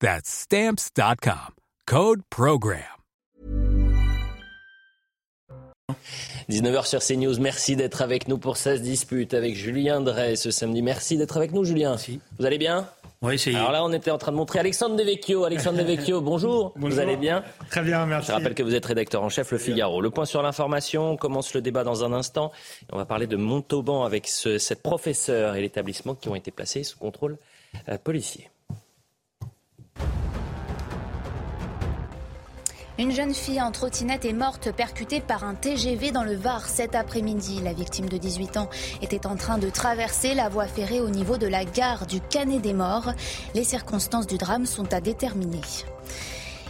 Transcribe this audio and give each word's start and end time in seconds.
That's 0.00 0.28
Stamps.com. 0.28 1.54
Code 1.86 2.20
Program. 2.28 2.82
19h 6.50 6.86
sur 6.86 7.00
CNews, 7.00 7.40
merci 7.40 7.76
d'être 7.76 8.02
avec 8.02 8.28
nous 8.28 8.38
pour 8.38 8.56
16 8.56 8.82
disputes 8.82 9.32
avec 9.34 9.56
Julien 9.56 10.00
Drey 10.00 10.36
ce 10.36 10.50
samedi. 10.50 10.82
Merci 10.82 11.16
d'être 11.16 11.36
avec 11.38 11.52
nous, 11.52 11.64
Julien. 11.64 11.90
Merci. 11.90 12.20
Vous 12.38 12.44
allez 12.44 12.58
bien? 12.58 12.88
Oui, 13.22 13.38
c'est. 13.38 13.54
Alors 13.54 13.72
là, 13.72 13.82
on 13.84 13.92
était 13.92 14.10
en 14.10 14.18
train 14.18 14.32
de 14.32 14.36
montrer 14.36 14.58
Alexandre 14.58 14.96
Devecchio. 14.96 15.44
Alexandre 15.44 15.78
Devecchio, 15.78 16.20
bonjour. 16.20 16.72
Bonjour. 16.76 16.90
Vous 16.90 16.98
allez 17.00 17.16
bien? 17.16 17.42
Très 17.70 17.80
bien, 17.82 18.04
merci. 18.04 18.28
Je 18.28 18.32
rappelle 18.32 18.54
que 18.54 18.62
vous 18.62 18.74
êtes 18.74 18.84
rédacteur 18.84 19.22
en 19.22 19.30
chef 19.30 19.50
Le 19.50 19.58
Figaro. 19.58 20.00
Le 20.02 20.10
point 20.10 20.26
sur 20.26 20.42
l'information, 20.42 21.12
on 21.12 21.16
commence 21.16 21.54
le 21.54 21.62
débat 21.62 21.84
dans 21.84 22.04
un 22.04 22.12
instant. 22.12 22.52
On 22.92 22.98
va 22.98 23.06
parler 23.06 23.26
de 23.26 23.36
Montauban 23.36 24.04
avec 24.04 24.28
ce- 24.28 24.58
cette 24.58 24.82
professeure 24.82 25.56
et 25.56 25.62
l'établissement 25.62 26.14
qui 26.14 26.28
ont 26.28 26.34
été 26.34 26.50
placés 26.50 26.84
sous 26.84 26.98
contrôle 26.98 27.38
euh, 27.88 27.96
policier. 27.96 28.50
Une 32.98 33.12
jeune 33.12 33.34
fille 33.34 33.60
en 33.60 33.72
trottinette 33.72 34.24
est 34.24 34.32
morte 34.32 34.72
percutée 34.72 35.20
par 35.20 35.44
un 35.44 35.54
TGV 35.54 36.12
dans 36.12 36.24
le 36.24 36.34
Var 36.34 36.66
cet 36.66 36.94
après-midi. 36.94 37.60
La 37.62 37.74
victime 37.74 38.08
de 38.08 38.16
18 38.16 38.56
ans 38.56 38.70
était 39.02 39.26
en 39.26 39.36
train 39.36 39.58
de 39.58 39.68
traverser 39.68 40.32
la 40.32 40.48
voie 40.48 40.66
ferrée 40.66 41.02
au 41.02 41.10
niveau 41.10 41.36
de 41.36 41.46
la 41.46 41.66
gare 41.66 42.06
du 42.06 42.22
Canet 42.22 42.62
des 42.62 42.72
Morts. 42.72 43.12
Les 43.54 43.64
circonstances 43.64 44.26
du 44.26 44.38
drame 44.38 44.64
sont 44.64 44.94
à 44.94 45.02
déterminer. 45.02 45.60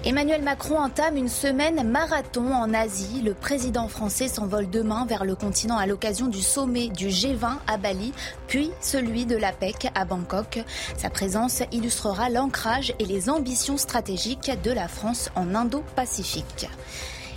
Emmanuel 0.07 0.43
Macron 0.43 0.79
entame 0.79 1.17
une 1.17 1.29
semaine 1.29 1.83
marathon 1.83 2.55
en 2.55 2.73
Asie. 2.73 3.23
Le 3.23 3.35
président 3.35 3.89
français 3.89 4.29
s'envole 4.29 4.71
demain 4.71 5.05
vers 5.05 5.25
le 5.25 5.35
continent 5.35 5.79
à 5.79 5.87
l'occasion 5.87 6.29
du 6.29 6.43
sommet 6.43 6.87
du 6.87 7.09
G20 7.09 7.57
à 7.67 7.77
Bali, 7.77 8.13
puis 8.47 8.71
celui 8.81 9.27
de 9.27 9.37
l'APEC 9.37 9.89
à 9.97 10.05
Bangkok. 10.05 10.63
Sa 10.97 11.11
présence 11.11 11.65
illustrera 11.73 12.31
l'ancrage 12.31 12.95
et 13.01 13.05
les 13.05 13.29
ambitions 13.29 13.79
stratégiques 13.79 14.53
de 14.63 14.71
la 14.71 14.87
France 14.87 15.29
en 15.35 15.57
Indo-Pacifique. 15.57 16.69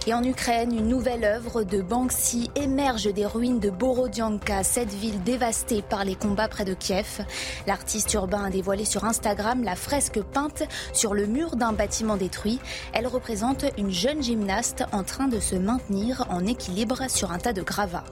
Et 0.09 0.13
en 0.15 0.23
Ukraine, 0.23 0.75
une 0.75 0.87
nouvelle 0.87 1.23
œuvre 1.23 1.61
de 1.61 1.83
Banksy 1.83 2.49
émerge 2.55 3.13
des 3.13 3.27
ruines 3.27 3.59
de 3.59 3.69
Borodianka, 3.69 4.63
cette 4.63 4.91
ville 4.91 5.21
dévastée 5.21 5.83
par 5.83 6.03
les 6.03 6.15
combats 6.15 6.47
près 6.47 6.65
de 6.65 6.73
Kiev. 6.73 7.23
L'artiste 7.67 8.11
urbain 8.15 8.45
a 8.45 8.49
dévoilé 8.49 8.85
sur 8.85 9.05
Instagram 9.05 9.63
la 9.63 9.75
fresque 9.75 10.19
peinte 10.19 10.63
sur 10.93 11.13
le 11.13 11.27
mur 11.27 11.57
d'un 11.57 11.73
bâtiment 11.73 12.17
détruit. 12.17 12.59
Elle 12.91 13.05
représente 13.05 13.65
une 13.77 13.91
jeune 13.91 14.23
gymnaste 14.23 14.83
en 14.91 15.03
train 15.03 15.27
de 15.27 15.39
se 15.39 15.55
maintenir 15.55 16.25
en 16.31 16.43
équilibre 16.47 17.07
sur 17.07 17.31
un 17.31 17.37
tas 17.37 17.53
de 17.53 17.61
gravats. 17.61 18.05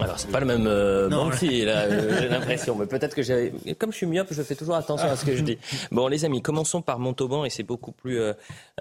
Alors, 0.00 0.18
c'est 0.18 0.30
pas 0.30 0.40
le 0.40 0.46
même 0.46 0.66
euh, 0.66 1.08
Non, 1.08 1.28
là, 1.28 1.36
euh, 1.42 2.18
j'ai 2.20 2.28
l'impression. 2.28 2.74
Mais 2.74 2.86
peut-être 2.86 3.14
que. 3.14 3.72
Comme 3.74 3.92
je 3.92 3.96
suis 3.96 4.06
myope, 4.06 4.28
je 4.32 4.42
fais 4.42 4.56
toujours 4.56 4.74
attention 4.74 5.06
à 5.06 5.16
ce 5.16 5.24
que 5.24 5.36
je 5.36 5.42
dis. 5.42 5.58
Bon, 5.92 6.08
les 6.08 6.24
amis, 6.24 6.42
commençons 6.42 6.82
par 6.82 6.98
Montauban 6.98 7.44
et 7.44 7.50
c'est 7.50 7.62
beaucoup 7.62 7.92
plus. 7.92 8.18
euh, 8.18 8.32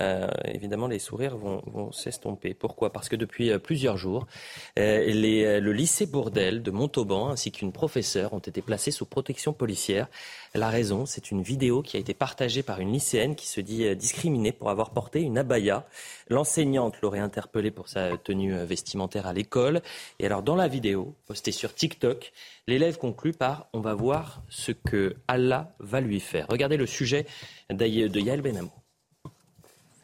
euh, 0.02 0.28
évidemment, 0.46 0.88
les 0.88 1.00
sourires 1.00 1.38
vont, 1.38 1.62
vont 1.68 1.92
s'estomper. 1.92 2.54
Pourquoi? 2.54 2.92
Parce 2.92 3.09
que 3.09 3.16
depuis 3.16 3.52
euh, 3.52 3.59
plusieurs 3.59 3.98
jours, 3.98 4.26
les, 4.76 5.59
le 5.59 5.72
lycée 5.72 6.06
Bourdel 6.08 6.64
de 6.64 6.72
Montauban 6.72 7.30
ainsi 7.30 7.52
qu'une 7.52 7.72
professeure 7.72 8.34
ont 8.34 8.40
été 8.40 8.62
placés 8.62 8.92
sous 8.92 9.06
protection 9.06 9.54
policière. 9.54 10.08
La 10.56 10.70
raison, 10.70 11.06
c'est 11.06 11.31
une 11.31 11.42
vidéo 11.42 11.81
qui 11.81 11.98
a 11.98 12.00
été 12.00 12.14
partagée 12.14 12.64
par 12.64 12.80
une 12.80 12.92
lycéenne 12.92 13.36
qui 13.36 13.48
se 13.48 13.62
dit 13.62 13.96
discriminée 13.96 14.52
pour 14.52 14.70
avoir 14.70 14.92
porté 14.92 15.22
une 15.22 15.38
abaya. 15.38 15.86
L'enseignante 16.30 16.96
l'aurait 17.02 17.20
interpellée 17.20 17.72
pour 17.72 17.88
sa 17.88 18.18
tenue 18.18 18.54
vestimentaire 18.66 19.28
à 19.28 19.34
l'école. 19.34 19.81
Et 20.20 20.25
alors, 20.25 20.42
dans 20.44 20.56
la 20.56 20.68
vidéo, 20.68 20.83
postée 21.26 21.52
sur 21.52 21.74
TikTok, 21.74 22.32
l'élève 22.68 22.98
conclut 22.98 23.34
par 23.34 23.68
On 23.74 23.80
va 23.80 23.94
voir 23.94 24.42
ce 24.50 24.72
que 24.72 25.16
Allah 25.28 25.74
va 25.80 26.02
lui 26.02 26.20
faire. 26.20 26.46
Regardez 26.50 26.78
le 26.78 26.86
sujet 26.86 27.26
de 27.70 27.86
Yael 27.86 28.42
Benamou. 28.42 28.72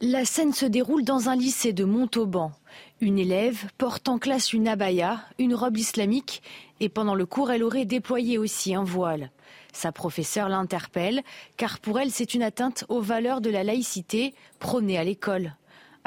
La 0.01 0.23
scène 0.23 0.53
se 0.53 0.65
déroule 0.65 1.03
dans 1.03 1.27
un 1.27 1.35
lycée 1.35 1.73
de 1.73 1.83
Montauban. 1.83 2.53
Une 3.01 3.19
élève 3.19 3.65
porte 3.77 4.07
en 4.07 4.17
classe 4.17 4.53
une 4.53 4.69
abaya, 4.69 5.19
une 5.39 5.53
robe 5.53 5.75
islamique, 5.75 6.41
et 6.79 6.87
pendant 6.87 7.15
le 7.15 7.25
cours, 7.25 7.51
elle 7.51 7.63
aurait 7.63 7.83
déployé 7.83 8.37
aussi 8.37 8.73
un 8.73 8.85
voile. 8.85 9.29
Sa 9.73 9.91
professeure 9.91 10.47
l'interpelle, 10.47 11.21
car 11.57 11.79
pour 11.79 11.99
elle, 11.99 12.11
c'est 12.11 12.33
une 12.33 12.43
atteinte 12.43 12.85
aux 12.87 13.01
valeurs 13.01 13.41
de 13.41 13.49
la 13.49 13.65
laïcité 13.65 14.33
prônées 14.59 14.97
à 14.97 15.03
l'école. 15.03 15.53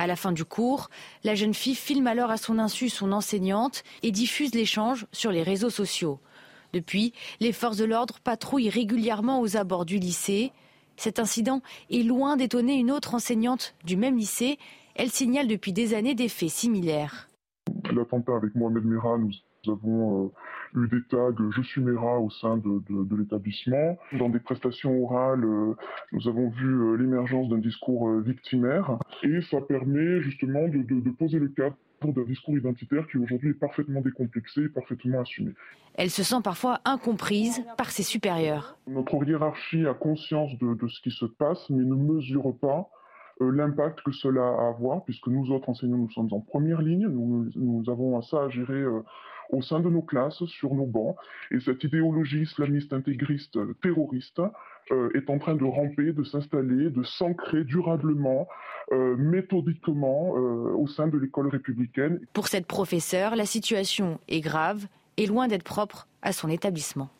À 0.03 0.09
la 0.09 0.17
fin 0.17 0.33
du 0.33 0.45
cours, 0.45 0.91
la 1.23 1.37
jeune 1.37 1.55
fille 1.55 1.77
filme 1.77 2.09
alors 2.09 2.33
à 2.33 2.37
son 2.37 2.59
insu 2.59 2.89
son 2.89 3.13
enseignante 3.13 3.85
et 4.03 4.11
diffuse 4.11 4.53
l'échange 4.53 5.07
sur 5.13 5.31
les 5.31 5.45
réseaux 5.45 5.71
sociaux. 5.71 6.19
Depuis, 6.73 7.13
les 7.39 7.53
forces 7.53 7.77
de 7.77 7.85
l'ordre 7.85 8.19
patrouillent 8.19 8.69
régulièrement 8.69 9.41
aux 9.41 9.57
abords 9.57 9.85
du 9.85 9.99
lycée. 9.99 10.51
Cet 10.97 11.21
incident 11.21 11.63
est 11.89 12.03
loin 12.03 12.37
d'étonner 12.37 12.75
une 12.75 12.91
autre 12.91 13.15
enseignante 13.15 13.77
du 13.85 13.97
même 13.97 14.19
lycée. 14.19 14.59
Elle 14.97 15.13
signale 15.13 15.47
depuis 15.47 15.73
des 15.73 15.95
années 15.95 16.17
des 16.17 16.29
faits 16.29 16.51
similaires. 16.51 17.29
Avons 19.71 20.25
euh, 20.75 20.81
eu 20.81 20.89
des 20.89 21.03
tags 21.09 21.35
«Je 21.51 21.63
suis 21.63 21.81
Merah» 21.81 22.19
au 22.21 22.31
sein 22.31 22.57
de, 22.57 22.83
de- 22.91 23.05
de 23.05 23.17
l'établissement. 23.17 23.97
Dans 24.19 24.29
des 24.29 24.41
prestations 24.41 25.03
orales, 25.05 25.45
euh, 25.45 25.75
nous 26.13 26.29
avons 26.29 26.49
vu 26.51 26.67
euh, 26.69 26.97
l'émergence 26.97 27.49
d'un 27.49 27.59
discours 27.59 28.11
victimaire 28.21 28.99
et 29.23 29.41
ça 29.43 29.61
permet 29.61 30.21
justement 30.23 30.67
de, 30.69 30.83
de- 30.83 31.11
poser 31.11 31.39
le 31.39 31.49
cadre 31.49 31.77
d'un 32.03 32.25
discours 32.25 32.57
identitaire 32.59 33.07
qui 33.07 33.19
aujourd'hui 33.19 33.51
est 33.51 33.55
parfaitement 33.61 34.01
décomplexé 34.01 34.63
et 34.65 34.69
parfaitement 34.69 35.21
assumé. 35.21 35.53
Elle 35.95 36.11
se 36.11 36.25
sent 36.25 36.41
parfois 36.43 36.81
incomprise 36.85 37.65
par 37.77 37.91
ses 37.93 38.03
supérieurs. 38.03 38.77
Notre 38.89 39.23
hiérarchie 39.25 39.87
a 39.87 39.95
conscience 39.95 40.51
de, 40.59 40.75
de 40.75 40.89
ce 40.89 41.01
qui 41.03 41.13
se 41.13 41.27
passe, 41.27 41.71
mais 41.71 41.85
ne 41.85 41.95
mesure 41.95 42.57
pas 42.61 42.89
euh, 43.41 43.53
l'impact 43.53 44.01
que 44.03 44.11
cela 44.11 44.43
a 44.43 44.65
à 44.65 44.69
avoir, 44.71 45.05
puisque 45.05 45.29
nous 45.29 45.53
autres 45.53 45.69
enseignants, 45.69 45.99
nous 45.99 46.11
sommes 46.11 46.29
en 46.33 46.41
première 46.41 46.83
ligne, 46.83 47.07
nous, 47.07 47.49
nous 47.55 47.85
avons 47.89 48.21
ça 48.23 48.45
à 48.45 48.49
gérer 48.49 48.75
euh, 48.81 49.03
au 49.53 49.63
sein 49.63 49.81
de 49.81 49.89
nos 49.89 50.03
classes, 50.03 50.45
sur 50.47 50.75
nos 50.75 50.87
bancs, 50.87 51.17
et 51.51 51.61
cette 51.61 51.85
idéologie 51.85 52.43
islamiste 52.43 52.93
intégriste 52.93 53.57
euh, 53.57 53.77
terroriste 53.83 54.41
euh, 54.91 55.11
est 55.15 55.31
en 55.31 55.39
train 55.39 55.55
de 55.55 55.65
ramper, 55.65 56.13
de 56.13 56.25
s'installer, 56.25 56.91
de 56.91 57.03
s'ancrer 57.03 57.65
durablement, 57.65 58.49
euh, 58.91 59.17
méthodiquement 59.17 60.35
euh, 60.37 60.75
au 60.75 60.87
sein 60.89 61.07
de 61.07 61.19
l'école 61.19 61.49
républicaine. 61.49 62.21
Pour 62.33 62.49
cette 62.49 62.67
professeure, 62.67 63.37
la 63.37 63.47
situation 63.47 64.19
est 64.29 64.41
grave 64.41 64.87
et 65.17 65.27
loin 65.27 65.47
d'être 65.49 65.63
propre 65.63 66.09
à 66.23 66.33
son 66.33 66.49
établissement. 66.49 67.11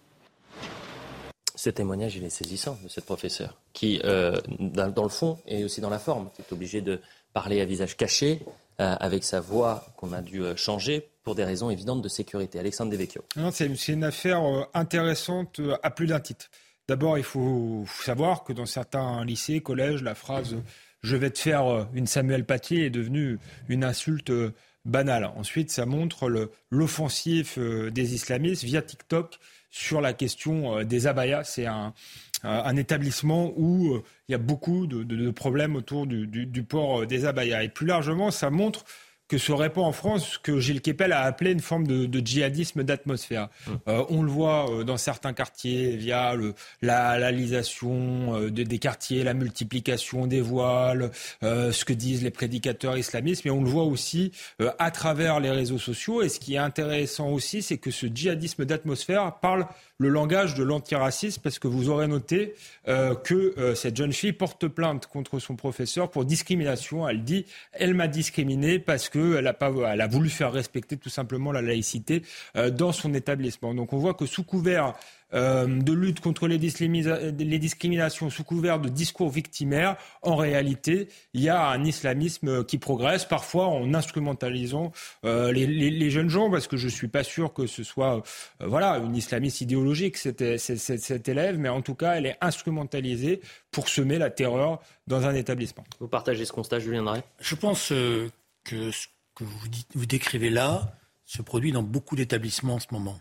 Ce 1.55 1.71
témoignage, 1.71 2.17
il 2.17 2.25
est 2.25 2.31
saisissant 2.31 2.77
de 2.83 2.89
cette 2.89 3.05
professeure, 3.05 3.61
qui, 3.73 4.01
euh, 4.05 4.37
dans, 4.59 4.91
dans 4.91 5.05
le 5.05 5.11
fond 5.11 5.39
et 5.47 5.65
aussi 5.65 5.81
dans 5.81 5.91
la 5.91 5.99
forme, 5.99 6.31
est 6.39 6.53
obligée 6.53 6.81
de 6.81 6.99
parler 7.33 7.61
à 7.61 7.65
visage 7.65 7.97
caché, 7.97 8.41
euh, 8.81 8.97
avec 8.99 9.23
sa 9.23 9.41
voix 9.41 9.85
qu'on 9.97 10.13
a 10.13 10.23
dû 10.23 10.43
changer 10.57 11.12
pour 11.23 11.35
des 11.35 11.45
raisons 11.45 11.71
évidentes 11.71 12.03
de 12.03 12.09
sécurité. 12.09 12.59
Alexandre 12.59 12.91
Devecchio. 12.91 13.23
C'est 13.53 13.89
une 13.89 14.05
affaire 14.05 14.43
euh, 14.45 14.65
intéressante 14.75 15.61
euh, 15.61 15.77
à 15.83 15.91
plus 15.91 16.07
d'un 16.07 16.21
titre. 16.21 16.51
D'abord, 16.89 17.17
il 17.17 17.25
faut 17.25 17.85
savoir 18.05 18.45
que 18.45 18.53
dans 18.53 18.67
certains 18.67 19.25
lycées, 19.25 19.61
collèges, 19.61 20.03
la 20.03 20.15
phrase 20.15 20.57
je 21.03 21.17
vais 21.17 21.31
te 21.31 21.39
faire 21.39 21.67
euh, 21.67 21.85
une 21.95 22.07
Samuel 22.07 22.45
Paty 22.45 22.81
est 22.81 22.91
devenue 22.91 23.39
une 23.69 23.85
insulte 23.85 24.31
euh, 24.31 24.53
banal. 24.85 25.25
Ensuite, 25.37 25.71
ça 25.71 25.87
montre 25.87 26.51
l'offensive 26.71 27.57
des 27.93 28.15
islamistes 28.15 28.65
via 28.65 28.83
TikTok 28.83 29.39
sur 29.71 30.01
la 30.01 30.13
question 30.13 30.83
des 30.83 31.07
abayas. 31.07 31.45
C'est 31.45 31.67
un, 31.67 31.95
un 32.43 32.77
établissement 32.77 33.53
où 33.57 34.03
il 34.29 34.33
y 34.33 34.35
a 34.35 34.39
beaucoup 34.39 34.89
de, 34.89 35.31
problèmes 35.31 35.77
autour 35.77 36.09
du, 36.09 36.27
du, 36.27 36.63
port 36.65 37.07
des 37.07 37.27
abayas. 37.27 37.63
Et 37.63 37.69
plus 37.69 37.87
largement, 37.87 38.33
ça 38.33 38.51
montre 38.51 38.85
que 39.33 39.39
se 39.39 39.53
répand 39.53 39.87
en 39.87 39.93
France 39.93 40.33
ce 40.33 40.39
que 40.39 40.61
Gilles 40.61 40.83
Kepel 40.83 41.11
a 41.11 41.23
appelé 41.23 41.53
une 41.53 41.61
forme 41.61 41.87
de, 41.87 42.21
djihadisme 42.23 42.83
d'atmosphère. 42.83 43.49
Hum. 43.67 43.79
Euh, 43.89 44.05
on 44.11 44.23
le 44.23 44.31
voit 44.31 44.71
euh, 44.71 44.85
dans 44.85 44.99
certains 44.99 45.33
quartiers 45.33 45.97
via 45.97 46.35
le, 46.35 46.53
la 46.83 47.19
lalisation 47.19 48.37
euh, 48.37 48.51
des 48.51 48.79
quartiers, 48.79 49.25
la 49.25 49.33
multiplication 49.33 50.27
des 50.27 50.43
voiles, 50.43 51.11
ce 51.41 51.85
que 51.87 51.95
disent 51.95 52.23
les 52.23 52.31
prédicateurs 52.31 52.99
islamistes, 52.99 53.47
mais 53.47 53.51
on 53.51 53.63
le 53.63 53.71
voit 53.71 53.85
aussi 53.85 54.33
à 54.79 54.91
travers 54.91 55.41
les 55.41 55.51
réseaux 55.51 55.79
sociaux. 55.79 56.21
Et 56.21 56.29
ce 56.29 56.39
qui 56.39 56.55
est 56.55 56.59
intéressant 56.59 57.31
aussi, 57.31 57.63
c'est 57.63 57.79
que 57.79 57.91
ce 57.91 58.07
djihadisme 58.07 58.67
d'atmosphère 58.67 59.37
parle 59.41 59.67
le 60.03 60.09
langage 60.09 60.55
de 60.55 60.65
l'antiracisme, 60.65 61.41
parce 61.43 61.61
que 61.61 61.69
vous 61.69 61.89
aurez 61.89 62.09
noté 62.09 62.55
euh, 62.89 63.15
que 63.15 63.55
euh, 63.57 63.75
cette 63.77 63.97
jeune 63.97 64.13
fille 64.13 64.33
porte 64.33 64.67
plainte 64.67 65.07
contre 65.07 65.39
son 65.39 65.55
professeur 65.55 66.11
pour 66.11 66.25
discrimination. 66.25 67.09
Elle 67.09 67.23
dit, 67.23 67.47
elle 67.73 67.95
m'a 67.95 68.09
discriminé 68.09 68.81
parce 68.81 69.09
qu'elle 69.09 69.47
a, 69.47 70.07
voulu 70.09 70.29
faire 70.29 70.53
respecter 70.53 70.97
tout 70.97 71.09
simplement 71.09 71.53
la 71.53 71.63
laïcité 71.63 72.23
euh, 72.57 72.71
dans 72.71 72.91
son 72.91 73.15
établissement. 73.15 73.75
Donc 73.75 73.93
on 73.93 73.99
voit 73.99 74.15
que 74.15 74.27
sous 74.27 74.43
couvert 74.43 74.95
euh, 75.35 75.67
de 75.67 75.93
lutte 75.93 76.21
contre 76.21 76.47
les, 76.47 76.59
discriminations 76.59 78.31
sous 78.31 78.45
couvert 78.45 78.79
de 78.81 78.89
discours 78.89 79.31
victimaires, 79.31 79.97
en 80.23 80.37
réalité, 80.37 81.09
il 81.35 81.43
y 81.43 81.49
a 81.49 81.69
un 81.69 81.85
islamisme 81.85 82.65
qui 82.65 82.79
progresse, 82.79 83.25
parfois 83.25 83.67
en 83.67 83.95
instrumentalisant 83.95 84.93
euh, 85.25 85.53
les, 85.53 86.11
jeunes 86.11 86.29
gens, 86.29 86.51
parce 86.51 86.67
que 86.67 86.77
je 86.77 86.87
ne 86.87 86.91
suis 86.91 87.09
pas 87.09 87.25
sûr 87.25 87.53
que 87.53 87.67
ce 87.67 87.83
soit 87.83 88.23
euh, 88.61 88.67
voilà, 88.67 88.99
une 88.99 89.17
islamiste 89.17 89.61
idéologique, 89.61 90.17
cette, 90.17 90.59
cet 90.59 91.29
élève, 91.29 91.59
mais 91.59 91.69
en 91.69 91.83
tout 91.83 91.95
cas, 91.95 92.15
elle 92.15 92.27
est 92.27 92.37
instrumentalisée 92.41 93.41
pour 93.71 93.89
semer 93.89 94.19
la 94.19 94.31
terreur 94.31 94.81
dans 95.07 95.27
un 95.27 95.35
établissement. 95.35 95.85
Vous 96.01 96.09
partagez 96.09 96.45
ce 96.45 96.53
constat, 96.53 96.79
Julien 96.79 97.03
Drey? 97.03 97.23
Je 97.41 97.55
pense 97.55 97.89
que 97.89 98.91
ce 98.91 99.07
que 99.35 99.45
vous, 99.45 99.69
dites, 99.69 99.89
vous 99.95 100.07
décrivez 100.07 100.51
là 100.51 100.95
se 101.25 101.43
produit 101.43 101.73
dans 101.73 101.83
beaucoup 101.83 102.17
d'établissements 102.17 102.75
en 102.75 102.81
ce 102.81 102.89
moment. 102.93 103.19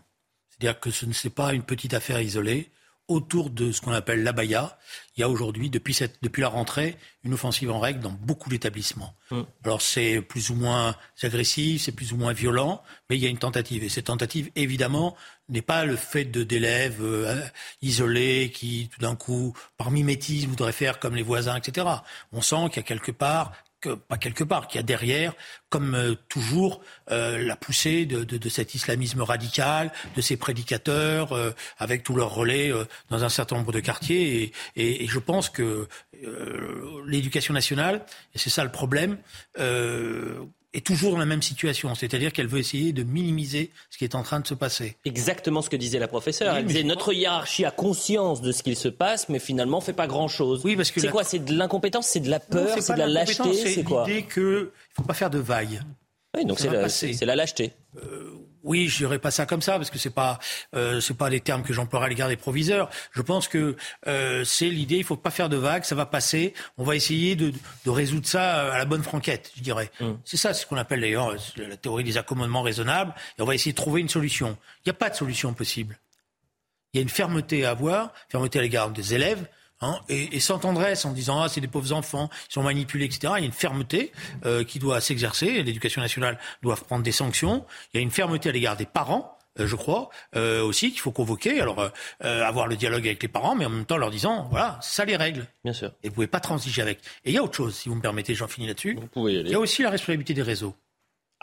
C'est-à-dire 0.62 0.78
que 0.78 0.92
ce 0.92 1.06
ne 1.06 1.10
n'est 1.10 1.30
pas 1.30 1.54
une 1.54 1.64
petite 1.64 1.92
affaire 1.92 2.20
isolée. 2.20 2.70
Autour 3.08 3.50
de 3.50 3.72
ce 3.72 3.80
qu'on 3.80 3.90
appelle 3.90 4.22
l'abaya, 4.22 4.78
il 5.16 5.20
y 5.20 5.24
a 5.24 5.28
aujourd'hui, 5.28 5.70
depuis, 5.70 5.98
depuis 6.22 6.40
la 6.40 6.48
rentrée, 6.48 6.96
une 7.24 7.34
offensive 7.34 7.72
en 7.72 7.80
règle 7.80 7.98
dans 7.98 8.12
beaucoup 8.12 8.48
d'établissements. 8.48 9.12
Mm. 9.32 9.40
Alors 9.64 9.82
c'est 9.82 10.22
plus 10.22 10.50
ou 10.50 10.54
moins 10.54 10.94
agressif, 11.20 11.82
c'est 11.82 11.90
plus 11.90 12.12
ou 12.12 12.16
moins 12.16 12.32
violent, 12.32 12.80
mais 13.10 13.16
il 13.16 13.22
y 13.22 13.26
a 13.26 13.28
une 13.28 13.38
tentative. 13.38 13.82
Et 13.82 13.88
cette 13.88 14.04
tentative, 14.06 14.50
évidemment, 14.54 15.16
n'est 15.48 15.62
pas 15.62 15.84
le 15.84 15.96
fait 15.96 16.26
de 16.26 16.44
d'élèves 16.44 17.02
euh, 17.02 17.42
isolés 17.82 18.52
qui, 18.54 18.88
tout 18.94 19.00
d'un 19.00 19.16
coup, 19.16 19.56
par 19.76 19.90
mimétisme, 19.90 20.50
voudraient 20.50 20.70
faire 20.70 21.00
comme 21.00 21.16
les 21.16 21.24
voisins, 21.24 21.56
etc. 21.56 21.88
On 22.30 22.40
sent 22.40 22.68
qu'il 22.68 22.76
y 22.76 22.80
a 22.80 22.84
quelque 22.84 23.10
part 23.10 23.52
pas 23.88 24.18
quelque 24.18 24.44
part, 24.44 24.68
qu'il 24.68 24.78
y 24.78 24.80
a 24.80 24.82
derrière, 24.84 25.34
comme 25.68 25.94
euh, 25.94 26.14
toujours, 26.28 26.82
euh, 27.10 27.44
la 27.44 27.56
poussée 27.56 28.06
de, 28.06 28.24
de, 28.24 28.38
de, 28.38 28.48
cet 28.48 28.74
islamisme 28.74 29.22
radical, 29.22 29.92
de 30.16 30.20
ces 30.20 30.36
prédicateurs, 30.36 31.32
euh, 31.32 31.52
avec 31.78 32.02
tous 32.02 32.14
leurs 32.14 32.34
relais 32.34 32.72
dans 33.10 33.24
un 33.24 33.28
certain 33.28 33.56
nombre 33.56 33.72
de 33.72 33.80
quartiers. 33.80 34.42
Et, 34.42 34.52
et, 34.76 35.04
et 35.04 35.06
je 35.06 35.18
pense 35.18 35.50
que 35.50 35.88
l'éducation 37.06 37.52
nationale, 37.54 38.04
et 38.34 38.38
c'est 38.38 38.50
ça 38.50 38.64
le 38.64 38.70
problème, 38.70 39.18
est 40.74 40.86
toujours 40.86 41.12
dans 41.12 41.18
la 41.18 41.26
même 41.26 41.42
situation, 41.42 41.94
c'est-à-dire 41.94 42.32
qu'elle 42.32 42.46
veut 42.46 42.58
essayer 42.58 42.92
de 42.92 43.02
minimiser 43.02 43.70
ce 43.90 43.98
qui 43.98 44.04
est 44.04 44.14
en 44.14 44.22
train 44.22 44.40
de 44.40 44.46
se 44.46 44.54
passer. 44.54 44.96
Exactement 45.04 45.62
ce 45.62 45.68
que 45.68 45.76
disait 45.76 45.98
la 45.98 46.08
professeure. 46.08 46.56
Elle 46.56 46.66
disait 46.66 46.82
notre 46.82 47.12
hiérarchie 47.12 47.64
a 47.64 47.70
conscience 47.70 48.40
de 48.40 48.52
ce 48.52 48.62
qu'il 48.62 48.76
se 48.76 48.88
passe, 48.88 49.28
mais 49.28 49.38
finalement 49.38 49.80
fait 49.80 49.92
pas 49.92 50.06
grand-chose. 50.06 50.62
Oui, 50.64 50.76
parce 50.76 50.90
que 50.90 51.00
c'est 51.00 51.10
quoi 51.10 51.24
C'est 51.24 51.44
de 51.44 51.54
l'incompétence, 51.54 52.06
c'est 52.06 52.20
de 52.20 52.30
la 52.30 52.40
peur, 52.40 52.76
c'est 52.80 52.94
de 52.94 52.98
la 52.98 53.06
lâcheté, 53.06 53.52
c'est 53.52 53.84
quoi 53.84 54.06
l'idée 54.06 54.22
qu'il 54.26 54.68
faut 54.94 55.02
pas 55.02 55.14
faire 55.14 55.30
de 55.30 55.38
vagues. 55.38 55.82
Oui, 56.36 56.46
donc 56.46 56.58
c'est 56.58 56.68
la, 56.68 57.26
la, 57.26 57.36
lâcheté. 57.36 57.72
Euh, 57.96 58.30
oui, 58.64 58.88
je 58.88 58.98
dirais 58.98 59.18
pas 59.18 59.30
ça 59.30 59.46
comme 59.46 59.62
ça 59.62 59.76
parce 59.76 59.90
que 59.90 59.98
c'est 59.98 60.10
pas 60.10 60.38
euh, 60.74 61.00
c'est 61.00 61.16
pas 61.16 61.28
les 61.28 61.40
termes 61.40 61.62
que 61.62 61.72
j'emploierai 61.72 62.06
à 62.06 62.08
l'égard 62.08 62.28
des 62.28 62.36
proviseurs. 62.36 62.88
Je 63.12 63.22
pense 63.22 63.48
que 63.48 63.76
euh, 64.06 64.44
c'est 64.44 64.68
l'idée. 64.68 64.96
Il 64.96 65.04
faut 65.04 65.16
pas 65.16 65.30
faire 65.30 65.48
de 65.48 65.56
vagues, 65.56 65.84
ça 65.84 65.94
va 65.94 66.06
passer. 66.06 66.54
On 66.78 66.84
va 66.84 66.96
essayer 66.96 67.36
de, 67.36 67.52
de 67.84 67.90
résoudre 67.90 68.26
ça 68.26 68.72
à 68.72 68.78
la 68.78 68.84
bonne 68.84 69.02
franquette, 69.02 69.52
je 69.56 69.62
dirais. 69.62 69.90
Mm. 70.00 70.12
C'est 70.24 70.36
ça, 70.36 70.54
c'est 70.54 70.62
ce 70.62 70.66
qu'on 70.66 70.76
appelle 70.76 71.00
d'ailleurs 71.00 71.34
la 71.56 71.76
théorie 71.76 72.04
des 72.04 72.18
accommodements 72.18 72.62
raisonnables. 72.62 73.14
Et 73.38 73.42
on 73.42 73.46
va 73.46 73.54
essayer 73.54 73.72
de 73.72 73.76
trouver 73.76 74.00
une 74.00 74.08
solution. 74.08 74.56
Il 74.78 74.88
n'y 74.88 74.90
a 74.90 74.98
pas 74.98 75.10
de 75.10 75.16
solution 75.16 75.52
possible. 75.54 75.98
Il 76.92 76.98
y 76.98 77.00
a 77.00 77.02
une 77.02 77.08
fermeté 77.08 77.64
à 77.64 77.70
avoir, 77.70 78.12
fermeté 78.28 78.58
à 78.58 78.62
l'égard 78.62 78.90
des 78.90 79.14
élèves, 79.14 79.46
Hein, 79.82 79.98
et, 80.08 80.38
sans 80.38 80.58
tendresse, 80.58 81.04
en 81.04 81.12
disant 81.12 81.42
ah 81.42 81.48
c'est 81.48 81.60
des 81.60 81.66
pauvres 81.66 81.92
enfants, 81.92 82.30
ils 82.48 82.52
sont 82.54 82.62
manipulés, 82.62 83.04
etc. 83.04 83.34
Il 83.36 83.40
y 83.40 83.42
a 83.42 83.46
une 83.46 83.52
fermeté 83.52 84.12
euh, 84.46 84.62
qui 84.62 84.78
doit 84.78 85.00
s'exercer. 85.00 85.62
L'éducation 85.62 86.00
nationale 86.00 86.38
doit 86.62 86.76
prendre 86.76 87.02
des 87.02 87.12
sanctions. 87.12 87.66
Il 87.92 87.96
y 87.96 88.00
a 88.00 88.02
une 88.02 88.12
fermeté 88.12 88.48
à 88.48 88.52
l'égard 88.52 88.76
des 88.76 88.86
parents. 88.86 89.36
Euh, 89.58 89.66
je 89.66 89.76
crois 89.76 90.08
euh, 90.34 90.62
aussi 90.62 90.92
qu'il 90.92 91.00
faut 91.00 91.10
convoquer, 91.10 91.60
alors 91.60 91.90
avoir 92.20 92.68
le 92.68 92.76
dialogue 92.76 93.06
avec 93.06 93.22
les 93.22 93.28
parents, 93.28 93.54
mais 93.54 93.66
en 93.66 93.70
même 93.70 93.84
temps 93.84 93.98
leur 93.98 94.10
disant 94.10 94.46
voilà, 94.50 94.78
ça 94.80 95.04
les 95.04 95.16
règles. 95.16 95.46
Bien 95.64 95.74
sûr. 95.74 95.92
Et 96.04 96.08
vous 96.08 96.14
pouvez 96.14 96.26
pas 96.28 96.40
transiger 96.40 96.80
avec. 96.80 97.00
Et 97.24 97.30
il 97.30 97.34
y 97.34 97.38
a 97.38 97.42
autre 97.42 97.56
chose, 97.56 97.74
si 97.74 97.88
vous 97.88 97.96
me 97.96 98.00
permettez, 98.00 98.34
j'en 98.34 98.48
finis 98.48 98.68
là-dessus. 98.68 98.94
Vous 98.94 99.08
pouvez 99.08 99.34
y 99.34 99.38
aller. 99.38 99.48
Il 99.48 99.52
y 99.52 99.56
a 99.56 99.60
aussi 99.60 99.82
la 99.82 99.90
responsabilité 99.90 100.32
des 100.32 100.42
réseaux. 100.42 100.74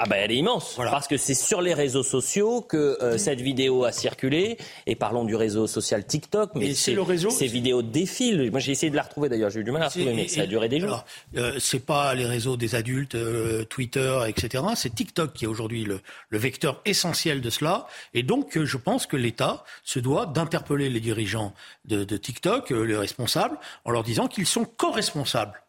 Ah 0.02 0.06
ben 0.08 0.16
elle 0.16 0.32
est 0.32 0.38
immense, 0.38 0.76
parce 0.78 1.10
que 1.10 1.18
c'est 1.18 1.34
sur 1.34 1.62
les 1.62 1.74
réseaux 1.74 2.04
sociaux 2.04 2.62
que 2.62 2.98
euh, 3.02 3.18
cette 3.18 3.42
vidéo 3.42 3.84
a 3.84 3.92
circulé. 3.92 4.58
Et 4.88 4.96
parlons 4.96 5.26
du 5.26 5.36
réseau 5.36 5.68
social 5.68 6.06
TikTok, 6.06 6.52
mais 6.56 6.74
c'est 6.74 6.94
le 6.94 7.02
réseau. 7.02 7.30
Ces 7.30 7.48
vidéos 7.48 7.82
défilent. 7.82 8.50
Moi 8.50 8.62
j'ai 8.62 8.72
essayé 8.72 8.90
de 8.90 8.96
la 8.96 9.02
retrouver 9.02 9.28
d'ailleurs, 9.28 9.50
j'ai 9.50 9.60
eu 9.60 9.66
du 9.66 9.72
mal 9.72 9.82
à 9.82 9.86
la 9.86 9.90
retrouver, 9.90 10.14
mais 10.14 10.30
ça 10.30 10.44
a 10.44 10.46
duré 10.46 10.70
des 10.70 10.80
jours. 10.80 11.04
Euh, 11.36 11.58
c'est 11.60 11.86
pas 11.86 12.16
les 12.16 12.26
réseaux 12.26 12.56
des 12.56 12.76
adultes, 12.76 13.16
euh, 13.16 13.66
Twitter, 13.66 14.22
etc. 14.26 14.64
C'est 14.78 14.96
TikTok 14.96 15.34
qui 15.34 15.44
est 15.44 15.50
aujourd'hui 15.50 15.84
le, 15.84 16.00
le, 16.30 16.38
vecteur 16.38 16.82
essentiel 16.86 17.42
de 17.42 17.50
cela. 17.50 17.86
Et 18.14 18.24
donc 18.24 18.58
je 18.58 18.78
pense 18.78 19.06
que 19.06 19.18
l'État 19.18 19.66
se 19.84 20.00
doit 20.00 20.28
d'interpeller 20.28 20.90
les 20.90 21.02
dirigeants 21.02 21.54
de, 21.84 22.06
de 22.06 22.16
TikTok, 22.16 22.70
les 22.70 22.96
responsables, 22.96 23.58
en 23.84 23.92
leur 23.92 24.04
disant 24.04 24.28
qu'ils 24.28 24.46
sont 24.46 24.64
co-responsables 24.64 25.62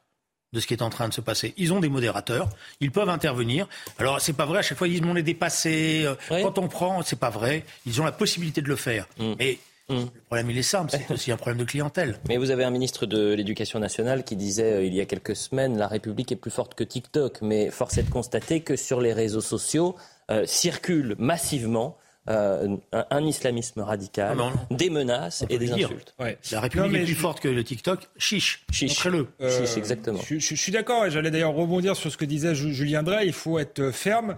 de 0.53 0.61
ce 0.61 0.67
qui 0.67 0.75
est 0.75 0.83
en 0.83 0.91
train 0.91 1.09
de 1.09 1.15
se 1.15 1.21
passer. 1.21 1.55
Ils 1.57 1.73
ont 1.73 1.81
des 1.81 1.89
modérateurs, 1.89 2.49
ils 2.81 2.91
peuvent 2.91 3.09
intervenir. 3.09 3.69
Alors 3.99 4.21
c'est 4.21 4.33
pas 4.33 4.47
vrai, 4.47 4.59
à 4.59 4.63
chaque 4.63 4.79
fois 4.79 4.89
ils 4.89 5.01
disent 5.01 5.03
on 5.05 5.17
est 5.17 5.23
dépassé, 5.23 6.05
euh, 6.05 6.15
quand 6.43 6.59
on 6.59 6.69
prend, 6.69 7.03
c'est 7.03 7.19
pas 7.19 7.31
vrai. 7.31 7.65
Ils 7.87 8.01
ont 8.01 8.05
la 8.05 8.13
possibilité 8.13 8.61
de 8.63 8.69
le 8.69 8.77
faire. 8.77 9.07
Mm. 9.19 9.33
Mais 9.39 9.59
mm. 9.89 9.95
le 9.95 10.21
problème 10.27 10.51
il 10.51 10.59
est 10.59 10.63
simple, 10.63 10.91
c'est 10.91 11.11
aussi 11.13 11.31
un 11.31 11.37
problème 11.37 11.59
de 11.59 11.65
clientèle. 11.65 12.19
Mais 12.29 12.37
vous 12.37 12.51
avez 12.51 12.65
un 12.65 12.71
ministre 12.71 13.07
de 13.07 13.33
l'Éducation 13.33 13.79
nationale 13.79 14.25
qui 14.25 14.37
disait 14.37 14.73
euh, 14.75 14.85
il 14.85 14.95
y 14.95 15.01
a 15.01 15.07
quelques 15.07 15.37
semaines 15.37 15.79
la 15.79 15.89
République 15.89 16.33
est 16.33 16.37
plus 16.37 16.51
forte 16.51 16.75
que 16.75 16.85
TikTok, 16.85 17.43
mais 17.43 17.71
force 17.71 17.99
est 17.99 18.05
de 18.05 18.11
constater 18.11 18.61
que 18.63 18.77
sur 18.77 19.01
les 19.01 19.13
réseaux 19.13 19.41
sociaux 19.41 19.97
euh, 20.31 20.45
circulent 20.47 21.15
massivement 21.19 21.97
euh, 22.29 22.77
un, 22.93 23.25
islamisme 23.25 23.81
radical, 23.81 24.37
ah 24.39 24.53
des 24.71 24.91
menaces 24.91 25.43
et 25.49 25.59
des 25.59 25.73
insultes. 25.73 26.15
La 26.53 26.61
République 26.61 26.95
est 26.95 27.05
plus 27.05 27.15
forte 27.15 27.41
que 27.41 27.49
le 27.49 27.65
TikTok. 27.65 28.09
Chiche, 28.19 28.63
chiche. 28.71 29.05
le 29.07 29.27
euh, 29.41 29.67
chiche, 29.67 29.79
exactement. 29.79 30.21
Je, 30.29 30.55
suis 30.55 30.71
d'accord 30.71 31.07
et 31.07 31.11
j'allais 31.11 31.31
d'ailleurs 31.31 31.55
rebondir 31.55 31.97
sur 31.97 32.13
ce 32.13 32.19
que 32.19 32.27
disait 32.27 32.55
Julien 32.55 33.03
Drey. 33.03 33.27
Il 33.27 33.33
faut 33.33 33.59
être 33.59 33.91
ferme. 33.91 34.37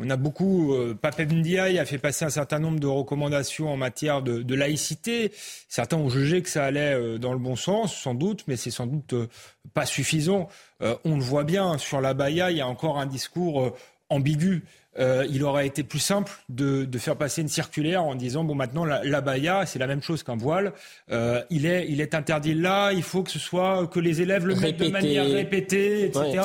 On 0.00 0.10
a 0.10 0.16
beaucoup, 0.16 0.74
euh, 0.74 0.98
Pape 1.00 1.20
Ndiaye 1.20 1.78
a 1.78 1.84
fait 1.84 1.98
passer 1.98 2.24
un 2.24 2.30
certain 2.30 2.58
nombre 2.58 2.80
de 2.80 2.88
recommandations 2.88 3.68
en 3.72 3.76
matière 3.76 4.22
de, 4.22 4.54
laïcité. 4.54 5.30
Certains 5.68 5.98
ont 5.98 6.08
jugé 6.08 6.42
que 6.42 6.48
ça 6.48 6.64
allait 6.64 6.94
euh, 6.94 7.18
dans 7.18 7.32
le 7.32 7.38
bon 7.38 7.54
sens, 7.54 7.94
sans 7.94 8.14
doute, 8.14 8.42
mais 8.48 8.56
c'est 8.56 8.72
sans 8.72 8.86
doute 8.86 9.14
pas 9.72 9.86
suffisant. 9.86 10.48
on 10.80 11.14
le 11.14 11.22
voit 11.22 11.44
bien, 11.44 11.78
sur 11.78 12.00
la 12.00 12.12
Baïa, 12.12 12.50
il 12.50 12.56
y 12.56 12.60
a 12.60 12.66
encore 12.66 12.98
un 12.98 13.06
discours 13.06 13.76
ambigu. 14.08 14.64
Euh, 14.98 15.24
il 15.30 15.44
aurait 15.44 15.68
été 15.68 15.84
plus 15.84 16.00
simple 16.00 16.32
de, 16.48 16.84
de, 16.84 16.98
faire 16.98 17.14
passer 17.14 17.42
une 17.42 17.48
circulaire 17.48 18.02
en 18.02 18.16
disant 18.16 18.42
bon 18.42 18.56
maintenant 18.56 18.84
la, 18.84 19.04
la 19.04 19.20
baya 19.20 19.64
c'est 19.64 19.78
la 19.78 19.86
même 19.86 20.02
chose 20.02 20.24
qu'un 20.24 20.34
voile, 20.34 20.72
euh, 21.12 21.40
il 21.48 21.64
est 21.64 21.86
il 21.88 22.00
est 22.00 22.12
interdit 22.12 22.54
là, 22.54 22.90
il 22.90 23.04
faut 23.04 23.22
que 23.22 23.30
ce 23.30 23.38
soit 23.38 23.86
que 23.86 24.00
les 24.00 24.20
élèves 24.20 24.48
le 24.48 24.56
mettent 24.56 24.78
de 24.78 24.88
manière 24.88 25.26
répétée, 25.26 26.06
etc. 26.06 26.42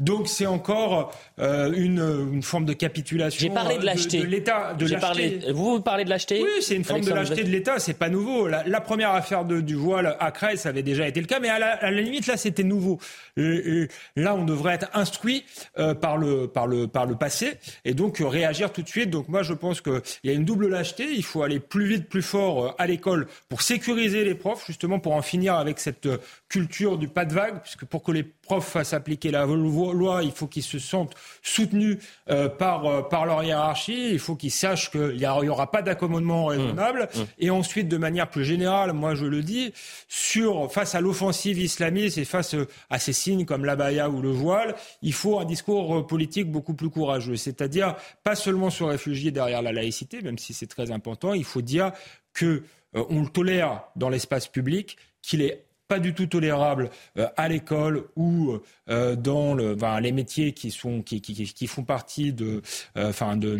Donc 0.00 0.26
c'est 0.26 0.46
encore 0.46 1.16
euh, 1.38 1.72
une, 1.76 2.32
une, 2.32 2.42
forme 2.42 2.64
de 2.64 2.72
capitulation. 2.72 3.38
J'ai 3.48 3.54
parlé 3.54 3.78
de 3.78 3.84
l'acheter. 3.84 4.18
De, 4.18 4.26
l'État, 4.26 4.74
de 4.74 4.92
parlé, 4.96 5.40
Vous, 5.54 5.74
vous 5.76 5.80
parlez 5.80 6.04
de 6.04 6.10
l'acheter 6.10 6.42
Oui, 6.42 6.62
c'est 6.62 6.74
une 6.74 6.82
forme 6.82 7.02
de 7.02 7.12
l'acheter 7.12 7.44
de 7.44 7.50
l'État, 7.50 7.78
c'est 7.78 7.94
pas 7.94 8.08
nouveau. 8.08 8.48
La, 8.48 8.64
la, 8.66 8.80
première 8.80 9.12
affaire 9.12 9.44
de, 9.44 9.60
du 9.60 9.76
voile 9.76 10.16
à 10.18 10.32
Crèce 10.32 10.62
ça 10.62 10.70
avait 10.70 10.82
déjà 10.82 11.06
été 11.06 11.20
le 11.20 11.26
cas, 11.26 11.38
mais 11.38 11.50
à 11.50 11.60
la, 11.60 11.74
à 11.74 11.92
la 11.92 12.00
limite 12.00 12.26
là 12.26 12.36
c'était 12.36 12.64
nouveau. 12.64 12.98
là 13.36 14.34
on 14.34 14.44
devrait 14.44 14.74
être 14.74 14.90
instruit 14.92 15.44
par 16.00 16.16
le 16.16 16.48
par 16.48 16.66
le 16.66 16.88
par 16.88 17.06
le 17.06 17.14
passé 17.14 17.54
et 17.86 17.94
donc 17.94 18.20
euh, 18.20 18.26
réagir 18.26 18.72
tout 18.72 18.82
de 18.82 18.88
suite. 18.88 19.08
Donc 19.08 19.28
moi 19.28 19.42
je 19.42 19.54
pense 19.54 19.80
qu'il 19.80 20.02
y 20.24 20.28
a 20.28 20.32
une 20.32 20.44
double 20.44 20.68
lâcheté, 20.68 21.06
il 21.10 21.24
faut 21.24 21.42
aller 21.42 21.60
plus 21.60 21.86
vite, 21.86 22.08
plus 22.08 22.22
fort 22.22 22.66
euh, 22.66 22.70
à 22.78 22.86
l'école 22.86 23.28
pour 23.48 23.62
sécuriser 23.62 24.24
les 24.24 24.34
profs, 24.34 24.66
justement 24.66 24.98
pour 24.98 25.14
en 25.14 25.22
finir 25.22 25.54
avec 25.54 25.78
cette 25.78 26.06
euh, 26.06 26.18
culture 26.48 26.96
du 26.96 27.08
pas 27.08 27.24
de 27.24 27.34
vague, 27.34 27.60
puisque 27.60 27.84
pour 27.84 28.02
que 28.02 28.12
les 28.12 28.22
profs 28.22 28.68
fassent 28.68 28.92
appliquer 28.92 29.30
la 29.30 29.46
loi, 29.46 30.22
il 30.22 30.30
faut 30.30 30.46
qu'ils 30.46 30.62
se 30.62 30.78
sentent 30.78 31.14
soutenus 31.42 31.98
euh, 32.30 32.48
par, 32.48 32.86
euh, 32.86 33.02
par 33.02 33.26
leur 33.26 33.42
hiérarchie, 33.42 34.12
il 34.12 34.18
faut 34.20 34.36
qu'ils 34.36 34.52
sachent 34.52 34.90
qu'il 34.90 35.16
n'y 35.16 35.26
aura 35.26 35.70
pas 35.70 35.82
d'accommodement 35.82 36.46
raisonnable. 36.46 37.08
Mmh. 37.14 37.20
Mmh. 37.20 37.24
Et 37.40 37.50
ensuite, 37.50 37.88
de 37.88 37.96
manière 37.96 38.30
plus 38.30 38.44
générale, 38.44 38.92
moi 38.92 39.14
je 39.16 39.26
le 39.26 39.42
dis, 39.42 39.72
sur, 40.08 40.72
face 40.72 40.94
à 40.94 41.00
l'offensive 41.00 41.58
islamiste 41.58 42.16
et 42.18 42.24
face 42.24 42.54
euh, 42.54 42.68
à 42.90 43.00
ces 43.00 43.12
signes 43.12 43.44
comme 43.44 43.64
l'abaya 43.64 44.08
ou 44.08 44.22
le 44.22 44.30
voile, 44.30 44.76
il 45.02 45.12
faut 45.12 45.40
un 45.40 45.44
discours 45.44 46.06
politique 46.06 46.50
beaucoup 46.50 46.74
plus 46.74 46.90
courageux. 46.90 47.36
C'est-à-dire 47.36 47.96
pas 48.22 48.36
seulement 48.36 48.70
se 48.70 48.84
réfugier 48.84 49.32
derrière 49.32 49.62
la 49.62 49.72
laïcité, 49.72 50.22
même 50.22 50.38
si 50.38 50.54
c'est 50.54 50.66
très 50.68 50.92
important, 50.92 51.34
il 51.34 51.44
faut 51.44 51.62
dire 51.62 51.90
que 52.32 52.62
on 52.94 53.22
le 53.22 53.28
tolère 53.28 53.82
dans 53.94 54.08
l'espace 54.08 54.48
public, 54.48 54.96
qu'il 55.20 55.42
est 55.42 55.66
pas 55.88 55.98
du 55.98 56.14
tout 56.14 56.26
tolérable 56.26 56.90
euh, 57.18 57.28
à 57.36 57.48
l'école 57.48 58.04
ou 58.16 58.58
euh, 58.88 59.16
dans 59.16 59.54
le, 59.54 59.76
les 60.00 60.12
métiers 60.12 60.52
qui, 60.52 60.70
sont, 60.70 61.02
qui, 61.02 61.20
qui, 61.20 61.34
qui 61.34 61.66
font 61.66 61.84
partie 61.84 62.32
de, 62.32 62.62
euh, 62.96 63.10
enfin 63.10 63.36
de, 63.36 63.58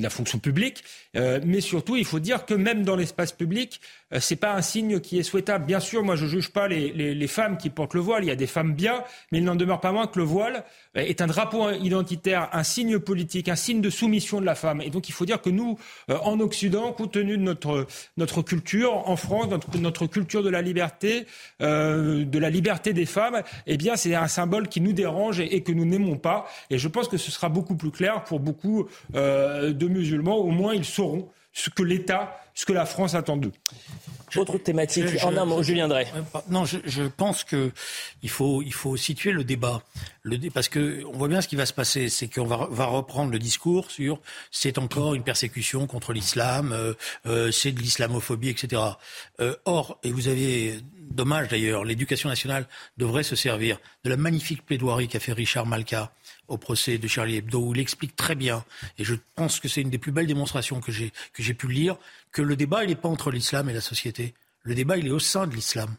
la 0.00 0.10
fonction 0.10 0.38
publique. 0.38 0.84
mais 1.14 1.60
surtout, 1.60 1.96
il 1.96 2.04
faut 2.04 2.20
dire 2.20 2.46
que 2.46 2.54
même 2.54 2.84
dans 2.84 2.96
l'espace 2.96 3.32
public, 3.32 3.80
euh, 4.14 4.20
c'est 4.20 4.36
pas 4.36 4.54
un 4.54 4.62
signe 4.62 5.00
qui 5.00 5.18
est 5.18 5.22
souhaitable. 5.22 5.66
Bien 5.66 5.80
sûr, 5.80 6.02
moi 6.02 6.16
je 6.16 6.26
juge 6.26 6.50
pas 6.50 6.68
les, 6.68 6.92
les, 6.92 7.14
les, 7.14 7.26
femmes 7.26 7.56
qui 7.56 7.70
portent 7.70 7.94
le 7.94 8.00
voile. 8.00 8.24
Il 8.24 8.28
y 8.28 8.30
a 8.30 8.36
des 8.36 8.46
femmes 8.46 8.72
bien, 8.72 9.02
mais 9.32 9.38
il 9.38 9.44
n'en 9.44 9.56
demeure 9.56 9.80
pas 9.80 9.92
moins 9.92 10.06
que 10.06 10.18
le 10.18 10.24
voile 10.24 10.64
euh, 10.96 11.00
est 11.00 11.20
un 11.20 11.26
drapeau 11.26 11.70
identitaire, 11.70 12.48
un 12.52 12.62
signe 12.62 12.98
politique, 12.98 13.48
un 13.48 13.56
signe 13.56 13.80
de 13.80 13.90
soumission 13.90 14.40
de 14.40 14.46
la 14.46 14.54
femme. 14.54 14.80
Et 14.80 14.90
donc 14.90 15.08
il 15.08 15.12
faut 15.12 15.26
dire 15.26 15.40
que 15.40 15.50
nous, 15.50 15.78
euh, 16.10 16.18
en 16.22 16.40
Occident, 16.40 16.92
compte 16.92 17.12
tenu 17.12 17.36
de 17.36 17.42
notre 17.42 17.86
notre 18.16 18.42
culture, 18.42 19.08
en 19.08 19.16
France, 19.16 19.48
notre, 19.48 19.76
notre 19.78 20.06
culture 20.06 20.42
de 20.42 20.50
la 20.50 20.62
liberté, 20.62 21.26
euh, 21.64 22.24
de 22.24 22.38
la 22.38 22.50
liberté 22.50 22.92
des 22.92 23.06
femmes, 23.06 23.42
eh 23.66 23.76
bien 23.76 23.96
c'est 23.96 24.14
un 24.14 24.28
symbole 24.28 24.68
qui 24.68 24.80
nous 24.80 24.92
dérange 24.92 25.40
et, 25.40 25.56
et 25.56 25.62
que 25.62 25.72
nous 25.72 25.84
n'aimons 25.84 26.16
pas. 26.16 26.46
Et 26.70 26.78
je 26.78 26.88
pense 26.88 27.08
que 27.08 27.16
ce 27.16 27.30
sera 27.30 27.48
beaucoup 27.48 27.74
plus 27.74 27.90
clair 27.90 28.22
pour 28.24 28.38
beaucoup 28.38 28.86
euh, 29.14 29.72
de 29.72 29.88
musulmans. 29.88 30.36
Au 30.36 30.50
moins 30.50 30.74
ils 30.74 30.84
sauront 30.84 31.28
ce 31.52 31.70
que 31.70 31.82
l'État, 31.82 32.38
ce 32.54 32.66
que 32.66 32.72
la 32.72 32.84
France 32.84 33.14
attend 33.14 33.36
d'eux. 33.36 33.52
Autre 34.36 34.58
thématique, 34.58 35.06
en 35.22 35.36
un 35.36 35.44
mot, 35.44 35.62
Julien 35.62 35.88
Drey. 35.88 36.06
Non, 36.50 36.64
je, 36.64 36.78
je, 36.84 37.02
pense 37.02 37.44
que 37.44 37.70
il 38.22 38.30
faut, 38.30 38.62
il 38.62 38.72
faut 38.72 38.96
situer 38.96 39.32
le 39.32 39.44
débat. 39.44 39.82
Le, 40.22 40.50
parce 40.50 40.68
que 40.68 41.04
on 41.06 41.16
voit 41.16 41.28
bien 41.28 41.40
ce 41.40 41.48
qui 41.48 41.56
va 41.56 41.66
se 41.66 41.72
passer, 41.72 42.08
c'est 42.08 42.26
qu'on 42.26 42.44
va, 42.44 42.66
va 42.70 42.86
reprendre 42.86 43.30
le 43.30 43.38
discours 43.38 43.90
sur 43.90 44.20
c'est 44.50 44.78
encore 44.78 45.14
une 45.14 45.22
persécution 45.22 45.86
contre 45.86 46.12
l'islam, 46.12 46.72
euh, 46.72 46.94
euh, 47.26 47.52
c'est 47.52 47.72
de 47.72 47.80
l'islamophobie, 47.80 48.48
etc. 48.48 48.82
Euh, 49.40 49.54
or, 49.66 49.98
et 50.02 50.10
vous 50.10 50.26
avez, 50.26 50.80
dommage 51.10 51.48
d'ailleurs, 51.48 51.84
l'éducation 51.84 52.28
nationale 52.28 52.66
devrait 52.96 53.22
se 53.22 53.36
servir 53.36 53.78
de 54.04 54.10
la 54.10 54.16
magnifique 54.16 54.64
plaidoirie 54.64 55.08
qu'a 55.08 55.20
fait 55.20 55.32
Richard 55.32 55.66
Malka 55.66 56.12
au 56.48 56.58
procès 56.58 56.98
de 56.98 57.08
Charlie 57.08 57.36
Hebdo, 57.36 57.60
où 57.60 57.74
il 57.74 57.80
explique 57.80 58.16
très 58.16 58.34
bien, 58.34 58.64
et 58.98 59.04
je 59.04 59.14
pense 59.34 59.60
que 59.60 59.68
c'est 59.68 59.80
une 59.80 59.90
des 59.90 59.98
plus 59.98 60.12
belles 60.12 60.26
démonstrations 60.26 60.80
que 60.80 60.92
j'ai, 60.92 61.12
que 61.32 61.42
j'ai 61.42 61.54
pu 61.54 61.68
lire, 61.68 61.96
que 62.32 62.42
le 62.42 62.56
débat, 62.56 62.84
il 62.84 62.90
n'est 62.90 62.96
pas 62.96 63.08
entre 63.08 63.30
l'islam 63.30 63.68
et 63.68 63.72
la 63.72 63.80
société. 63.80 64.34
Le 64.62 64.74
débat, 64.74 64.96
il 64.96 65.06
est 65.06 65.10
au 65.10 65.18
sein 65.18 65.46
de 65.46 65.54
l'islam. 65.54 65.96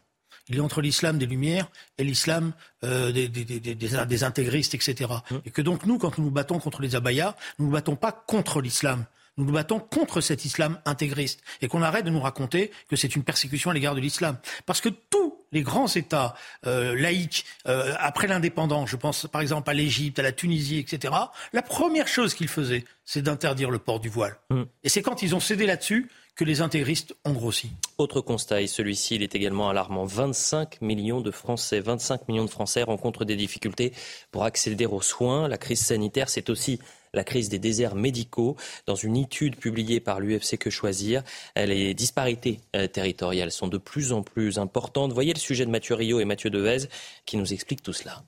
Il 0.48 0.56
est 0.56 0.60
entre 0.60 0.80
l'islam 0.80 1.18
des 1.18 1.26
Lumières 1.26 1.68
et 1.98 2.04
l'islam 2.04 2.52
euh, 2.84 3.10
des, 3.10 3.28
des, 3.28 3.44
des, 3.44 3.74
des, 3.74 4.24
intégristes, 4.24 4.74
etc. 4.74 5.10
Mmh. 5.30 5.36
Et 5.44 5.50
que 5.50 5.62
donc 5.62 5.86
nous, 5.86 5.98
quand 5.98 6.18
nous 6.18 6.24
nous 6.24 6.30
battons 6.30 6.60
contre 6.60 6.82
les 6.82 6.94
abayas, 6.94 7.34
nous 7.58 7.64
ne 7.64 7.70
nous 7.70 7.72
battons 7.74 7.96
pas 7.96 8.12
contre 8.12 8.60
l'islam. 8.60 9.06
Nous 9.36 9.44
nous 9.44 9.52
battons 9.52 9.80
contre 9.80 10.20
cet 10.20 10.44
islam 10.44 10.80
intégriste. 10.84 11.42
Et 11.60 11.68
qu'on 11.68 11.82
arrête 11.82 12.04
de 12.04 12.10
nous 12.10 12.20
raconter 12.20 12.70
que 12.88 12.96
c'est 12.96 13.16
une 13.16 13.22
persécution 13.22 13.70
à 13.70 13.74
l'égard 13.74 13.94
de 13.94 14.00
l'islam. 14.00 14.38
Parce 14.64 14.80
que 14.80 14.88
tout 14.88 15.26
les 15.52 15.62
grands 15.62 15.88
États 15.88 16.34
euh, 16.66 16.94
laïcs 16.98 17.44
euh, 17.68 17.94
après 17.98 18.26
l'indépendance, 18.26 18.90
je 18.90 18.96
pense 18.96 19.26
par 19.26 19.40
exemple 19.40 19.70
à 19.70 19.74
l'Égypte, 19.74 20.18
à 20.18 20.22
la 20.22 20.32
Tunisie, 20.32 20.78
etc. 20.78 21.14
La 21.52 21.62
première 21.62 22.08
chose 22.08 22.34
qu'ils 22.34 22.48
faisaient, 22.48 22.84
c'est 23.04 23.22
d'interdire 23.22 23.70
le 23.70 23.78
port 23.78 24.00
du 24.00 24.08
voile. 24.08 24.36
Mm. 24.50 24.62
Et 24.84 24.88
c'est 24.88 25.02
quand 25.02 25.22
ils 25.22 25.34
ont 25.34 25.40
cédé 25.40 25.66
là-dessus 25.66 26.10
que 26.34 26.44
les 26.44 26.60
intégristes 26.60 27.14
ont 27.24 27.32
grossi. 27.32 27.70
Autre 27.96 28.20
constat, 28.20 28.60
et 28.60 28.66
celui-ci, 28.66 29.14
il 29.14 29.22
est 29.22 29.34
également 29.34 29.70
alarmant. 29.70 30.04
25 30.04 30.82
millions 30.82 31.22
de 31.22 31.30
Français, 31.30 31.80
25 31.80 32.28
millions 32.28 32.44
de 32.44 32.50
Français 32.50 32.82
rencontrent 32.82 33.24
des 33.24 33.36
difficultés 33.36 33.92
pour 34.30 34.44
accéder 34.44 34.84
aux 34.84 35.00
soins. 35.00 35.48
La 35.48 35.56
crise 35.56 35.80
sanitaire, 35.80 36.28
c'est 36.28 36.50
aussi 36.50 36.78
la 37.14 37.24
crise 37.24 37.48
des 37.48 37.58
déserts 37.58 37.94
médicaux. 37.94 38.56
Dans 38.86 38.94
une 38.94 39.16
étude 39.16 39.56
publiée 39.56 40.00
par 40.00 40.20
l'UFC 40.20 40.58
Que 40.58 40.70
Choisir, 40.70 41.22
les 41.56 41.94
disparités 41.94 42.60
euh, 42.74 42.86
territoriales 42.86 43.50
sont 43.50 43.68
de 43.68 43.78
plus 43.78 44.12
en 44.12 44.22
plus 44.22 44.58
importantes. 44.58 45.12
Voyez 45.12 45.32
le 45.32 45.38
sujet 45.38 45.66
de 45.66 45.70
Mathieu 45.70 45.94
Rio 45.94 46.20
et 46.20 46.24
Mathieu 46.24 46.50
Devez 46.50 46.88
qui 47.24 47.36
nous 47.36 47.52
expliquent 47.52 47.82
tout 47.82 47.92
cela. 47.92 48.22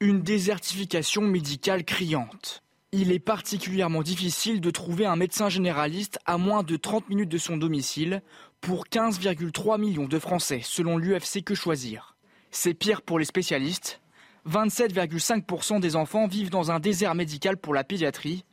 Une 0.00 0.22
désertification 0.22 1.22
médicale 1.22 1.84
criante. 1.84 2.62
Il 2.94 3.10
est 3.10 3.18
particulièrement 3.18 4.02
difficile 4.02 4.60
de 4.60 4.70
trouver 4.70 5.06
un 5.06 5.16
médecin 5.16 5.48
généraliste 5.48 6.18
à 6.26 6.36
moins 6.36 6.62
de 6.62 6.76
30 6.76 7.08
minutes 7.08 7.30
de 7.30 7.38
son 7.38 7.56
domicile 7.56 8.20
pour 8.60 8.84
15,3 8.86 9.80
millions 9.80 10.08
de 10.08 10.18
Français, 10.18 10.60
selon 10.62 10.98
l'UFC 10.98 11.42
Que 11.42 11.54
Choisir. 11.54 12.16
C'est 12.50 12.74
pire 12.74 13.00
pour 13.00 13.18
les 13.18 13.24
spécialistes. 13.24 14.01
27,5% 14.48 15.78
des 15.78 15.94
enfants 15.94 16.26
vivent 16.26 16.50
dans 16.50 16.72
un 16.72 16.80
désert 16.80 17.14
médical 17.14 17.56
pour 17.56 17.74
la 17.74 17.84
pédiatrie, 17.84 18.44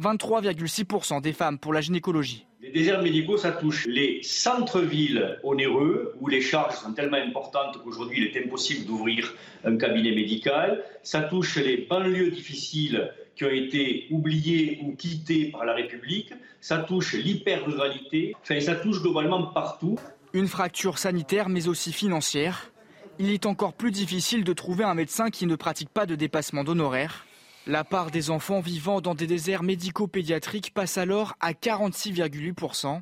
23,6% 0.00 1.22
des 1.22 1.32
femmes 1.32 1.58
pour 1.58 1.72
la 1.72 1.80
gynécologie. 1.80 2.46
Les 2.60 2.70
déserts 2.70 3.02
médicaux, 3.02 3.38
ça 3.38 3.52
touche 3.52 3.86
les 3.86 4.20
centres-villes 4.22 5.38
onéreux, 5.42 6.14
où 6.20 6.28
les 6.28 6.42
charges 6.42 6.74
sont 6.74 6.92
tellement 6.92 7.16
importantes 7.16 7.80
qu'aujourd'hui 7.82 8.18
il 8.18 8.24
est 8.24 8.44
impossible 8.44 8.84
d'ouvrir 8.84 9.34
un 9.64 9.78
cabinet 9.78 10.14
médical. 10.14 10.84
Ça 11.02 11.22
touche 11.22 11.56
les 11.56 11.78
banlieues 11.88 12.30
difficiles 12.30 13.10
qui 13.34 13.44
ont 13.44 13.50
été 13.50 14.06
oubliées 14.10 14.80
ou 14.82 14.94
quittées 14.96 15.46
par 15.46 15.64
la 15.64 15.72
République. 15.72 16.32
Ça 16.60 16.78
touche 16.78 17.14
l'hyper-ruralité. 17.14 18.34
Enfin, 18.42 18.60
ça 18.60 18.74
touche 18.74 19.00
globalement 19.00 19.46
partout. 19.46 19.96
Une 20.34 20.48
fracture 20.48 20.98
sanitaire, 20.98 21.48
mais 21.48 21.68
aussi 21.68 21.92
financière 21.92 22.70
il 23.18 23.30
est 23.30 23.46
encore 23.46 23.72
plus 23.72 23.90
difficile 23.90 24.44
de 24.44 24.52
trouver 24.52 24.84
un 24.84 24.94
médecin 24.94 25.30
qui 25.30 25.46
ne 25.46 25.56
pratique 25.56 25.88
pas 25.88 26.06
de 26.06 26.14
dépassement 26.14 26.64
d'honoraires. 26.64 27.26
La 27.66 27.84
part 27.84 28.10
des 28.10 28.30
enfants 28.30 28.60
vivant 28.60 29.00
dans 29.00 29.14
des 29.14 29.26
déserts 29.26 29.62
médico-pédiatriques 29.62 30.72
passe 30.72 30.96
alors 30.96 31.34
à 31.40 31.52
46,8%, 31.52 33.00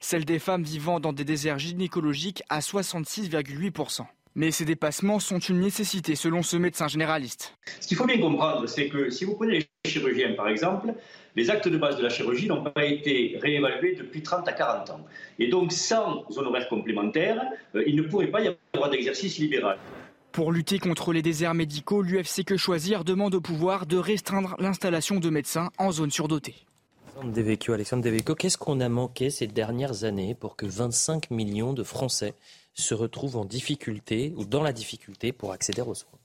celle 0.00 0.24
des 0.24 0.38
femmes 0.38 0.64
vivant 0.64 1.00
dans 1.00 1.12
des 1.12 1.24
déserts 1.24 1.58
gynécologiques 1.58 2.42
à 2.48 2.60
66,8%. 2.60 4.06
Mais 4.34 4.50
ces 4.50 4.64
dépassements 4.64 5.20
sont 5.20 5.38
une 5.38 5.60
nécessité 5.60 6.14
selon 6.14 6.42
ce 6.42 6.56
médecin 6.56 6.88
généraliste. 6.88 7.56
Ce 7.80 7.88
qu'il 7.88 7.96
faut 7.96 8.06
bien 8.06 8.20
comprendre, 8.20 8.66
c'est 8.66 8.88
que 8.88 9.10
si 9.10 9.24
vous 9.24 9.34
prenez 9.34 9.58
les 9.58 9.90
chirurgiens 9.90 10.34
par 10.34 10.48
exemple, 10.48 10.94
les 11.38 11.50
actes 11.50 11.68
de 11.68 11.78
base 11.78 11.96
de 11.96 12.02
la 12.02 12.08
chirurgie 12.08 12.48
n'ont 12.48 12.64
pas 12.64 12.84
été 12.84 13.38
réévalués 13.40 13.94
depuis 13.94 14.22
30 14.22 14.48
à 14.48 14.52
40 14.52 14.90
ans. 14.90 15.00
Et 15.38 15.46
donc, 15.46 15.70
sans 15.70 16.24
honoraires 16.36 16.68
complémentaires, 16.68 17.40
euh, 17.76 17.84
il 17.86 17.94
ne 17.94 18.02
pourrait 18.02 18.26
pas 18.26 18.40
y 18.40 18.48
avoir 18.74 18.90
d'exercice 18.90 19.38
libéral. 19.38 19.78
Pour 20.32 20.50
lutter 20.50 20.80
contre 20.80 21.12
les 21.12 21.22
déserts 21.22 21.54
médicaux, 21.54 22.02
l'UFC 22.02 22.44
Que 22.44 22.56
Choisir 22.56 23.04
demande 23.04 23.36
au 23.36 23.40
pouvoir 23.40 23.86
de 23.86 23.96
restreindre 23.96 24.56
l'installation 24.58 25.20
de 25.20 25.30
médecins 25.30 25.70
en 25.78 25.92
zone 25.92 26.10
surdotée. 26.10 26.56
Alexandre 27.16 28.02
Devecchio, 28.02 28.34
qu'est-ce 28.34 28.58
qu'on 28.58 28.80
a 28.80 28.88
manqué 28.88 29.30
ces 29.30 29.46
dernières 29.46 30.02
années 30.02 30.34
pour 30.34 30.56
que 30.56 30.66
25 30.66 31.30
millions 31.30 31.72
de 31.72 31.84
Français 31.84 32.34
se 32.74 32.94
retrouvent 32.94 33.36
en 33.36 33.44
difficulté 33.44 34.32
ou 34.36 34.44
dans 34.44 34.62
la 34.62 34.72
difficulté 34.72 35.32
pour 35.32 35.52
accéder 35.52 35.82
aux 35.82 35.94
soins? 35.94 36.17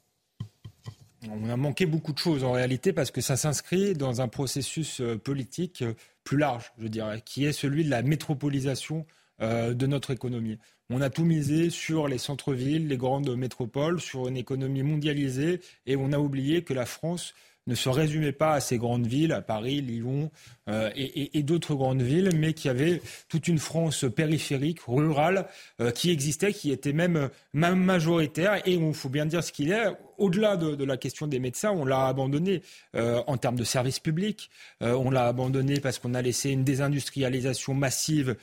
On 1.30 1.50
a 1.50 1.58
manqué 1.58 1.86
beaucoup 1.86 2.14
de 2.14 2.18
choses 2.18 2.44
en 2.44 2.52
réalité 2.52 2.94
parce 2.94 3.12
que 3.12 3.22
ça 3.22 3.38
s'inscrit 3.38 3.94
dans 3.94 4.22
un 4.22 4.28
processus 4.28 5.02
euh, 5.02 5.18
politique 5.18 5.82
euh, 5.82 5.94
plus 6.24 6.38
large, 6.38 6.74
je 6.80 6.88
dirais, 6.88 7.22
qui 7.24 7.46
est 7.46 7.54
celui 7.54 7.84
de 7.84 7.90
la 7.90 8.02
métropolisation 8.02 9.06
euh, 9.42 9.74
de 9.74 9.88
notre 9.88 10.12
économie. 10.12 10.60
On 10.90 11.02
a 11.02 11.10
tout 11.10 11.26
misé 11.26 11.70
sur 11.70 12.08
les 12.08 12.18
centres-villes, 12.18 12.88
les 12.88 12.98
grandes 12.98 13.36
métropoles, 13.36 14.00
sur 14.00 14.28
une 14.28 14.38
économie 14.38 14.84
mondialisée 14.84 15.62
et 15.86 15.96
on 15.96 16.12
a 16.12 16.20
oublié 16.20 16.64
que 16.64 16.74
la 16.74 16.86
France 16.86 17.34
ne 17.68 17.76
se 17.76 17.90
résumait 17.90 18.32
pas 18.32 18.54
à 18.54 18.60
ces 18.60 18.78
grandes 18.78 19.08
villes, 19.08 19.32
à 19.32 19.42
Paris, 19.42 19.82
Lyon 19.82 20.32
euh, 20.70 20.90
et, 20.96 21.38
et, 21.38 21.44
d'autres 21.44 21.76
grandes 21.76 22.02
villes, 22.02 22.30
mais 22.36 22.54
qui 22.54 22.70
avait 22.70 23.02
toute 23.30 23.48
une 23.48 23.58
France 23.58 24.06
périphérique, 24.14 24.80
rurale, 24.88 25.48
euh, 25.82 25.92
qui 25.92 26.12
existait, 26.12 26.54
qui 26.54 26.72
était 26.72 26.94
même, 26.94 27.30
même 27.54 27.80
majoritaire. 27.80 28.62
Et 28.66 28.74
il 28.74 28.94
faut 28.94 29.10
bien 29.10 29.26
dire 29.26 29.44
ce 29.44 29.52
qu'il 29.52 29.72
est. 29.72 29.88
Au-delà 30.18 30.58
de, 30.58 30.76
de, 30.76 30.84
la 30.84 30.98
question 30.98 31.26
des 31.28 31.40
médecins, 31.40 31.72
on 31.72 31.86
l'a 31.86 32.08
abandonné 32.08 32.62
euh, 32.96 33.22
en 33.28 33.38
termes 33.38 33.56
de 33.56 33.64
services 33.64 34.00
publics. 34.00 34.50
Euh, 34.82 34.94
on 34.94 35.10
l'a 35.10 35.26
abandonné 35.28 35.80
parce 35.80 36.00
qu'on 36.00 36.14
a 36.14 36.22
laissé 36.22 36.52
une 36.52 36.64
désindustrialisation 36.64 37.74
massive 37.74 38.36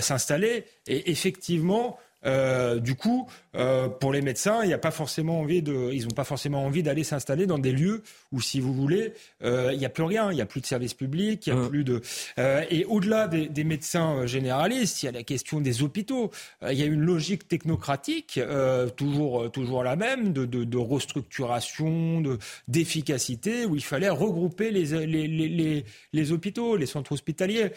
s'installer. 0.00 0.64
Et 0.86 1.10
effectivement, 1.10 1.98
Euh, 2.26 2.80
du 2.80 2.94
coup, 2.94 3.28
euh, 3.54 3.88
pour 3.88 4.12
les 4.12 4.22
médecins, 4.22 4.60
il 4.62 4.68
n'y 4.68 4.74
a 4.74 4.78
pas 4.78 4.90
forcément 4.90 5.40
envie 5.40 5.62
de, 5.62 5.90
ils 5.92 6.02
n'ont 6.02 6.14
pas 6.14 6.24
forcément 6.24 6.64
envie 6.64 6.82
d'aller 6.82 7.04
s'installer 7.04 7.46
dans 7.46 7.58
des 7.58 7.72
lieux 7.72 8.02
où, 8.32 8.40
si 8.40 8.60
vous 8.60 8.74
voulez, 8.74 9.12
euh, 9.42 9.70
il 9.72 9.78
n'y 9.78 9.86
a 9.86 9.88
plus 9.88 10.02
rien, 10.02 10.30
il 10.30 10.34
n'y 10.34 10.40
a 10.40 10.46
plus 10.46 10.60
de 10.60 10.66
services 10.66 10.94
publics, 10.94 11.46
il 11.46 11.50
y 11.50 11.52
a 11.52 11.56
mmh. 11.56 11.68
plus 11.68 11.84
de. 11.84 12.00
Euh, 12.38 12.64
et 12.70 12.84
au-delà 12.84 13.28
des, 13.28 13.48
des, 13.48 13.64
médecins 13.64 14.26
généralistes, 14.26 15.02
il 15.02 15.06
y 15.06 15.08
a 15.08 15.12
la 15.12 15.22
question 15.22 15.60
des 15.60 15.82
hôpitaux. 15.82 16.30
Euh, 16.62 16.72
il 16.72 16.78
y 16.78 16.82
a 16.82 16.86
une 16.86 17.00
logique 17.00 17.48
technocratique, 17.48 18.40
toujours, 18.96 19.50
toujours 19.50 19.82
la 19.82 19.96
même, 19.96 20.32
de, 20.32 20.44
de, 20.44 20.64
de 20.64 20.76
restructuration, 20.76 22.20
de, 22.20 22.38
d'efficacité, 22.66 23.64
où 23.64 23.76
il 23.76 23.84
fallait 23.84 24.08
regrouper 24.08 24.70
les, 24.70 25.06
les, 25.06 25.26
les, 25.26 25.84
les, 26.12 26.32
hôpitaux, 26.32 26.76
les 26.76 26.86
centres 26.86 27.12
hospitaliers, 27.12 27.70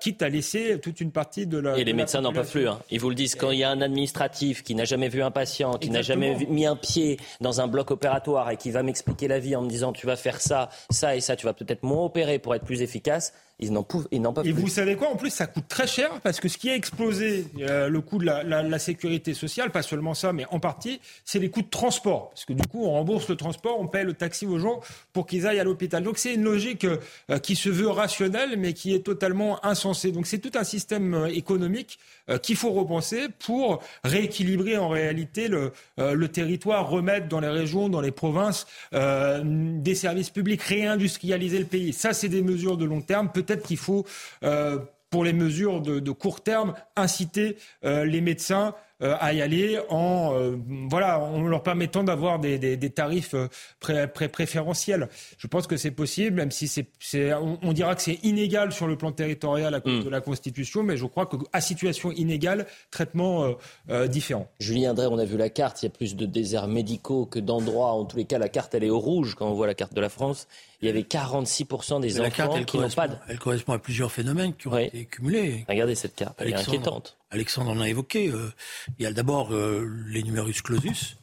quitte 0.00 0.22
à 0.22 0.28
laisser 0.28 0.78
toute 0.80 1.00
une 1.00 1.12
partie 1.12 1.46
de 1.46 1.58
la. 1.58 1.78
Et 1.78 1.84
les 1.84 1.92
médecins 1.92 2.20
n'en 2.20 2.32
peuvent 2.32 2.50
plus. 2.50 2.68
Hein. 2.68 2.80
Ils 2.90 3.00
vous 3.00 3.08
le 3.08 3.14
disent 3.14 3.34
quand 3.34 3.50
il 3.58 3.62
y 3.62 3.64
a 3.64 3.70
un 3.70 3.80
administratif 3.80 4.62
qui 4.62 4.76
n'a 4.76 4.84
jamais 4.84 5.08
vu 5.08 5.20
un 5.20 5.32
patient, 5.32 5.72
qui 5.78 5.90
n'a 5.90 6.00
jamais 6.00 6.46
mis 6.48 6.64
un 6.64 6.76
pied 6.76 7.18
dans 7.40 7.60
un 7.60 7.66
bloc 7.66 7.90
opératoire 7.90 8.50
et 8.50 8.56
qui 8.56 8.70
va 8.70 8.84
m'expliquer 8.84 9.26
la 9.26 9.40
vie 9.40 9.56
en 9.56 9.62
me 9.62 9.68
disant 9.68 9.92
tu 9.92 10.06
vas 10.06 10.14
faire 10.14 10.40
ça, 10.40 10.68
ça 10.90 11.16
et 11.16 11.20
ça, 11.20 11.34
tu 11.34 11.44
vas 11.44 11.54
peut-être 11.54 11.82
moins 11.82 12.04
opérer 12.04 12.38
pour 12.38 12.54
être 12.54 12.64
plus 12.64 12.82
efficace, 12.82 13.32
ils 13.60 13.72
n'en 13.72 13.82
peuvent, 13.82 14.06
ils 14.10 14.22
n'en 14.22 14.32
peuvent 14.32 14.46
Et 14.46 14.52
plus. 14.52 14.62
vous 14.62 14.68
savez 14.68 14.96
quoi? 14.96 15.08
En 15.08 15.16
plus, 15.16 15.30
ça 15.30 15.46
coûte 15.46 15.66
très 15.68 15.86
cher 15.86 16.20
parce 16.22 16.40
que 16.40 16.48
ce 16.48 16.58
qui 16.58 16.70
a 16.70 16.74
explosé 16.74 17.46
euh, 17.60 17.88
le 17.88 18.00
coût 18.00 18.18
de 18.18 18.26
la, 18.26 18.42
la, 18.42 18.62
la, 18.62 18.78
sécurité 18.78 19.34
sociale, 19.34 19.70
pas 19.70 19.82
seulement 19.82 20.14
ça, 20.14 20.32
mais 20.32 20.44
en 20.50 20.60
partie, 20.60 21.00
c'est 21.24 21.38
les 21.38 21.50
coûts 21.50 21.62
de 21.62 21.68
transport. 21.68 22.30
Parce 22.30 22.44
que 22.44 22.52
du 22.52 22.66
coup, 22.66 22.84
on 22.84 22.92
rembourse 22.92 23.28
le 23.28 23.36
transport, 23.36 23.80
on 23.80 23.88
paye 23.88 24.04
le 24.04 24.14
taxi 24.14 24.46
aux 24.46 24.58
gens 24.58 24.80
pour 25.12 25.26
qu'ils 25.26 25.46
aillent 25.46 25.60
à 25.60 25.64
l'hôpital. 25.64 26.02
Donc 26.02 26.18
c'est 26.18 26.34
une 26.34 26.44
logique 26.44 26.84
euh, 26.84 27.38
qui 27.38 27.56
se 27.56 27.68
veut 27.68 27.88
rationnelle, 27.88 28.56
mais 28.58 28.72
qui 28.72 28.94
est 28.94 29.04
totalement 29.04 29.64
insensée. 29.64 30.12
Donc 30.12 30.26
c'est 30.26 30.38
tout 30.38 30.56
un 30.56 30.64
système 30.64 31.14
euh, 31.14 31.26
économique 31.26 31.98
euh, 32.30 32.38
qu'il 32.38 32.56
faut 32.56 32.70
repenser 32.70 33.28
pour 33.38 33.82
rééquilibrer 34.04 34.76
en 34.76 34.88
réalité 34.88 35.48
le, 35.48 35.72
euh, 35.98 36.14
le, 36.14 36.28
territoire, 36.28 36.88
remettre 36.88 37.28
dans 37.28 37.40
les 37.40 37.48
régions, 37.48 37.88
dans 37.88 38.00
les 38.00 38.10
provinces, 38.10 38.66
des 38.92 39.94
services 39.94 40.30
publics, 40.30 40.62
réindustrialiser 40.62 41.58
le 41.58 41.64
pays. 41.64 41.92
Ça, 41.92 42.12
c'est 42.12 42.28
des 42.28 42.42
mesures 42.42 42.76
de 42.76 42.84
long 42.84 43.00
terme. 43.00 43.30
Peut 43.32 43.44
peut-être 43.48 43.66
qu'il 43.66 43.78
faut, 43.78 44.04
euh, 44.42 44.78
pour 45.10 45.24
les 45.24 45.32
mesures 45.32 45.80
de, 45.80 46.10
court 46.10 46.42
terme, 46.42 46.74
inciter 46.96 47.56
euh, 47.84 48.04
les 48.04 48.20
médecins 48.20 48.74
à 49.00 49.32
y 49.32 49.40
aller 49.40 49.78
en, 49.90 50.34
euh, 50.34 50.56
voilà, 50.90 51.20
en 51.20 51.42
leur 51.42 51.62
permettant 51.62 52.02
d'avoir 52.02 52.38
des, 52.38 52.58
des, 52.58 52.76
des, 52.76 52.90
tarifs 52.90 53.34
euh, 53.34 53.46
pré, 53.78 54.08
pré, 54.08 54.28
préférentiels. 54.28 55.08
Je 55.38 55.46
pense 55.46 55.66
que 55.66 55.76
c'est 55.76 55.92
possible, 55.92 56.36
même 56.36 56.50
si 56.50 56.66
c'est, 56.66 56.86
c'est 56.98 57.32
on, 57.34 57.58
on, 57.62 57.72
dira 57.72 57.94
que 57.94 58.02
c'est 58.02 58.18
inégal 58.24 58.72
sur 58.72 58.88
le 58.88 58.96
plan 58.96 59.12
territorial 59.12 59.74
à 59.74 59.80
cause 59.80 60.00
mmh. 60.00 60.04
de 60.04 60.10
la 60.10 60.20
Constitution, 60.20 60.82
mais 60.82 60.96
je 60.96 61.06
crois 61.06 61.26
qu'à 61.26 61.60
situation 61.60 62.10
inégale, 62.10 62.66
traitement 62.90 63.54
euh, 63.88 64.08
différent. 64.08 64.50
Julien 64.58 64.94
Drey, 64.94 65.06
on 65.06 65.18
a 65.18 65.24
vu 65.24 65.36
la 65.36 65.50
carte, 65.50 65.82
il 65.82 65.86
y 65.86 65.88
a 65.88 65.90
plus 65.90 66.16
de 66.16 66.26
déserts 66.26 66.66
médicaux 66.66 67.26
que 67.26 67.38
d'endroits. 67.38 67.92
En 67.92 68.04
tous 68.04 68.16
les 68.16 68.24
cas, 68.24 68.38
la 68.38 68.48
carte, 68.48 68.74
elle 68.74 68.84
est 68.84 68.90
au 68.90 68.98
rouge 68.98 69.36
quand 69.36 69.48
on 69.48 69.54
voit 69.54 69.68
la 69.68 69.74
carte 69.74 69.94
de 69.94 70.00
la 70.00 70.08
France. 70.08 70.48
Il 70.80 70.86
y 70.86 70.90
avait 70.90 71.02
46% 71.02 72.00
des 72.00 72.08
mais 72.08 72.12
enfants 72.14 72.22
la 72.22 72.30
carte, 72.30 72.64
qui 72.66 72.78
n'ont 72.78 72.88
pas 72.90 73.08
de... 73.08 73.14
Elle 73.28 73.38
correspond 73.38 73.72
à 73.72 73.78
plusieurs 73.78 74.12
phénomènes 74.12 74.54
qui 74.54 74.68
ont 74.68 74.74
oui. 74.74 74.84
été 74.84 75.04
cumulés. 75.04 75.64
Regardez 75.68 75.94
cette 75.94 76.14
carte, 76.14 76.34
elle 76.38 76.48
Alexandre, 76.48 76.74
est 76.74 76.78
inquiétante. 76.78 77.17
Alexandre 77.30 77.70
en 77.70 77.80
a 77.80 77.88
évoqué. 77.88 78.28
Euh, 78.28 78.52
il 78.98 79.02
y 79.02 79.06
a 79.06 79.12
d'abord 79.12 79.52
euh, 79.52 79.88
les 80.08 80.22
numerus 80.22 80.62
clausus 80.62 81.16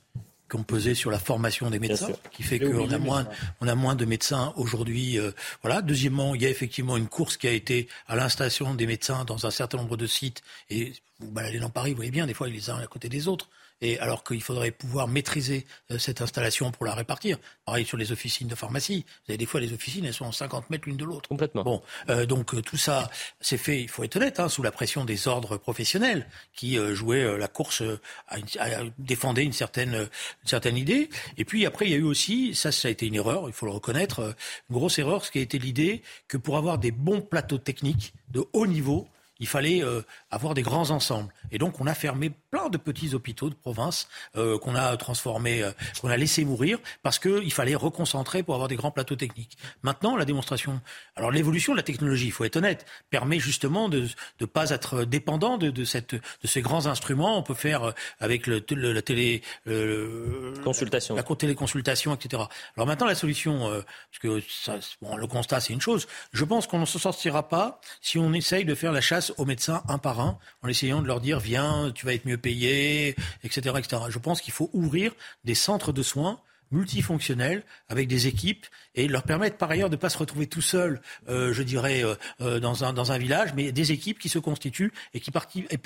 qui 0.49 0.55
ont 0.57 0.63
pesé 0.63 0.93
sur 0.93 1.09
la 1.09 1.17
formation 1.17 1.71
des 1.71 1.79
médecins, 1.79 2.11
qui 2.31 2.43
fait 2.43 2.59
qu'on 2.59 2.91
a 2.91 2.99
moins, 2.99 3.27
on 3.61 3.67
a 3.67 3.73
moins 3.73 3.95
de 3.95 4.05
médecins 4.05 4.53
aujourd'hui. 4.57 5.17
Euh, 5.17 5.31
voilà. 5.63 5.81
Deuxièmement, 5.81 6.35
il 6.35 6.43
y 6.43 6.45
a 6.45 6.49
effectivement 6.49 6.97
une 6.97 7.07
course 7.07 7.35
qui 7.37 7.47
a 7.47 7.51
été 7.51 7.87
à 8.07 8.15
l'installation 8.15 8.75
des 8.75 8.85
médecins 8.85 9.25
dans 9.25 9.47
un 9.47 9.51
certain 9.51 9.77
nombre 9.77 9.97
de 9.97 10.05
sites. 10.05 10.43
Et 10.69 10.93
vous 11.19 11.31
baladez 11.31 11.59
dans 11.59 11.71
Paris, 11.71 11.91
vous 11.91 11.97
voyez 11.97 12.11
bien, 12.11 12.27
des 12.27 12.35
fois, 12.35 12.47
ils 12.47 12.53
les 12.53 12.69
uns 12.69 12.77
à 12.77 12.85
côté 12.85 13.09
des 13.09 13.27
autres 13.27 13.49
et 13.81 13.99
alors 13.99 14.23
qu'il 14.23 14.41
faudrait 14.41 14.71
pouvoir 14.71 15.07
maîtriser 15.07 15.65
euh, 15.91 15.97
cette 15.97 16.21
installation 16.21 16.71
pour 16.71 16.85
la 16.85 16.93
répartir. 16.93 17.37
Pareil 17.65 17.85
sur 17.85 17.97
les 17.97 18.11
officines 18.11 18.47
de 18.47 18.55
pharmacie. 18.55 19.05
Vous 19.07 19.31
avez 19.31 19.37
des 19.37 19.45
fois 19.45 19.59
les 19.59 19.73
officines, 19.73 20.05
elles 20.05 20.13
sont 20.13 20.25
en 20.25 20.31
50 20.31 20.69
mètres 20.69 20.87
l'une 20.87 20.97
de 20.97 21.05
l'autre. 21.05 21.27
Complètement. 21.29 21.63
Bon, 21.63 21.81
euh, 22.09 22.25
donc 22.25 22.53
euh, 22.53 22.61
tout 22.61 22.77
ça, 22.77 23.09
c'est 23.41 23.57
fait, 23.57 23.81
il 23.81 23.89
faut 23.89 24.03
être 24.03 24.15
honnête, 24.15 24.39
hein, 24.39 24.49
sous 24.49 24.63
la 24.63 24.71
pression 24.71 25.05
des 25.05 25.27
ordres 25.27 25.57
professionnels 25.57 26.27
qui 26.53 26.77
euh, 26.77 26.95
jouaient 26.95 27.23
euh, 27.23 27.37
la 27.37 27.47
course 27.47 27.83
à, 28.27 28.37
une, 28.37 28.45
à 28.59 28.83
défendre 28.97 29.39
une 29.39 29.53
certaine, 29.53 29.93
une 29.93 30.47
certaine 30.47 30.77
idée. 30.77 31.09
Et 31.37 31.45
puis 31.45 31.65
après, 31.65 31.85
il 31.85 31.91
y 31.91 31.95
a 31.95 31.97
eu 31.97 32.03
aussi, 32.03 32.55
ça, 32.55 32.71
ça 32.71 32.87
a 32.87 32.91
été 32.91 33.07
une 33.07 33.15
erreur, 33.15 33.47
il 33.47 33.53
faut 33.53 33.65
le 33.65 33.71
reconnaître, 33.71 34.35
une 34.69 34.75
grosse 34.75 34.99
erreur, 34.99 35.25
ce 35.25 35.31
qui 35.31 35.39
a 35.39 35.41
été 35.41 35.59
l'idée 35.59 36.01
que 36.27 36.37
pour 36.37 36.57
avoir 36.57 36.77
des 36.77 36.91
bons 36.91 37.21
plateaux 37.21 37.57
techniques 37.57 38.13
de 38.29 38.45
haut 38.53 38.67
niveau, 38.67 39.07
il 39.39 39.47
fallait 39.47 39.83
euh, 39.83 40.01
avoir 40.31 40.53
des 40.53 40.61
grands 40.61 40.91
ensembles. 40.91 41.33
Et 41.51 41.57
donc, 41.57 41.81
on 41.81 41.87
a 41.87 41.93
fermé 41.93 42.31
plein 42.55 42.69
de 42.69 42.77
petits 42.77 43.13
hôpitaux 43.13 43.49
de 43.49 43.55
province 43.55 44.07
euh, 44.37 44.57
qu'on 44.57 44.75
a 44.75 44.95
transformés, 44.95 45.61
euh, 45.61 45.71
qu'on 45.99 46.09
a 46.09 46.15
laissé 46.15 46.45
mourir 46.45 46.79
parce 47.03 47.19
qu'il 47.19 47.51
fallait 47.51 47.75
reconcentrer 47.75 48.43
pour 48.43 48.53
avoir 48.53 48.69
des 48.69 48.77
grands 48.77 48.91
plateaux 48.91 49.17
techniques. 49.17 49.57
Maintenant, 49.83 50.15
la 50.15 50.23
démonstration, 50.23 50.79
alors 51.17 51.31
l'évolution 51.31 51.73
de 51.73 51.77
la 51.77 51.83
technologie, 51.83 52.27
il 52.27 52.31
faut 52.31 52.45
être 52.45 52.55
honnête, 52.55 52.85
permet 53.09 53.39
justement 53.39 53.89
de 53.89 54.07
ne 54.39 54.45
pas 54.45 54.69
être 54.69 55.03
dépendant 55.03 55.57
de, 55.57 55.69
de, 55.69 55.83
cette, 55.83 56.15
de 56.15 56.47
ces 56.47 56.61
grands 56.61 56.85
instruments. 56.85 57.37
On 57.37 57.43
peut 57.43 57.55
faire 57.55 57.83
euh, 57.83 57.91
avec 58.21 58.47
le, 58.47 58.63
le 58.71 58.93
la 58.93 59.01
télé, 59.01 59.41
euh, 59.67 60.53
consultation, 60.63 61.15
la 61.15 61.23
téléconsultation, 61.23 62.15
etc. 62.15 62.43
Alors 62.77 62.87
maintenant, 62.87 63.07
la 63.07 63.15
solution, 63.15 63.67
euh, 63.67 63.81
parce 64.11 64.19
que 64.21 64.41
ça, 64.49 64.77
bon, 65.01 65.17
le 65.17 65.27
constat, 65.27 65.59
c'est 65.59 65.73
une 65.73 65.81
chose. 65.81 66.07
Je 66.31 66.45
pense 66.45 66.67
qu'on 66.67 66.79
ne 66.79 66.85
se 66.85 66.99
sortira 66.99 67.49
pas 67.49 67.81
si 67.99 68.17
on 68.17 68.31
essaye 68.31 68.63
de 68.63 68.75
faire 68.75 68.93
la 68.93 69.01
chasse 69.01 69.33
aux 69.37 69.45
médecins 69.45 69.83
un 69.89 69.97
par 69.97 70.21
un 70.21 70.37
en 70.61 70.69
essayant 70.69 71.01
de 71.01 71.07
leur 71.07 71.19
dire 71.19 71.39
viens, 71.39 71.91
tu 71.93 72.05
vas 72.05 72.13
être 72.13 72.25
mieux 72.25 72.37
payé, 72.45 73.15
etc.. 73.43 73.75
Je 74.09 74.19
pense 74.19 74.39
qu'il 74.41 74.53
faut 74.53 74.69
ouvrir 74.73 75.13
des 75.43 75.55
centres 75.55 75.91
de 75.91 76.03
soins 76.03 76.39
multifonctionnels 76.71 77.63
avec 77.89 78.07
des 78.07 78.27
équipes 78.27 78.65
et 78.95 79.07
leur 79.07 79.23
permettre 79.23 79.57
par 79.57 79.69
ailleurs 79.71 79.89
de 79.89 79.95
ne 79.95 79.99
pas 79.99 80.09
se 80.09 80.17
retrouver 80.17 80.47
tout 80.47 80.61
seul, 80.61 81.01
euh, 81.29 81.53
je 81.53 81.63
dirais, 81.63 82.03
euh, 82.03 82.15
euh, 82.41 82.59
dans, 82.59 82.83
un, 82.83 83.17
village, 83.17 83.53
mais 83.55 83.71
des 83.71 83.91
équipes 83.91 84.19
qui 84.19 84.29
se 84.29 84.39
constituent 84.39 84.91
et 85.13 85.19
qui, 85.19 85.31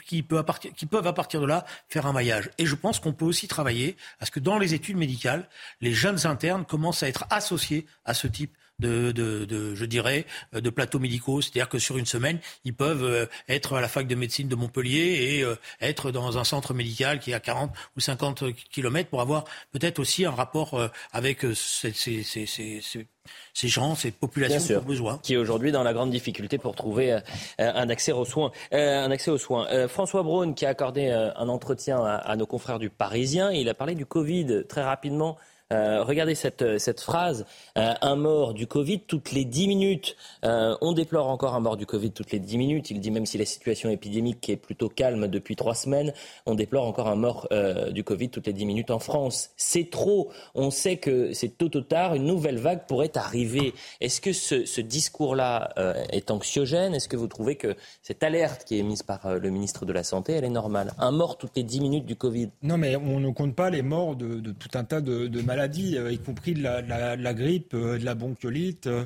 qui 0.06 0.24
peuvent 0.24 1.08
à 1.08 1.14
partir 1.14 1.42
de 1.42 1.46
là 1.46 1.66
faire 1.88 2.06
un 2.06 2.14
maillage. 2.14 2.50
Et 2.58 2.66
je 2.66 2.76
pense 2.76 3.00
qu'on 3.00 3.14
peut 3.14 3.26
aussi 3.26 3.48
travailler 3.48 3.98
à 4.20 4.26
ce 4.26 4.32
que 4.32 4.40
dans 4.40 4.58
les 4.58 4.74
études 4.74 4.98
médicales, 4.98 5.48
les 5.82 5.94
jeunes 5.94 6.26
internes 6.26 6.66
commencent 6.66 7.04
à 7.04 7.08
être 7.08 7.26
associés 7.30 7.86
à 8.06 8.14
ce 8.14 8.28
type 8.28 8.56
de, 8.80 9.12
de, 9.12 9.46
de, 9.46 9.76
je 9.76 9.86
dirais, 9.86 10.26
de 10.54 10.70
plateaux 10.70 11.00
médicaux. 11.00 11.42
C'est-à-dire 11.42 11.70
que 11.70 11.80
sur 11.80 11.98
une 11.98 12.06
semaine, 12.06 12.40
ils 12.66 12.74
peuvent 12.74 13.04
euh, 13.04 13.26
être 13.48 13.74
à 13.76 13.82
la 13.82 13.88
fac 13.88 14.08
de 14.08 14.16
médecine 14.16 14.48
de 14.48 14.56
Montpellier 14.56 15.38
et 15.38 15.44
euh, 15.44 15.56
être 15.82 16.12
dans 16.12 16.38
un 16.38 16.44
centre 16.44 16.74
médical 16.74 17.20
qui 17.20 17.32
est 17.32 17.36
à 17.36 17.40
40 17.40 17.72
ou 17.98 18.00
50 18.00 18.44
kilomètres 18.72 19.10
pour 19.10 19.22
avoir 19.22 19.46
peut-être 19.72 20.00
aussi 20.00 20.26
un 20.26 20.32
rapport 20.32 20.74
euh, 20.76 20.88
avec 21.12 21.42
ces, 21.54 21.92
ces, 21.94 22.24
ces, 22.24 22.46
ces 22.46 23.08
ces 23.54 23.68
gens, 23.68 23.96
ces 23.96 24.12
populations 24.12 24.60
qui 24.60 24.76
ont 24.76 24.88
besoin. 24.88 25.20
Qui 25.22 25.34
est 25.34 25.38
aujourd'hui 25.38 25.72
dans 25.72 25.84
la 25.84 25.94
grande 25.94 26.12
difficulté 26.12 26.58
pour 26.58 26.76
trouver 26.76 27.14
euh, 27.14 27.20
un 27.58 27.90
accès 27.90 28.12
aux 28.12 28.26
soins. 28.26 28.52
Euh, 28.74 29.04
un 29.04 29.12
accès 29.12 29.32
aux 29.32 29.38
soins. 29.38 29.68
Euh, 29.72 29.88
François 29.88 30.24
Braun, 30.24 30.54
qui 30.54 30.66
a 30.66 30.70
accordé 30.70 31.10
un 31.10 31.50
entretien 31.50 32.04
à, 32.04 32.16
à, 32.16 32.36
nos 32.36 32.46
confrères 32.46 32.80
du 32.80 32.90
Parisien, 32.90 33.52
il 33.52 33.70
a 33.70 33.74
parlé 33.74 33.96
du 33.96 34.06
Covid 34.06 34.64
très 34.68 34.84
rapidement. 34.84 35.38
Euh, 35.72 36.04
regardez 36.04 36.34
cette, 36.34 36.64
euh, 36.64 36.80
cette 36.80 37.00
phrase, 37.00 37.46
euh, 37.78 37.94
un 38.02 38.16
mort 38.16 38.56
du 38.56 38.66
Covid 38.66 39.02
toutes 39.02 39.32
les 39.32 39.46
10 39.46 39.68
minutes. 39.68 40.16
On 40.42 40.94
déplore 40.94 41.28
encore 41.28 41.54
un 41.54 41.60
mort 41.60 41.78
du 41.78 41.86
Covid 41.86 42.12
toutes 42.12 42.32
les 42.32 42.40
10 42.40 42.58
minutes. 42.58 42.90
Il 42.90 43.00
dit 43.00 43.12
même 43.12 43.28
si 43.28 43.38
la 43.38 43.46
situation 43.46 43.90
épidémique 43.90 44.50
est 44.50 44.58
plutôt 44.58 44.90
calme 44.90 45.28
depuis 45.28 45.56
trois 45.56 45.76
semaines, 45.76 46.14
on 46.46 46.56
déplore 46.56 46.86
encore 46.86 47.08
un 47.08 47.16
mort 47.16 47.48
du 47.92 48.04
Covid 48.04 48.30
toutes 48.30 48.48
les 48.48 48.54
10 48.54 48.66
minutes 48.66 48.92
en 48.92 49.00
France. 49.00 49.52
C'est 49.58 49.90
trop. 49.90 50.32
On 50.56 50.72
sait 50.72 50.98
que 50.98 51.34
c'est 51.34 51.58
tôt 51.58 51.70
ou 51.76 51.82
tard, 51.82 52.16
une 52.16 52.26
nouvelle 52.26 52.58
vague 52.58 52.88
pourrait 52.88 53.12
arriver. 53.16 53.74
Est-ce 54.02 54.22
que 54.22 54.34
ce, 54.34 54.82
discours-là 54.82 55.74
est 56.12 56.32
anxiogène? 56.32 56.96
Est-ce 56.96 57.08
que 57.08 57.18
vous 57.18 57.28
trouvez 57.28 57.56
que 57.56 57.76
cette 58.02 58.24
alerte 58.24 58.64
qui 58.64 58.80
est 58.80 58.84
mise 58.84 59.04
par 59.04 59.36
le 59.36 59.50
ministre 59.50 59.86
de 59.86 59.94
la 59.94 60.04
Santé, 60.04 60.34
elle 60.34 60.46
est 60.46 60.50
normale? 60.50 60.94
Un 60.98 61.12
mort 61.12 61.38
toutes 61.38 61.56
les 61.56 61.64
10 61.64 61.82
minutes 61.82 62.06
du 62.06 62.16
Covid 62.16 62.50
Non, 62.64 62.78
mais 62.78 62.96
on 62.96 63.20
ne 63.20 63.32
compte 63.32 63.56
pas 63.56 63.70
les 63.70 63.82
morts 63.82 64.16
de, 64.16 64.40
de 64.40 64.52
tout 64.52 64.70
un 64.74 64.84
tas 64.84 65.02
de, 65.02 65.28
de 65.28 65.42
maladies 65.42 65.59
maladies, 65.60 65.98
euh, 65.98 66.14
y 66.14 66.18
compris 66.18 66.54
de 66.54 66.64
la, 66.64 67.16
la, 67.18 67.34
grippe, 67.34 67.74
euh, 67.74 67.98
de 67.98 68.06
la 68.06 68.16
bronchiolite, 68.16 68.88
euh, 68.88 69.04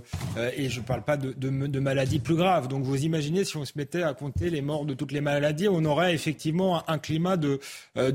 et 0.56 0.70
je 0.70 0.82
ne 0.82 0.86
parle 0.86 1.02
pas 1.02 1.18
de, 1.18 1.80
maladies 1.80 2.20
plus 2.20 2.36
graves. 2.36 2.68
Donc 2.68 2.84
vous 2.84 3.04
imaginez 3.04 3.44
si 3.44 3.58
on 3.58 3.66
se 3.66 3.74
mettait 3.76 4.04
à 4.04 4.14
compter 4.14 4.52
les 4.52 4.62
morts 4.62 4.86
de 4.86 4.94
toutes 4.94 5.12
les 5.12 5.22
maladies, 5.22 5.68
on 5.68 5.84
aurait 5.84 6.14
effectivement 6.14 6.88
un, 6.88 7.00
climat 7.00 7.38
de, 7.38 7.60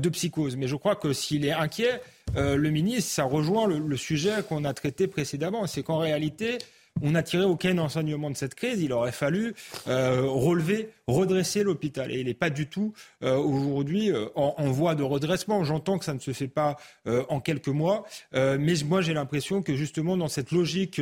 psychose. 0.09 0.55
Mais 0.55 0.67
je 0.67 0.77
crois 0.77 0.95
que 0.95 1.11
s'il 1.11 1.45
est 1.45 1.51
inquiet, 1.51 2.01
le 2.35 2.69
ministre, 2.69 3.11
ça 3.11 3.23
rejoint 3.23 3.67
le 3.67 3.97
sujet 3.97 4.43
qu'on 4.47 4.63
a 4.63 4.73
traité 4.73 5.07
précédemment. 5.07 5.67
C'est 5.67 5.83
qu'en 5.83 5.97
réalité, 5.97 6.57
on 7.01 7.11
n'a 7.11 7.23
tiré 7.23 7.43
aucun 7.43 7.77
enseignement 7.77 8.29
de 8.29 8.37
cette 8.37 8.55
crise. 8.55 8.81
Il 8.81 8.93
aurait 8.93 9.11
fallu 9.11 9.53
relever, 9.85 10.89
redresser 11.11 11.63
l'hôpital. 11.63 12.11
Et 12.11 12.19
il 12.19 12.27
n'est 12.27 12.33
pas 12.33 12.49
du 12.49 12.67
tout 12.67 12.93
euh, 13.23 13.35
aujourd'hui 13.37 14.11
euh, 14.11 14.27
en, 14.35 14.71
voie 14.71 14.95
de 14.95 15.03
redressement. 15.03 15.63
J'entends 15.63 15.97
que 15.97 16.05
ça 16.05 16.13
ne 16.13 16.19
se 16.19 16.31
fait 16.31 16.47
pas 16.47 16.77
en 17.29 17.39
quelques 17.39 17.69
mois, 17.69 18.05
mais 18.33 18.73
moi 18.85 19.01
j'ai 19.01 19.13
l'impression 19.13 19.61
que 19.61 19.75
justement 19.75 20.15
dans 20.15 20.27
cette 20.27 20.51
logique 20.51 21.01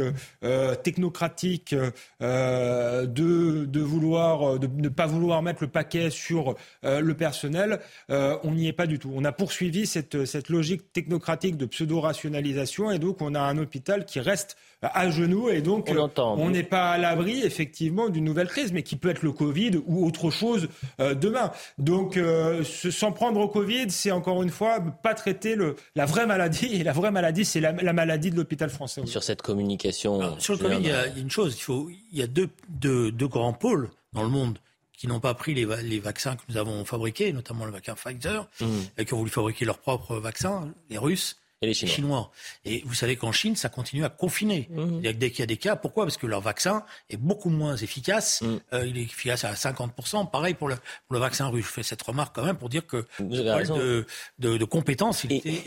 technocratique 0.84 1.76
de, 2.22 3.06
de, 3.06 3.82
vouloir, 3.82 4.60
de 4.60 4.68
ne 4.68 4.90
pas 4.90 5.06
vouloir 5.06 5.42
mettre 5.42 5.64
le 5.64 5.70
paquet 5.70 6.10
sur 6.10 6.56
le 6.84 7.14
personnel, 7.14 7.80
on 8.10 8.52
n'y 8.52 8.68
est 8.68 8.74
pas 8.74 8.88
du 8.88 9.00
tout. 9.00 9.12
On 9.14 9.26
a 9.26 9.32
poursuivi 9.32 9.86
cette, 9.86 10.26
cette 10.26 10.50
logique 10.50 10.94
technocratique 10.94 11.58
de 11.58 11.66
pseudo-rationalisation 11.66 12.92
et 12.92 13.00
donc 13.00 13.22
on 13.22 13.36
a 13.36 13.42
un 13.42 13.58
hôpital 13.58 14.06
qui 14.06 14.20
reste 14.20 14.58
à 14.82 15.10
genoux 15.10 15.50
et 15.50 15.62
donc 15.62 15.92
on 16.18 16.50
n'est 16.50 16.64
pas 16.64 16.92
à 16.92 16.98
l'abri 16.98 17.42
effectivement 17.42 18.10
d'une 18.10 18.24
nouvelle 18.24 18.48
crise, 18.48 18.72
mais 18.72 18.84
qui 18.84 18.96
peut 18.96 19.10
être 19.10 19.24
le 19.24 19.32
Covid 19.32 19.82
ou 19.88 19.97
autre 20.06 20.30
chose 20.32 20.70
euh, 21.00 21.14
demain. 21.14 21.52
Donc 21.78 22.18
euh, 22.18 22.64
s'en 22.64 23.12
prendre 23.12 23.40
au 23.40 23.48
Covid, 23.48 23.90
c'est 23.90 24.12
encore 24.12 24.44
une 24.44 24.50
fois 24.50 24.80
pas 24.82 25.14
traiter 25.14 25.56
le, 25.56 25.76
la 25.96 26.06
vraie 26.06 26.26
maladie 26.26 26.68
et 26.74 26.84
la 26.84 26.94
vraie 26.94 27.12
maladie, 27.12 27.46
c'est 27.46 27.60
la, 27.60 27.74
maladie 27.94 28.32
de 28.32 28.36
l'hôpital 28.36 28.70
français. 28.70 29.06
Sur 29.06 29.24
cette 29.24 29.42
communication. 29.42 30.40
sur 30.40 30.54
le 30.54 30.60
Covid, 30.60 30.78
il 30.80 30.88
y, 30.88 30.92
a, 30.92 31.08
une 31.08 31.30
chose, 31.30 31.56
il 31.58 31.62
faut, 31.62 31.90
il 31.90 32.18
y 32.18 32.22
a 32.22 32.28
deux, 32.28 32.50
deux, 32.70 33.12
deux 33.12 33.28
grands 33.28 33.54
pôles 33.54 33.90
dans 34.14 34.24
le 34.24 34.30
monde 34.30 34.60
qui 34.98 35.08
n'ont 35.08 35.20
pas 35.20 35.36
pris 35.36 35.54
les, 35.54 35.68
les, 35.84 36.00
vaccins 36.00 36.36
que 36.36 36.42
nous 36.50 36.58
avons 36.58 36.84
fabriqués, 36.84 37.32
notamment 37.32 37.66
le 37.66 37.72
vaccin 37.72 37.94
Pfizer, 37.94 38.48
mmh. 38.60 38.66
et 38.98 39.06
qui 39.06 39.14
ont 39.14 39.18
voulu 39.18 39.30
fabriquer 39.30 39.64
leurs 39.64 39.78
propres 39.78 40.16
vaccins, 40.16 40.74
les 40.90 40.98
Russes 40.98 41.38
et 41.62 41.68
les 41.68 41.74
Chinois. 41.74 42.32
Et 42.66 42.84
vous 42.86 42.94
savez 42.94 43.16
qu'en 43.16 43.32
Chine, 43.32 43.56
ça 43.56 43.70
continue 43.70 44.06
à 44.06 44.10
confiner. 44.10 44.68
Mmh. 44.70 45.02
Dès 45.14 45.32
qu'il 45.32 45.40
y 45.40 45.44
a 45.44 45.48
des 45.48 45.58
cas, 45.58 45.76
pourquoi? 45.76 46.06
Parce 46.06 46.18
que 46.18 46.28
leur 46.28 46.42
vaccin 46.42 46.84
est 47.10 47.18
beaucoup 47.18 47.50
moins 47.50 47.76
efficace. 47.76 48.42
Mmh. 48.42 48.58
Euh, 48.74 48.86
il 48.86 48.98
est 48.98 49.04
efficace 49.04 49.44
à 49.44 49.54
50%. 49.54 50.30
Pareil 50.30 50.54
pour 50.54 50.68
le, 50.68 50.76
pour 50.76 51.14
le 51.16 51.20
vaccin 51.20 51.48
russe. 51.48 51.66
Je 51.66 51.72
fais 51.72 51.84
cette 51.84 52.02
remarque 52.02 52.36
quand 52.36 52.46
même 52.46 52.58
pour 52.58 52.70
dire 52.70 52.86
que 52.86 53.06
de, 53.20 54.06
de, 54.40 54.58
de, 54.58 54.66
compétences, 54.66 55.24
il 55.24 55.34
et, 55.34 55.38
était... 55.38 55.64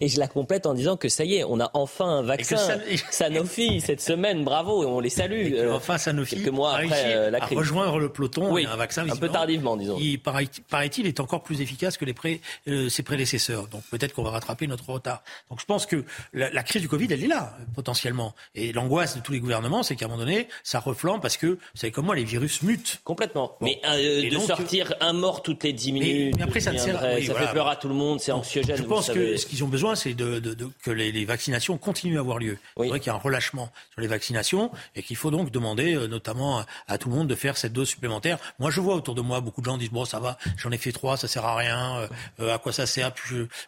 et 0.00 0.08
je 0.08 0.18
la 0.18 0.28
complète 0.28 0.66
en 0.66 0.72
disant 0.72 0.96
que 0.96 1.08
ça 1.08 1.24
y 1.24 1.36
est, 1.36 1.44
on 1.44 1.60
a 1.60 1.70
enfin 1.74 2.06
un 2.06 2.22
vaccin. 2.22 2.56
Sanofi, 3.10 3.80
cette 3.82 4.00
semaine, 4.00 4.44
bravo, 4.44 4.86
on 4.86 5.00
les 5.00 5.10
salue. 5.10 5.52
Euh, 5.54 5.74
enfin, 5.74 5.98
Sanofi, 5.98 6.36
quelques 6.36 6.48
mois 6.48 6.76
après 6.76 7.14
euh, 7.16 7.30
la 7.30 7.40
crise. 7.40 7.58
À 7.58 7.60
rejoindre 7.60 7.98
le 7.98 8.08
peloton, 8.08 8.50
oui, 8.50 8.66
un 8.66 8.76
vaccin 8.76 9.08
un 9.08 9.16
peu 9.16 9.28
tardivement, 9.28 9.76
disons. 9.76 9.96
Qui, 9.96 10.16
paraît-il, 10.16 11.06
est 11.06 11.20
encore 11.20 11.42
plus 11.42 11.60
efficace 11.60 11.98
que 11.98 12.06
les 12.06 12.14
pré, 12.14 12.40
ses 12.66 13.02
prédécesseurs. 13.02 13.68
Donc 13.68 13.82
peut-être 13.90 14.14
qu'on 14.14 14.22
va 14.22 14.30
rattraper 14.30 14.66
notre 14.66 14.88
retard. 14.88 15.22
Donc 15.50 15.60
je 15.60 15.64
pense 15.64 15.86
que 15.86 16.04
la, 16.32 16.62
crise 16.62 16.82
du 16.82 16.88
Covid, 16.88 17.08
elle 17.10 17.22
est 17.22 17.28
là, 17.28 17.56
potentiellement. 17.74 18.34
Et 18.54 18.72
l'angoisse 18.72 19.16
de 19.16 19.20
tous 19.20 19.32
les 19.32 19.40
gouvernements, 19.40 19.82
c'est 19.82 19.96
qu'à 19.96 20.06
un 20.06 20.08
moment 20.08 20.20
donné, 20.20 20.48
ça 20.62 20.80
reflambe 20.80 21.20
parce 21.20 21.36
que, 21.36 21.46
vous 21.46 21.58
savez 21.74 21.90
comme 21.90 22.06
moi, 22.06 22.16
les 22.16 22.24
virus 22.24 22.62
mutent. 22.62 23.00
Complètement. 23.04 23.56
Mais 23.60 23.80
euh, 23.86 24.28
de 24.28 24.38
sortir 24.38 24.94
un 25.00 25.12
mort 25.12 25.42
toutes 25.42 25.64
les 25.64 25.72
10 25.72 25.92
minutes, 25.92 26.36
mais, 26.36 26.42
après, 26.42 26.60
ça, 26.60 26.76
ça 26.76 26.98
fait 26.98 27.52
peur 27.52 27.68
à 27.68 27.76
tout 27.76 27.88
le 27.88 27.94
monde, 27.94 28.20
c'est 28.20 28.32
anxiogène. 28.32 28.76
Je 28.76 28.82
pense 28.82 29.10
que 29.10 29.36
ce 29.36 29.46
qu'ils 29.46 29.64
ont 29.64 29.68
besoin, 29.68 29.94
c'est 29.94 30.14
de, 30.14 30.40
que 30.82 30.90
les, 30.90 31.24
vaccinations 31.24 31.78
continuent 31.78 32.18
à 32.18 32.20
avoir 32.20 32.38
lieu. 32.38 32.58
Oui. 32.76 32.86
C'est 32.86 32.90
vrai 32.90 33.00
qu'il 33.00 33.06
y 33.08 33.10
a 33.10 33.14
un 33.14 33.18
relâchement 33.18 33.70
sur 33.92 34.02
les 34.02 34.06
vaccinations 34.06 34.70
et 34.94 35.02
qu'il 35.02 35.16
faut 35.16 35.30
donc 35.30 35.50
demander, 35.50 35.94
euh, 35.94 36.06
notamment 36.06 36.64
à, 36.86 36.98
tout 36.98 37.08
le 37.08 37.14
monde, 37.14 37.28
de 37.28 37.34
faire 37.34 37.56
cette 37.56 37.72
dose 37.72 37.88
supplémentaire. 37.88 38.38
Moi, 38.58 38.70
je 38.70 38.80
vois 38.80 38.94
autour 38.94 39.14
de 39.14 39.20
moi, 39.20 39.40
beaucoup 39.40 39.60
de 39.60 39.66
gens 39.66 39.78
disent, 39.78 39.90
bon, 39.90 40.04
ça 40.04 40.20
va, 40.20 40.38
j'en 40.56 40.70
ai 40.70 40.78
fait 40.78 40.92
trois, 40.92 41.16
ça 41.16 41.28
sert 41.28 41.44
à 41.44 41.56
rien, 41.56 42.08
euh, 42.40 42.54
à 42.54 42.58
quoi 42.58 42.72
ça 42.72 42.86
sert 42.86 43.12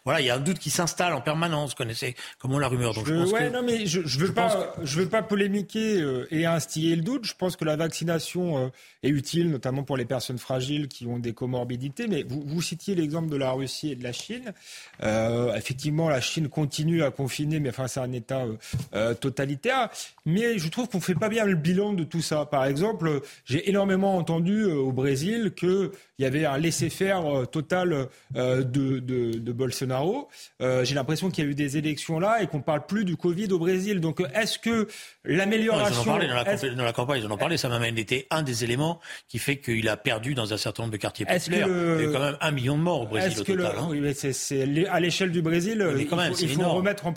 Voilà, 0.05 0.21
il 0.21 0.27
y 0.27 0.29
a 0.29 0.35
un 0.35 0.39
doute 0.39 0.59
qui 0.59 0.69
s'installe 0.69 1.13
en 1.13 1.21
permanence, 1.21 1.56
vous 1.65 1.75
connaissez 1.75 2.15
comment 2.39 2.59
la 2.59 2.67
rumeur. 2.67 2.93
Donc, 2.93 3.07
je, 3.07 3.13
ouais, 3.13 3.49
non, 3.49 3.63
mais 3.63 3.85
je, 3.85 4.01
je 4.05 4.19
veux 4.19 4.33
pas, 4.33 4.73
je 4.83 4.99
veux 4.99 5.09
pas 5.09 5.23
polémiquer 5.23 6.01
euh, 6.01 6.27
et 6.31 6.45
instiller 6.45 6.95
le 6.95 7.01
doute. 7.01 7.25
Je 7.25 7.33
pense 7.33 7.55
que 7.55 7.65
la 7.65 7.75
vaccination 7.75 8.57
euh, 8.57 8.67
est 9.03 9.09
utile, 9.09 9.49
notamment 9.49 9.83
pour 9.83 9.97
les 9.97 10.05
personnes 10.05 10.37
fragiles 10.37 10.87
qui 10.87 11.05
ont 11.05 11.19
des 11.19 11.33
comorbidités. 11.33 12.07
Mais 12.07 12.23
vous, 12.23 12.43
vous 12.45 12.61
citiez 12.61 12.95
l'exemple 12.95 13.29
de 13.29 13.37
la 13.37 13.51
Russie 13.51 13.91
et 13.91 13.95
de 13.95 14.03
la 14.03 14.11
Chine. 14.11 14.53
Euh, 15.03 15.55
effectivement, 15.55 16.09
la 16.09 16.21
Chine 16.21 16.49
continue 16.49 17.03
à 17.03 17.11
confiner, 17.11 17.59
mais 17.59 17.69
enfin, 17.69 17.87
c'est 17.87 17.99
un 17.99 18.11
État 18.11 18.45
totalitaire. 19.19 19.89
Mais 20.25 20.57
je 20.57 20.69
trouve 20.69 20.87
qu'on 20.89 21.01
fait 21.01 21.15
pas 21.15 21.29
bien 21.29 21.45
le 21.45 21.55
bilan 21.55 21.93
de 21.93 22.03
tout 22.03 22.21
ça. 22.21 22.45
Par 22.45 22.65
exemple, 22.65 23.21
j'ai 23.45 23.69
énormément 23.69 24.17
entendu 24.17 24.65
au 24.65 24.91
Brésil 24.91 25.53
qu'il 25.55 25.91
y 26.19 26.25
avait 26.25 26.45
un 26.45 26.57
laisser-faire 26.57 27.47
total 27.51 28.07
de, 28.33 28.63
de, 28.63 28.99
de, 28.99 29.51
Bolsonaro. 29.51 30.27
j'ai 30.59 30.95
l'impression 30.95 31.29
qu'il 31.29 31.43
y 31.43 31.46
a 31.46 31.46
eu 31.47 31.55
des 31.55 31.77
élections 31.77 32.19
là 32.19 32.41
et 32.41 32.47
qu'on 32.47 32.61
parle 32.61 32.85
plus 32.85 33.05
du 33.05 33.17
Covid 33.17 33.51
au 33.51 33.59
Brésil. 33.59 33.99
Donc 33.99 34.21
est-ce 34.33 34.59
que 34.59 34.87
l'amélioration... 35.25 35.93
Ils 35.93 35.97
en 35.97 36.01
ont 36.01 36.05
parlé 36.05 36.27
dans 36.27 36.35
la, 36.83 36.93
campagne, 36.93 37.21
ils 37.21 37.27
en 37.27 37.31
ont 37.31 37.37
parlé, 37.37 37.57
ça 37.57 37.69
m'a 37.69 37.79
même 37.79 37.97
été 37.97 38.27
un 38.29 38.43
des 38.43 38.63
éléments 38.63 38.99
qui 39.27 39.39
fait 39.39 39.57
qu'il 39.57 39.87
a 39.89 39.97
perdu 39.97 40.35
dans 40.35 40.53
un 40.53 40.57
certain 40.57 40.83
nombre 40.83 40.93
de 40.93 40.97
quartiers 40.97 41.25
populaires. 41.25 41.67
Il 41.67 42.05
y 42.05 42.07
a 42.07 42.11
quand 42.11 42.19
même 42.19 42.37
un 42.39 42.51
million 42.51 42.77
de 42.77 42.83
morts 42.83 43.01
au 43.01 43.07
Brésil 43.07 43.39
au 43.39 43.43
total. 43.43 43.75
Hein. 43.77 43.87
Oui, 43.89 43.99
mais 43.99 44.13
c'est 44.13 44.87
à 44.87 44.99
l'échelle 44.99 45.31
du 45.31 45.41
Brésil, 45.41 45.85
il, 45.97 46.07
quand 46.07 46.15
même, 46.15 46.33
il 46.39 46.49
faut, 46.49 46.69
remettre 46.69 47.05
en, 47.07 47.13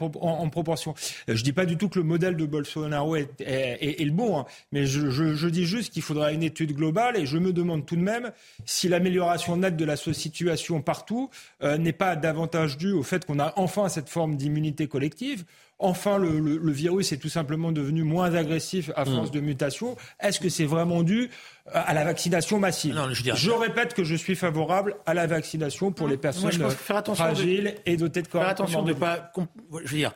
proportion. 0.50 0.94
Euh, 1.28 1.36
je 1.36 1.42
dis 1.42 1.52
pas 1.52 1.66
du 1.66 1.76
tout 1.76 1.88
que 1.88 1.98
le 1.98 2.04
modèle 2.04 2.36
de 2.36 2.46
Bolsonaro 2.46 3.16
est, 3.16 3.40
est, 3.40 4.04
le 4.04 4.12
bon, 4.12 4.40
hein, 4.40 4.46
mais 4.72 4.86
je, 4.86 5.10
je, 5.10 5.48
dis 5.48 5.64
juste 5.64 5.92
qu'il 5.92 6.02
faudra 6.02 6.32
une 6.32 6.42
étude 6.42 6.72
globale 6.74 7.16
et 7.16 7.26
je 7.26 7.38
me 7.38 7.52
demande 7.52 7.86
tout 7.86 7.96
de 7.96 8.00
même 8.00 8.32
si 8.64 8.88
l'amélioration 8.88 9.56
nette 9.56 9.76
de 9.76 9.84
la 9.84 9.96
situation 9.96 10.82
partout 10.82 11.30
euh, 11.62 11.76
n'est 11.78 11.92
pas 11.92 12.16
davantage 12.16 12.76
due 12.76 12.92
au 12.92 13.02
fait 13.02 13.24
qu'on 13.24 13.38
a 13.38 13.52
enfin 13.56 13.88
cette 13.88 14.08
forme 14.08 14.19
d'immunité 14.28 14.88
collective. 14.88 15.44
Enfin, 15.78 16.18
le, 16.18 16.70
virus 16.72 17.12
est 17.12 17.16
tout 17.16 17.28
simplement 17.28 17.72
devenu 17.72 18.02
moins 18.02 18.34
agressif 18.34 18.90
à 18.96 19.04
force 19.04 19.30
mm. 19.30 19.34
de 19.34 19.40
mutation. 19.40 19.96
Est-ce 20.20 20.38
que 20.38 20.48
c'est 20.48 20.66
vraiment 20.66 21.02
dû 21.02 21.30
euh, 21.68 21.70
à 21.72 21.94
la 21.94 22.04
vaccination 22.04 22.58
massive? 22.58 23.00
Je, 23.12 23.50
répète 23.50 23.94
que 23.94 24.04
je 24.04 24.14
suis 24.14 24.36
favorable 24.36 24.96
à 25.06 25.14
la 25.14 25.26
vaccination 25.26 25.90
pour 25.90 26.06
les 26.06 26.18
personnes 26.18 26.52
fragiles 27.14 27.74
et 27.86 27.96
dotées 27.96 28.22
de 28.22 28.28
corps. 28.28 28.42
Faire 28.42 28.50
attention 28.50 28.82
de 28.82 28.92
pas. 28.92 29.32
Je 29.84 29.90
veux 29.90 29.96
dire. 29.96 30.12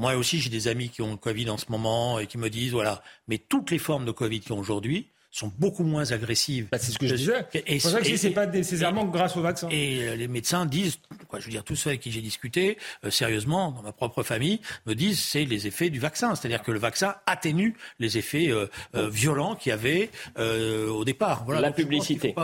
Moi 0.00 0.14
aussi, 0.14 0.38
j'ai 0.38 0.48
des 0.48 0.68
amis 0.68 0.90
qui 0.90 1.02
ont 1.02 1.10
le 1.10 1.16
Covid 1.16 1.50
en 1.50 1.58
ce 1.58 1.66
moment 1.70 2.20
et 2.20 2.28
qui 2.28 2.38
me 2.38 2.48
disent 2.48 2.70
voilà, 2.70 3.02
mais 3.26 3.38
toutes 3.38 3.72
les 3.72 3.78
formes 3.78 4.04
de 4.04 4.12
Covid 4.12 4.38
qui 4.38 4.52
ont 4.52 4.58
aujourd'hui, 4.58 5.10
sont 5.30 5.52
beaucoup 5.58 5.84
moins 5.84 6.10
agressives. 6.12 6.68
Bah, 6.72 6.78
c'est 6.78 6.92
ce 6.92 6.98
que 6.98 7.06
je 7.06 7.14
disais. 7.14 7.46
C'est 7.52 7.78
pour 7.78 7.90
ça 7.90 8.00
que 8.00 8.16
c'est 8.16 8.30
pas 8.30 8.46
nécessairement 8.46 9.04
grâce 9.04 9.36
au 9.36 9.42
vaccin. 9.42 9.68
Et 9.70 10.08
euh, 10.08 10.16
les 10.16 10.28
médecins 10.28 10.64
disent, 10.66 10.98
quoi, 11.28 11.38
je 11.38 11.44
veux 11.44 11.50
dire, 11.50 11.64
tous 11.64 11.76
ceux 11.76 11.90
avec 11.90 12.00
qui 12.00 12.10
j'ai 12.10 12.22
discuté, 12.22 12.78
euh, 13.04 13.10
sérieusement, 13.10 13.72
dans 13.72 13.82
ma 13.82 13.92
propre 13.92 14.22
famille, 14.22 14.60
me 14.86 14.94
disent 14.94 15.20
c'est 15.20 15.44
les 15.44 15.66
effets 15.66 15.90
du 15.90 16.00
vaccin. 16.00 16.34
C'est-à-dire 16.34 16.62
que 16.62 16.72
le 16.72 16.78
vaccin 16.78 17.16
atténue 17.26 17.76
les 17.98 18.16
effets 18.16 18.48
euh, 18.48 18.66
violents 18.94 19.54
qu'il 19.54 19.70
y 19.70 19.72
avait 19.72 20.10
au 20.36 21.04
départ. 21.04 21.44
Voilà, 21.44 21.60
La 21.60 21.72
publicité 21.72 22.34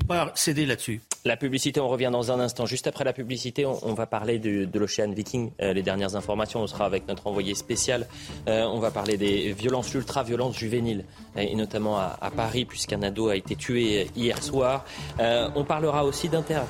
faut 0.00 0.06
pas 0.08 0.32
céder 0.34 0.66
là-dessus. 0.66 1.00
La 1.24 1.36
publicité, 1.36 1.80
on 1.80 1.88
revient 1.88 2.10
dans 2.12 2.32
un 2.32 2.40
instant. 2.40 2.66
Juste 2.66 2.86
après 2.86 3.04
la 3.04 3.12
publicité, 3.12 3.64
on, 3.64 3.94
va 3.94 4.06
parler 4.06 4.38
de, 4.38 4.64
de 4.64 4.78
l'Ocean 4.78 5.10
Viking. 5.10 5.52
Euh, 5.62 5.72
les 5.72 5.82
dernières 5.82 6.16
informations, 6.16 6.60
on 6.60 6.66
sera 6.66 6.84
avec 6.84 7.06
notre 7.06 7.26
envoyé 7.28 7.54
spécial. 7.54 8.06
Euh, 8.48 8.64
on 8.64 8.80
va 8.80 8.90
parler 8.90 9.16
des 9.16 9.52
violences 9.52 9.94
ultra-violences 9.94 10.58
juvéniles, 10.58 11.04
et 11.36 11.54
notamment 11.54 11.98
à, 11.98 12.30
Paris, 12.36 12.64
puisqu'un 12.64 13.02
ado 13.02 13.28
a 13.28 13.36
été 13.36 13.54
tué 13.54 14.08
hier 14.16 14.42
soir. 14.42 14.84
Euh, 15.20 15.48
on 15.54 15.64
parlera 15.64 16.04
aussi 16.04 16.28
d'inter 16.28 16.60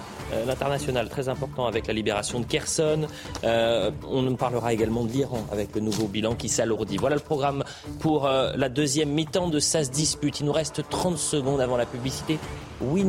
l'international, 0.46 1.08
très 1.08 1.28
important, 1.28 1.66
avec 1.66 1.86
la 1.86 1.94
libération 1.94 2.40
de 2.40 2.44
Kherson. 2.44 3.06
on 3.42 4.36
parlera 4.36 4.72
également 4.72 5.04
de 5.04 5.10
l'Iran, 5.10 5.46
avec 5.50 5.74
le 5.74 5.80
nouveau 5.80 6.06
bilan 6.06 6.34
qui 6.34 6.48
s'alourdit. 6.48 6.98
Voilà 6.98 7.16
le 7.16 7.22
programme 7.22 7.64
pour 8.00 8.28
la 8.28 8.68
deuxième 8.68 9.10
mi-temps 9.10 9.48
de 9.48 9.58
SAS 9.58 9.90
dispute. 9.90 10.40
Il 10.40 10.46
nous 10.46 10.52
reste 10.52 10.82
30 10.88 11.18
secondes 11.18 11.60
avant 11.60 11.76
la 11.76 11.86
publicité 11.86 12.38
oui, 12.80 13.04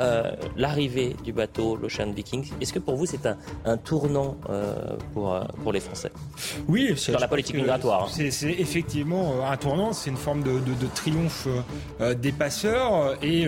euh, 0.00 0.30
l'arrivée 0.56 1.16
du 1.24 1.32
bateau, 1.32 1.76
l'Ocean 1.76 2.10
Viking, 2.12 2.44
est-ce 2.60 2.72
que 2.72 2.78
pour 2.78 2.96
vous 2.96 3.06
c'est 3.06 3.26
un, 3.26 3.76
tournant 3.76 4.36
euh, 4.48 4.74
pour, 5.14 5.34
euh, 5.34 5.42
pour 5.62 5.72
les 5.72 5.80
Français? 5.80 6.10
Oui, 6.68 6.94
dans 7.12 7.18
la 7.18 7.28
politique 7.28 7.56
migratoire. 7.56 8.04
Hein. 8.04 8.26
C'est 8.30 8.50
effectivement 8.50 9.46
un 9.46 9.56
tournant, 9.56 9.92
c'est 9.92 10.10
une 10.10 10.16
forme 10.16 10.42
de, 10.42 10.60
triomphe 10.94 11.48
des 12.20 12.32
passeurs 12.32 13.16
et 13.22 13.46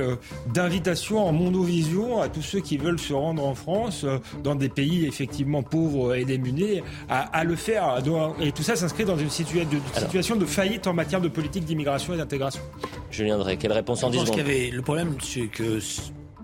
d'invitation 0.53 1.27
en 1.27 1.33
mondovision 1.33 2.20
à 2.20 2.29
tous 2.29 2.42
ceux 2.42 2.61
qui 2.61 2.77
veulent 2.77 2.98
se 2.98 3.12
rendre 3.12 3.44
en 3.44 3.55
France, 3.55 4.07
dans 4.42 4.55
des 4.55 4.68
pays 4.68 5.07
effectivement 5.07 5.62
pauvres 5.62 6.14
et 6.14 6.25
démunis, 6.25 6.83
à, 7.09 7.44
le 7.44 7.57
faire. 7.57 7.98
Et 8.40 8.53
tout 8.53 8.62
ça 8.62 8.77
s'inscrit 8.77 9.05
dans 9.05 9.16
une 9.16 9.31
situation 9.31 10.37
de 10.37 10.46
faillite 10.46 10.87
en 10.87 10.94
matière 10.94 11.20
de 11.20 11.29
politique 11.29 11.64
d'immigration 11.64 12.14
et 12.14 12.16
d'intégration. 12.16 12.62
Julien 13.11 13.38
Drey, 13.38 13.57
quelle 13.57 13.72
réponse 13.72 14.03
en 14.03 14.11
10 14.11 14.18
secondes? 14.20 14.40
Le 14.72 14.81
problème, 14.81 15.16
c'est 15.20 15.46
que 15.46 15.81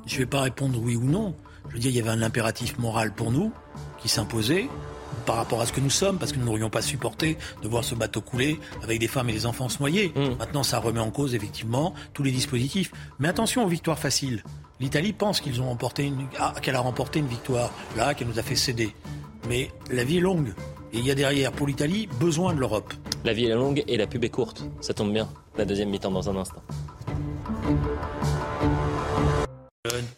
je 0.08 0.14
ne 0.14 0.20
vais 0.20 0.26
pas 0.26 0.40
répondre 0.40 0.78
oui 0.82 0.96
ou 0.96 1.04
non. 1.04 1.34
Je 1.68 1.74
veux 1.74 1.80
dire, 1.80 1.90
il 1.90 1.96
y 1.96 2.00
avait 2.00 2.10
un 2.10 2.22
impératif 2.22 2.78
moral 2.78 3.12
pour 3.12 3.30
nous 3.30 3.52
qui 3.98 4.08
s'imposait 4.08 4.68
par 5.26 5.36
rapport 5.36 5.60
à 5.60 5.66
ce 5.66 5.72
que 5.72 5.80
nous 5.80 5.90
sommes, 5.90 6.18
parce 6.18 6.32
que 6.32 6.38
nous 6.38 6.46
n'aurions 6.46 6.70
pas 6.70 6.80
supporté 6.80 7.36
de 7.62 7.68
voir 7.68 7.84
ce 7.84 7.94
bateau 7.94 8.22
couler 8.22 8.58
avec 8.82 8.98
des 8.98 9.08
femmes 9.08 9.28
et 9.28 9.32
des 9.32 9.44
enfants 9.44 9.68
se 9.68 9.78
noyer. 9.78 10.12
Mm. 10.16 10.38
Maintenant, 10.38 10.62
ça 10.62 10.78
remet 10.78 11.00
en 11.00 11.10
cause 11.10 11.34
effectivement 11.34 11.92
tous 12.14 12.22
les 12.22 12.30
dispositifs. 12.30 12.92
Mais 13.18 13.28
attention 13.28 13.64
aux 13.64 13.68
victoires 13.68 13.98
faciles. 13.98 14.42
L'Italie 14.80 15.12
pense 15.12 15.40
qu'ils 15.40 15.60
ont 15.60 15.66
remporté 15.66 16.04
une, 16.06 16.26
ah, 16.38 16.54
qu'elle 16.62 16.76
a 16.76 16.80
remporté 16.80 17.18
une 17.18 17.26
victoire 17.26 17.70
là, 17.96 18.14
qu'elle 18.14 18.28
nous 18.28 18.38
a 18.38 18.42
fait 18.42 18.56
céder. 18.56 18.94
mais 19.48 19.70
la 19.90 20.04
vie 20.04 20.18
est 20.18 20.20
longue. 20.20 20.54
Et 20.94 20.98
il 20.98 21.06
y 21.06 21.10
a 21.10 21.14
derrière, 21.14 21.52
pour 21.52 21.66
l'Italie, 21.66 22.08
besoin 22.18 22.54
de 22.54 22.60
l'Europe. 22.60 22.94
La 23.24 23.34
vie 23.34 23.44
est 23.44 23.54
longue 23.54 23.84
et 23.86 23.96
la 23.98 24.06
pub 24.06 24.24
est 24.24 24.30
courte. 24.30 24.64
Ça 24.80 24.94
tombe 24.94 25.12
bien. 25.12 25.28
La 25.58 25.66
deuxième 25.66 25.90
mi-temps 25.90 26.10
dans 26.10 26.30
un 26.30 26.36
instant. 26.36 26.62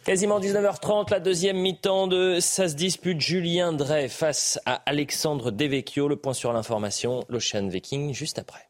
Quasiment 0.03 0.39
19h30, 0.39 1.11
la 1.11 1.19
deuxième 1.19 1.57
mi-temps 1.57 2.07
de 2.07 2.39
Ça 2.39 2.67
se 2.67 2.75
dispute 2.75 3.21
Julien 3.21 3.73
Drey 3.73 4.09
face 4.09 4.59
à 4.65 4.81
Alexandre 4.85 5.51
Devecchio. 5.51 6.07
Le 6.07 6.15
point 6.15 6.33
sur 6.33 6.51
l'information, 6.51 7.23
l'Ocean 7.29 7.67
Viking, 7.67 8.13
juste 8.13 8.39
après. 8.39 8.67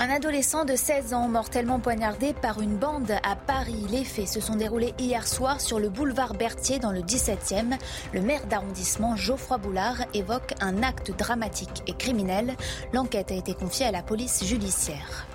Un 0.00 0.10
adolescent 0.10 0.64
de 0.64 0.76
16 0.76 1.14
ans 1.14 1.28
mortellement 1.28 1.80
poignardé 1.80 2.32
par 2.32 2.60
une 2.60 2.76
bande 2.76 3.10
à 3.22 3.34
Paris. 3.34 3.86
Les 3.90 4.04
faits 4.04 4.28
se 4.28 4.40
sont 4.40 4.56
déroulés 4.56 4.94
hier 4.98 5.26
soir 5.26 5.60
sur 5.60 5.78
le 5.78 5.88
boulevard 5.88 6.34
Berthier 6.34 6.78
dans 6.78 6.92
le 6.92 7.00
17e. 7.00 7.78
Le 8.12 8.20
maire 8.20 8.46
d'arrondissement 8.46 9.16
Geoffroy 9.16 9.58
Boulard 9.58 10.04
évoque 10.14 10.54
un 10.60 10.82
acte 10.82 11.16
dramatique 11.16 11.82
et 11.86 11.94
criminel. 11.94 12.56
L'enquête 12.92 13.30
a 13.32 13.34
été 13.34 13.54
confiée 13.54 13.86
à 13.86 13.92
la 13.92 14.02
police 14.02 14.44
judiciaire. 14.44 15.26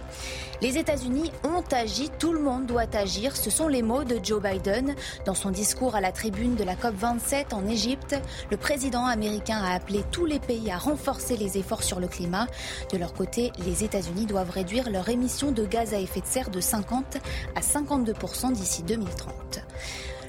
Les 0.63 0.77
États-Unis 0.77 1.29
ont 1.43 1.61
agi, 1.73 2.09
tout 2.19 2.31
le 2.31 2.39
monde 2.39 2.67
doit 2.67 2.95
agir. 2.95 3.35
Ce 3.35 3.49
sont 3.49 3.67
les 3.67 3.81
mots 3.81 4.05
de 4.05 4.17
Joe 4.23 4.41
Biden. 4.41 4.95
Dans 5.25 5.33
son 5.33 5.51
discours 5.51 5.93
à 5.93 5.99
la 5.99 6.13
tribune 6.13 6.55
de 6.55 6.63
la 6.63 6.75
COP27 6.75 7.53
en 7.53 7.67
Égypte, 7.67 8.15
le 8.49 8.55
président 8.55 9.05
américain 9.05 9.61
a 9.61 9.73
appelé 9.73 10.05
tous 10.13 10.25
les 10.25 10.39
pays 10.39 10.71
à 10.71 10.77
renforcer 10.77 11.35
les 11.35 11.57
efforts 11.57 11.83
sur 11.83 11.99
le 11.99 12.07
climat. 12.07 12.47
De 12.93 12.97
leur 12.97 13.13
côté, 13.13 13.51
les 13.65 13.83
États-Unis 13.83 14.25
doivent 14.25 14.51
réduire 14.51 14.89
leur 14.89 15.09
émission 15.09 15.51
de 15.51 15.65
gaz 15.65 15.93
à 15.93 15.99
effet 15.99 16.21
de 16.21 16.27
serre 16.27 16.49
de 16.49 16.61
50 16.61 17.17
à 17.55 17.59
52% 17.59 18.53
d'ici 18.53 18.83
2030. 18.83 19.59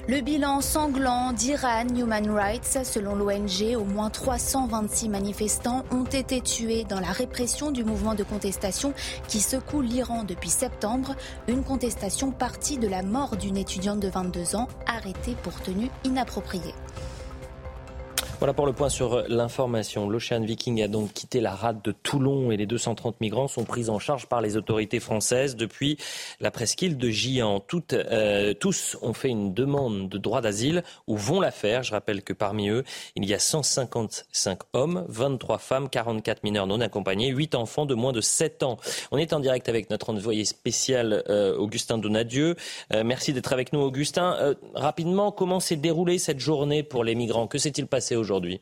Le 0.07 0.21
bilan 0.21 0.61
sanglant 0.61 1.33
d'Iran 1.33 1.87
Human 1.97 2.29
Rights, 2.29 2.77
selon 2.83 3.15
l'ONG, 3.15 3.75
au 3.75 3.85
moins 3.85 4.11
326 4.11 5.09
manifestants 5.09 5.83
ont 5.89 6.03
été 6.03 6.41
tués 6.41 6.83
dans 6.83 6.99
la 6.99 7.07
répression 7.07 7.71
du 7.71 7.83
mouvement 7.83 8.13
de 8.13 8.23
contestation 8.23 8.93
qui 9.27 9.39
secoue 9.39 9.81
l'Iran 9.81 10.23
depuis 10.23 10.51
septembre, 10.51 11.15
une 11.47 11.63
contestation 11.63 12.29
partie 12.29 12.77
de 12.77 12.87
la 12.87 13.01
mort 13.01 13.35
d'une 13.35 13.57
étudiante 13.57 13.99
de 13.99 14.09
22 14.09 14.55
ans 14.55 14.67
arrêtée 14.85 15.35
pour 15.41 15.59
tenue 15.59 15.89
inappropriée. 16.03 16.75
Voilà 18.39 18.53
pour 18.53 18.65
le 18.65 18.73
point 18.73 18.89
sur 18.89 19.23
l'information. 19.29 20.09
L'Ocean 20.09 20.41
Viking 20.41 20.81
a 20.83 20.89
donc 20.89 21.13
quitté 21.13 21.39
la 21.39 21.55
rade 21.55 21.81
de 21.81 21.93
Toulon 21.93 22.51
et 22.51 22.57
les 22.57 22.65
230 22.65 23.21
migrants 23.21 23.47
sont 23.47 23.63
pris 23.63 23.89
en 23.89 23.97
charge 23.97 24.25
par 24.27 24.41
les 24.41 24.57
autorités 24.57 24.99
françaises 24.99 25.55
depuis 25.55 25.97
la 26.41 26.51
presqu'île 26.51 26.97
de. 26.97 27.15
Toutes, 27.65 27.93
euh, 27.93 28.53
tous 28.53 28.97
ont 29.01 29.13
fait 29.13 29.29
une 29.29 29.53
demande 29.53 30.09
de 30.09 30.17
droit 30.17 30.41
d'asile 30.41 30.83
ou 31.07 31.15
vont 31.15 31.39
la 31.39 31.49
faire. 31.49 31.81
Je 31.81 31.91
rappelle 31.91 32.23
que 32.23 32.33
parmi 32.33 32.67
eux, 32.67 32.83
il 33.15 33.25
y 33.25 33.33
a 33.33 33.39
155 33.39 34.59
hommes, 34.73 35.05
23 35.07 35.57
femmes, 35.57 35.89
44 35.89 36.43
mineurs 36.43 36.67
non 36.67 36.81
accompagnés, 36.81 37.29
8 37.29 37.55
enfants 37.55 37.85
de 37.85 37.95
moins 37.95 38.11
de 38.11 38.21
7 38.21 38.63
ans. 38.63 38.77
On 39.11 39.17
est 39.17 39.31
en 39.31 39.39
direct 39.39 39.69
avec 39.69 39.89
notre 39.89 40.09
envoyé 40.09 40.43
spécial 40.43 41.23
euh, 41.29 41.55
Augustin 41.55 41.97
Donadieu. 41.97 42.57
Euh, 42.93 43.03
merci 43.05 43.31
d'être 43.31 43.53
avec 43.53 43.71
nous 43.71 43.79
Augustin. 43.79 44.55
rapidement, 44.73 45.31
comment 45.31 45.61
s'est 45.61 45.77
déroulée 45.77 46.19
cette 46.19 46.39
journée 46.39 46.83
pour 46.83 47.05
les 47.05 47.15
migrants? 47.15 47.47
Que 47.47 47.57
s'est-il 47.57 47.87
passé 47.87 48.17
aujourd'hui? 48.17 48.24
Aujourd'hui 48.25 48.61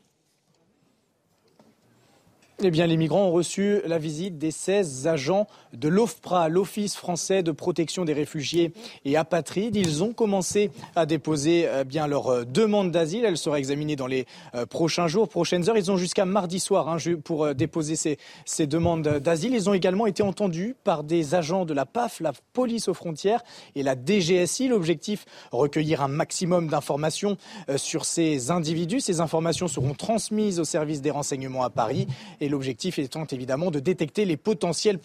eh 2.62 2.70
les 2.70 2.96
migrants 2.96 3.26
ont 3.26 3.32
reçu 3.32 3.80
la 3.84 3.98
visite 3.98 4.38
des 4.38 4.52
16 4.52 5.08
agents 5.08 5.48
de 5.72 5.88
l'OFPRA, 5.88 6.48
l'Office 6.48 6.94
français 6.94 7.42
de 7.42 7.50
protection 7.50 8.04
des 8.04 8.12
réfugiés 8.12 8.72
et 9.04 9.16
apatrides. 9.16 9.74
Ils 9.74 10.04
ont 10.04 10.12
commencé 10.12 10.70
à 10.94 11.04
déposer 11.04 11.68
eh 11.80 11.84
bien 11.84 12.06
leur 12.06 12.28
euh, 12.28 12.44
demande 12.44 12.92
d'asile. 12.92 13.24
Elle 13.24 13.38
sera 13.38 13.58
examinée 13.58 13.96
dans 13.96 14.06
les 14.06 14.26
euh, 14.54 14.66
prochains 14.66 15.08
jours, 15.08 15.28
prochaines 15.28 15.68
heures. 15.68 15.76
Ils 15.76 15.90
ont 15.90 15.96
jusqu'à 15.96 16.26
mardi 16.26 16.60
soir 16.60 16.88
hein, 16.88 16.98
pour 17.24 17.44
euh, 17.44 17.54
déposer 17.54 17.96
ces, 17.96 18.66
demandes 18.66 19.02
d'asile. 19.02 19.52
Ils 19.54 19.68
ont 19.68 19.74
également 19.74 20.06
été 20.06 20.22
entendus 20.22 20.76
par 20.84 21.02
des 21.02 21.34
agents 21.34 21.64
de 21.64 21.74
la 21.74 21.86
PAF, 21.86 22.20
la 22.20 22.32
police 22.52 22.86
aux 22.86 22.94
frontières 22.94 23.42
et 23.74 23.82
la 23.82 23.96
DGSI. 23.96 24.68
L'objectif, 24.68 25.24
recueillir 25.50 26.02
un 26.02 26.08
maximum 26.08 26.68
d'informations 26.68 27.36
sur 27.76 28.04
ces 28.04 28.52
individus. 28.52 29.00
Ces 29.00 29.20
informations 29.20 29.66
seront 29.66 29.94
transmises 29.94 30.60
au 30.60 30.64
service 30.64 31.02
des 31.02 31.10
renseignements 31.10 31.64
à 31.64 31.70
Paris 31.70 32.06
l'objectif 32.48 32.98
étant 32.98 33.24
évidemment 33.24 33.70
de 33.70 33.80
détecter 33.80 34.24
les 34.24 34.36
potentiels 34.36 34.98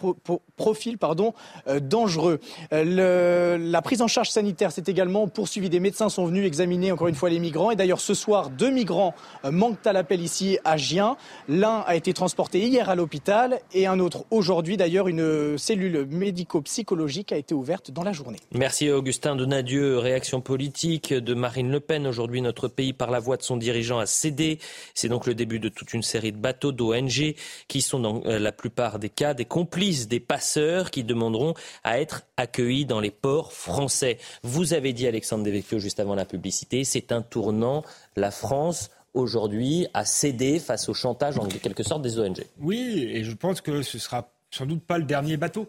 profils 0.58 0.97
pardon, 0.97 1.34
euh, 1.67 1.80
dangereux. 1.80 2.39
Euh, 2.73 3.58
la 3.58 3.82
prise 3.82 4.02
en 4.02 4.08
charge 4.08 4.30
sanitaire 4.30 4.71
s'est 4.71 4.84
également 4.88 5.28
poursuivie. 5.28 5.69
Des 5.69 5.80
médecins 5.80 6.10
sont 6.10 6.25
venus 6.25 6.45
examiner 6.45 6.91
encore 6.91 7.08
une 7.08 7.15
fois 7.15 7.30
les 7.30 7.39
migrants. 7.39 7.71
Et 7.71 7.75
d'ailleurs, 7.75 8.02
ce 8.02 8.13
soir, 8.13 8.49
deux 8.49 8.71
migrants 8.71 9.13
euh, 9.45 9.52
manquent 9.52 9.86
à 9.86 9.93
l'appel 9.93 10.21
ici 10.21 10.58
à 10.63 10.78
Gien. 10.78 11.17
L'un 11.47 11.84
a 11.88 11.95
été 11.95 12.13
transporté 12.13 12.60
hier 12.60 12.89
à 12.89 12.95
l'hôpital 12.95 13.60
et 13.73 13.88
un 13.88 13.99
autre 13.99 14.25
aujourd'hui. 14.32 14.78
D'ailleurs, 14.78 15.08
une 15.08 15.58
cellule 15.58 16.08
médico-psychologique 16.10 17.32
a 17.32 17.38
été 17.38 17.54
ouverte 17.54 17.91
dans 17.91 18.04
la 18.04 18.13
journée. 18.13 18.39
Merci 18.54 18.89
Augustin 18.89 19.36
Donadieu. 19.36 19.97
Réaction 19.97 20.41
politique 20.41 21.13
de 21.13 21.34
Marine 21.34 21.71
Le 21.71 21.80
Pen. 21.80 22.08
Aujourd'hui, 22.08 22.41
notre 22.41 22.67
pays, 22.67 22.93
par 22.93 23.12
la 23.12 23.19
voix 23.19 23.38
de 23.38 23.43
son 23.43 23.58
dirigeant, 23.58 23.99
a 23.99 24.06
cédé. 24.06 24.60
C'est 24.93 25.10
donc 25.10 25.25
le 25.25 25.36
début 25.36 25.60
de 25.60 25.69
toute 25.69 25.93
une 25.93 26.04
série 26.04 26.32
de 26.32 26.38
bateaux 26.38 26.71
d'ONG 26.71 27.29
qui 27.68 27.82
sont 27.82 28.00
dans 28.00 28.22
euh, 28.26 28.39
la 28.39 28.52
plupart 28.52 29.00
des 29.00 29.10
cas 29.10 29.34
des 29.34 29.46
complices 29.46 30.08
des 30.08 30.20
passeurs 30.20 30.92
qui 30.92 31.04
demanderont 31.04 31.54
à 31.84 32.00
être 32.00 32.24
accueillis 32.38 32.86
dans 32.86 33.00
les 33.00 33.12
ports 33.12 33.54
français. 33.54 34.18
Vous 34.44 34.74
avez 34.74 34.94
dit, 34.94 35.08
Alexandre 35.08 35.44
Devecchio, 35.44 35.80
juste 35.80 36.00
avant 36.00 36.15
la 36.15 36.26
publicité, 36.26 36.84
c'est 36.84 37.12
un 37.12 37.22
tournant. 37.22 37.84
La 38.15 38.32
France 38.32 38.89
aujourd'hui 39.13 39.88
a 39.94 40.06
cédé 40.06 40.60
face 40.60 40.89
au 40.89 40.94
chantage 40.94 41.38
en 41.38 41.48
quelque 41.48 41.84
sorte 41.84 42.02
des 42.02 42.20
ONG. 42.20 42.44
Oui, 42.60 43.10
et 43.12 43.24
je 43.24 43.36
pense 43.36 43.62
que 43.62 43.82
ce 43.82 43.98
sera 43.98 44.30
sans 44.52 44.65
doute 44.65 44.84
pas 44.84 44.98
le 44.98 45.04
dernier 45.04 45.38
bateau. 45.38 45.68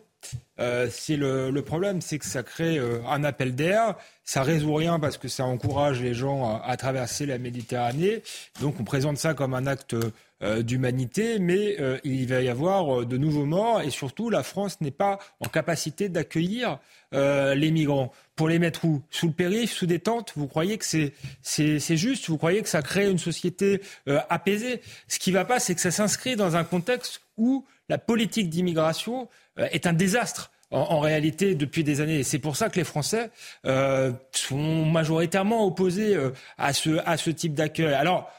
Euh, 0.58 0.88
c'est 0.90 1.16
le, 1.16 1.62
problème, 1.62 2.00
c'est 2.00 2.18
que 2.18 2.26
ça 2.26 2.42
crée 2.42 2.78
euh, 2.78 3.00
un 3.06 3.24
appel 3.24 3.54
d'air. 3.54 3.96
Ça 4.24 4.42
résout 4.42 4.74
rien 4.74 4.98
parce 4.98 5.16
que 5.16 5.28
ça 5.28 5.44
encourage 5.44 6.00
les 6.00 6.14
gens 6.14 6.60
à, 6.62 6.76
traverser 6.76 7.26
la 7.26 7.38
Méditerranée. 7.38 8.22
Donc 8.60 8.76
on 8.80 8.84
présente 8.84 9.16
ça 9.16 9.34
comme 9.34 9.54
un 9.54 9.66
acte 9.66 9.96
d'humanité, 10.40 11.38
mais 11.38 11.76
il 12.02 12.26
va 12.26 12.40
y 12.40 12.48
avoir 12.48 13.04
de 13.04 13.16
nouveaux 13.18 13.44
morts 13.44 13.82
et 13.82 13.90
surtout 13.90 14.30
la 14.30 14.42
France 14.42 14.80
n'est 14.80 14.90
pas 14.90 15.18
en 15.40 15.48
capacité 15.48 16.08
d'accueillir 16.08 16.78
les 17.12 17.70
migrants. 17.70 18.12
Pour 18.36 18.48
les 18.48 18.58
mettre 18.58 18.86
où? 18.86 19.02
Sous 19.10 19.26
le 19.26 19.32
périph', 19.34 19.70
sous 19.70 19.84
des 19.84 19.98
tentes? 19.98 20.32
Vous 20.36 20.46
croyez 20.46 20.78
que 20.78 20.86
c'est, 20.86 21.96
juste? 21.96 22.30
Vous 22.30 22.38
croyez 22.38 22.62
que 22.62 22.70
ça 22.70 22.80
crée 22.80 23.10
une 23.10 23.18
société 23.18 23.82
apaisée? 24.06 24.80
Ce 25.08 25.18
qui 25.18 25.30
ne 25.30 25.34
va 25.34 25.44
pas, 25.44 25.60
c'est 25.60 25.74
que 25.74 25.80
ça 25.80 25.90
s'inscrit 25.90 26.36
dans 26.36 26.56
un 26.56 26.64
contexte 26.64 27.20
où 27.36 27.66
la 27.90 27.98
politique 27.98 28.48
d'immigration 28.48 29.28
euh, 29.58 29.66
est 29.72 29.86
un 29.86 29.92
désastre. 29.92 30.52
En, 30.72 31.00
réalité 31.00 31.56
depuis 31.56 31.82
des 31.82 32.00
années. 32.00 32.22
C'est 32.22 32.38
pour 32.38 32.54
ça 32.56 32.68
que 32.68 32.76
les 32.76 32.84
Français 32.84 33.32
euh, 33.66 34.12
sont 34.30 34.84
majoritairement 34.84 35.66
opposés 35.66 36.14
euh, 36.14 36.30
à, 36.58 36.72
ce, 36.72 36.90
à 37.04 37.16
ce 37.16 37.30
type 37.30 37.54
d'accueil. 37.54 37.92
Alors, 37.92 38.30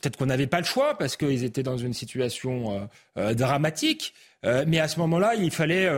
peut-être 0.00 0.16
qu'on 0.16 0.26
n'avait 0.26 0.46
pas 0.46 0.58
le 0.58 0.64
choix 0.64 0.96
parce 0.96 1.16
qu'ils 1.16 1.44
étaient 1.44 1.62
dans 1.62 1.76
une 1.76 1.92
situation 1.92 2.88
dramatique, 3.16 4.14
mais 4.44 4.78
à 4.78 4.88
ce 4.88 4.98
moment-là, 5.00 5.34
il 5.34 5.50
fallait 5.50 5.90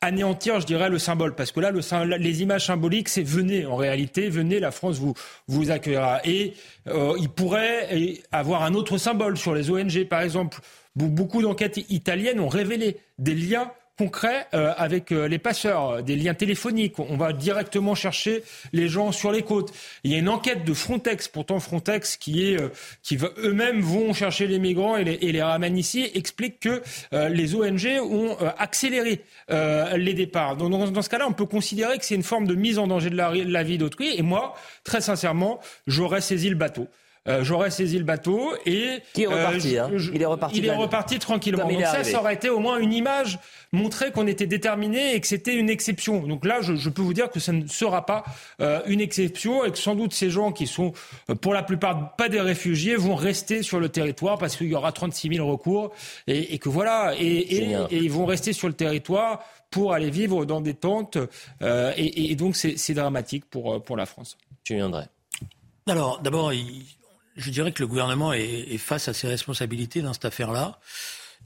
anéantir, 0.00 0.60
je 0.60 0.66
dirais, 0.66 0.88
le 0.88 0.98
symbole. 0.98 1.34
Parce 1.34 1.52
que 1.52 1.60
là, 1.60 1.70
le, 1.70 2.16
les 2.16 2.42
images 2.42 2.66
symboliques, 2.66 3.08
c'est 3.08 3.22
venez, 3.22 3.66
en 3.66 3.76
réalité, 3.76 4.28
venez, 4.28 4.60
la 4.60 4.70
France 4.70 4.98
vous, 4.98 5.14
vous 5.48 5.70
accueillera. 5.70 6.20
Et 6.24 6.54
il 6.86 7.28
pourrait 7.28 8.18
avoir 8.32 8.62
un 8.62 8.74
autre 8.74 8.98
symbole 8.98 9.36
sur 9.36 9.54
les 9.54 9.70
ONG, 9.70 10.04
par 10.04 10.22
exemple. 10.22 10.60
Beaucoup 10.94 11.42
d'enquêtes 11.42 11.78
italiennes 11.90 12.40
ont 12.40 12.48
révélé 12.48 12.96
des 13.18 13.34
liens 13.34 13.70
concrets 13.96 14.46
euh, 14.52 14.72
avec 14.76 15.10
euh, 15.10 15.26
les 15.26 15.38
passeurs, 15.38 16.02
des 16.02 16.16
liens 16.16 16.34
téléphoniques. 16.34 16.98
On 16.98 17.16
va 17.16 17.32
directement 17.32 17.94
chercher 17.94 18.42
les 18.72 18.88
gens 18.88 19.10
sur 19.10 19.32
les 19.32 19.42
côtes. 19.42 19.72
Il 20.04 20.12
y 20.12 20.14
a 20.14 20.18
une 20.18 20.28
enquête 20.28 20.64
de 20.64 20.74
Frontex, 20.74 21.28
pourtant 21.28 21.60
Frontex 21.60 22.16
qui 22.16 22.52
est 22.52 22.60
euh, 22.60 22.68
qui 23.02 23.18
eux-mêmes 23.38 23.80
vont 23.80 24.12
chercher 24.12 24.46
les 24.46 24.58
migrants 24.58 24.96
et 24.96 25.04
les, 25.04 25.42
ramènent 25.42 25.78
ici, 25.78 26.10
explique 26.14 26.60
que 26.60 26.82
les 27.12 27.54
ONG 27.54 27.86
ont 28.02 28.36
accéléré 28.58 29.22
les 29.48 30.14
départs. 30.14 30.56
Donc, 30.56 30.92
dans, 30.92 31.02
ce 31.02 31.08
cas-là, 31.08 31.26
on 31.28 31.32
peut 31.32 31.46
considérer 31.46 31.98
que 31.98 32.04
c'est 32.04 32.14
une 32.14 32.22
forme 32.22 32.46
de 32.46 32.54
mise 32.54 32.78
en 32.78 32.86
danger 32.86 33.10
de 33.10 33.16
la 33.16 33.62
vie 33.62 33.78
d'autrui. 33.78 34.14
Et 34.16 34.22
moi, 34.22 34.54
très 34.84 35.00
sincèrement, 35.00 35.60
j'aurais 35.86 36.20
saisi 36.20 36.48
le 36.48 36.56
bateau. 36.56 36.88
Euh, 37.28 37.42
j'aurais 37.42 37.70
saisi 37.70 37.98
le 37.98 38.04
bateau 38.04 38.54
et 38.64 39.00
qui 39.12 39.24
est 39.24 39.26
reparti. 39.26 39.76
Euh, 39.76 39.84
hein. 39.84 39.90
il 40.12 40.22
est 40.22 40.26
reparti. 40.26 40.58
Il 40.58 40.66
est 40.66 40.74
reparti 40.74 41.18
tranquillement. 41.18 41.68
Donc 41.68 41.82
ça, 41.82 42.04
ça 42.04 42.20
aurait 42.20 42.34
été 42.34 42.48
au 42.48 42.60
moins 42.60 42.78
une 42.78 42.92
image 42.92 43.38
montrer 43.72 44.12
qu'on 44.12 44.26
était 44.26 44.46
déterminé 44.46 45.14
et 45.14 45.20
que 45.20 45.26
c'était 45.26 45.54
une 45.54 45.68
exception. 45.68 46.26
Donc 46.26 46.44
là, 46.44 46.60
je, 46.60 46.76
je, 46.76 46.88
peux 46.88 47.02
vous 47.02 47.14
dire 47.14 47.30
que 47.30 47.40
ça 47.40 47.52
ne 47.52 47.66
sera 47.66 48.06
pas 48.06 48.24
euh, 48.60 48.80
une 48.86 49.00
exception 49.00 49.64
et 49.64 49.72
que 49.72 49.78
sans 49.78 49.94
doute 49.94 50.12
ces 50.12 50.30
gens 50.30 50.52
qui 50.52 50.66
sont 50.66 50.92
pour 51.40 51.52
la 51.52 51.62
plupart 51.62 52.14
pas 52.16 52.28
des 52.28 52.40
réfugiés 52.40 52.96
vont 52.96 53.14
rester 53.14 53.62
sur 53.62 53.80
le 53.80 53.88
territoire 53.88 54.38
parce 54.38 54.56
qu'il 54.56 54.68
y 54.68 54.74
aura 54.74 54.92
36 54.92 55.36
000 55.36 55.48
recours 55.48 55.92
et, 56.26 56.54
et 56.54 56.58
que 56.58 56.68
voilà 56.68 57.14
et, 57.18 57.26
et, 57.26 57.72
et, 57.72 57.96
ils 57.96 58.10
vont 58.10 58.26
rester 58.26 58.52
sur 58.52 58.68
le 58.68 58.74
territoire 58.74 59.44
pour 59.70 59.92
aller 59.92 60.10
vivre 60.10 60.44
dans 60.44 60.60
des 60.60 60.74
tentes 60.74 61.18
euh, 61.62 61.92
et, 61.96 62.34
donc 62.36 62.56
c'est 62.56 62.94
dramatique 62.94 63.44
pour 63.46 63.82
pour 63.82 63.96
la 63.96 64.06
France. 64.06 64.38
Tu 64.64 64.74
viendrais. 64.74 65.08
Alors 65.86 66.20
d'abord, 66.20 66.52
il 66.52 66.84
je 67.36 67.50
dirais 67.50 67.72
que 67.72 67.82
le 67.82 67.86
gouvernement 67.86 68.32
est, 68.32 68.78
face 68.78 69.08
à 69.08 69.14
ses 69.14 69.28
responsabilités 69.28 70.02
dans 70.02 70.12
cette 70.12 70.24
affaire-là. 70.24 70.80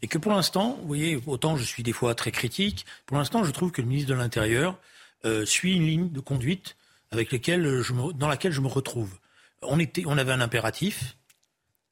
Et 0.02 0.08
que 0.08 0.18
pour 0.18 0.32
l'instant, 0.32 0.78
vous 0.80 0.86
voyez, 0.86 1.20
autant 1.26 1.56
je 1.56 1.64
suis 1.64 1.82
des 1.82 1.92
fois 1.92 2.14
très 2.14 2.30
critique, 2.30 2.86
pour 3.06 3.18
l'instant, 3.18 3.44
je 3.44 3.50
trouve 3.50 3.70
que 3.70 3.82
le 3.82 3.88
ministre 3.88 4.10
de 4.10 4.14
l'Intérieur 4.14 4.78
euh, 5.24 5.44
suit 5.44 5.74
une 5.74 5.86
ligne 5.86 6.10
de 6.10 6.20
conduite 6.20 6.76
avec 7.10 7.32
lesquelles 7.32 7.82
je 7.82 7.92
dans 8.12 8.28
laquelle 8.28 8.52
je 8.52 8.60
me 8.60 8.68
retrouve. 8.68 9.18
On, 9.62 9.78
était, 9.78 10.04
on 10.06 10.16
avait 10.16 10.32
un 10.32 10.40
impératif. 10.40 11.16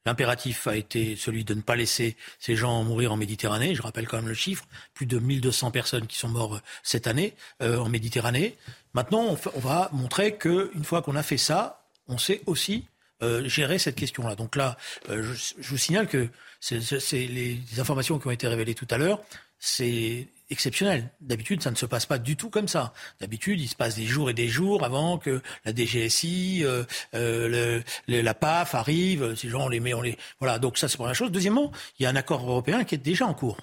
L'impératif 0.07 0.67
a 0.67 0.77
été 0.77 1.17
celui 1.17 1.45
de 1.45 1.53
ne 1.53 1.61
pas 1.61 1.77
laisser 1.77 2.17
ces 2.39 2.57
gens 2.57 2.83
mourir 2.83 3.13
en 3.13 3.17
Méditerranée. 3.17 3.75
Je 3.75 3.83
rappelle 3.83 4.09
quand 4.09 4.17
même 4.17 4.29
le 4.29 4.35
chiffre 4.35 4.65
plus 4.95 5.05
de 5.05 5.19
1200 5.19 5.71
personnes 5.71 6.07
qui 6.07 6.17
sont 6.17 6.29
mortes 6.29 6.65
cette 6.83 7.07
année 7.07 7.35
euh, 7.61 7.79
en 7.79 7.91
Méditerranée. 7.91 8.57
Maintenant, 8.95 9.37
on, 9.55 9.61
va 9.61 9.91
montrer 9.93 10.37
qu'une 10.37 10.85
fois 10.85 11.03
qu'on 11.03 11.17
a 11.17 11.23
fait 11.23 11.37
ça, 11.37 11.85
on 12.07 12.17
sait 12.17 12.41
aussi 12.47 12.87
euh, 13.23 13.49
gérer 13.49 13.79
cette 13.79 13.97
question-là. 13.97 14.35
Donc 14.35 14.57
là, 14.57 14.77
je, 15.09 15.23
je, 15.23 15.69
vous 15.69 15.79
signale 15.79 16.07
que 16.07 16.29
c'est 16.61 16.79
les 17.13 17.61
informations 17.79 18.19
qui 18.19 18.27
ont 18.27 18.33
été 18.33 18.49
révélées 18.49 18.75
tout 18.75 18.89
à 18.91 18.99
l'heure 18.99 19.21
c'est 19.59 20.29
exceptionnel. 20.51 21.11
D'habitude, 21.21 21.63
ça 21.63 21.71
ne 21.71 21.77
se 21.77 21.87
passe 21.87 22.07
pas 22.07 22.19
du 22.19 22.37
tout 22.37 22.49
comme 22.49 22.69
ça. 22.69 22.93
D'habitude, 23.21 23.61
il 23.61 23.69
se 23.69 23.75
passe 23.75 23.97
des 23.97 24.07
jours 24.07 24.31
et 24.31 24.35
des 24.35 24.49
jours 24.49 24.85
avant 24.85 25.19
que 25.19 25.43
la 25.65 25.75
DGSI, 25.75 26.65
euh, 26.65 26.85
euh, 27.15 27.83
la 28.07 28.35
PAF 28.35 28.75
arrive. 28.75 29.35
Ces 29.35 29.49
gens, 29.49 29.67
on 29.67 29.69
les 29.69 29.81
met, 29.81 29.95
on 29.95 30.03
les 30.03 30.17
voilà. 30.41 30.59
Donc 30.59 30.79
ça, 30.79 30.89
c'est 30.89 30.95
la 30.95 30.99
première 30.99 31.15
chose. 31.15 31.33
Deuxièmement, 31.33 31.73
il 31.99 32.05
y 32.05 32.07
a 32.07 32.11
un 32.11 32.17
accord 32.17 32.43
européen 32.49 32.85
qui 32.85 32.95
est 32.95 32.99
déjà 32.99 33.27
en 33.27 33.35
cours. 33.35 33.59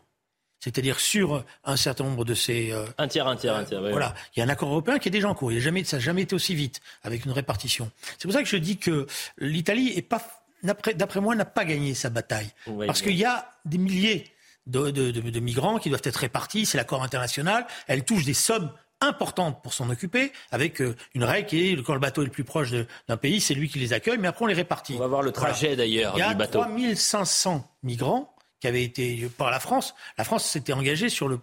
C'est-à-dire 0.65 0.99
sur 0.99 1.45
un 1.63 1.77
certain 1.77 2.05
nombre 2.05 2.25
de 2.25 2.33
ces... 2.33 2.71
Euh, 2.71 2.87
un 2.97 3.07
tiers, 3.07 3.27
un 3.27 3.35
tiers, 3.35 3.55
un 3.55 3.63
tiers. 3.63 3.81
voilà, 3.81 4.15
il 4.35 4.39
y 4.39 4.41
a 4.41 4.45
un 4.45 4.49
accord 4.49 4.69
européen 4.69 4.97
qui 4.97 5.09
est 5.09 5.11
déjà 5.11 5.29
en 5.29 5.35
cours. 5.35 5.51
Il 5.51 5.59
a 5.59 5.61
jamais, 5.61 5.83
ça 5.83 5.97
n'a 5.97 6.01
jamais 6.01 6.23
été 6.23 6.33
aussi 6.33 6.55
vite 6.55 6.81
avec 7.03 7.23
une 7.23 7.31
répartition. 7.33 7.91
C'est 8.17 8.23
pour 8.23 8.33
ça 8.33 8.41
que 8.41 8.49
je 8.49 8.57
dis 8.57 8.77
que 8.77 9.05
l'Italie 9.37 9.93
est 9.95 10.01
pas, 10.01 10.23
d'après 10.63 11.21
moi, 11.21 11.35
n'a 11.35 11.45
pas 11.45 11.65
gagné 11.65 11.93
sa 11.93 12.09
bataille, 12.09 12.49
parce 12.87 13.03
qu'il 13.03 13.15
y 13.15 13.25
a 13.25 13.51
des 13.65 13.77
milliers 13.77 14.25
de, 14.65 15.39
migrants 15.39 15.77
qui 15.77 15.89
doivent 15.89 16.01
être 16.03 16.15
répartis. 16.15 16.65
C'est 16.65 16.79
l'accord 16.79 17.03
international. 17.03 17.67
Elle 17.85 18.03
touche 18.03 18.25
des 18.25 18.33
sommes 18.33 18.71
importantes 19.01 19.61
pour 19.61 19.75
s'en 19.75 19.87
occuper, 19.91 20.31
avec 20.49 20.81
euh, 20.81 20.95
une 21.13 21.25
règle 21.25 21.47
qui 21.47 21.69
est 21.69 21.83
quand 21.83 21.93
le 21.93 21.99
bateau 21.99 22.23
est 22.23 22.25
le 22.25 22.31
plus 22.31 22.45
proche 22.45 22.71
d'un 23.07 23.17
pays, 23.17 23.39
c'est 23.39 23.53
lui 23.53 23.69
qui 23.69 23.77
les 23.77 23.93
accueille, 23.93 24.17
mais 24.17 24.29
après 24.29 24.45
on 24.45 24.47
les 24.47 24.55
répartit. 24.55 24.95
On 24.95 24.99
va 24.99 25.07
voir 25.07 25.21
le 25.21 25.31
trajet 25.31 25.75
d'ailleurs 25.75 26.15
du 26.15 26.21
bateau. 26.35 26.63
Il 26.75 26.85
y 26.85 26.85
a 26.85 26.95
3500 26.95 27.69
migrants 27.83 28.34
qui 28.65 28.69
avaient 28.69 28.83
été 28.83 29.29
par 29.37 29.51
la 29.51 29.59
France. 29.59 29.93
La 30.17 30.23
France 30.23 30.43
s'était 30.43 30.73
engagée 30.73 31.07
sur, 31.07 31.27
le, 31.27 31.39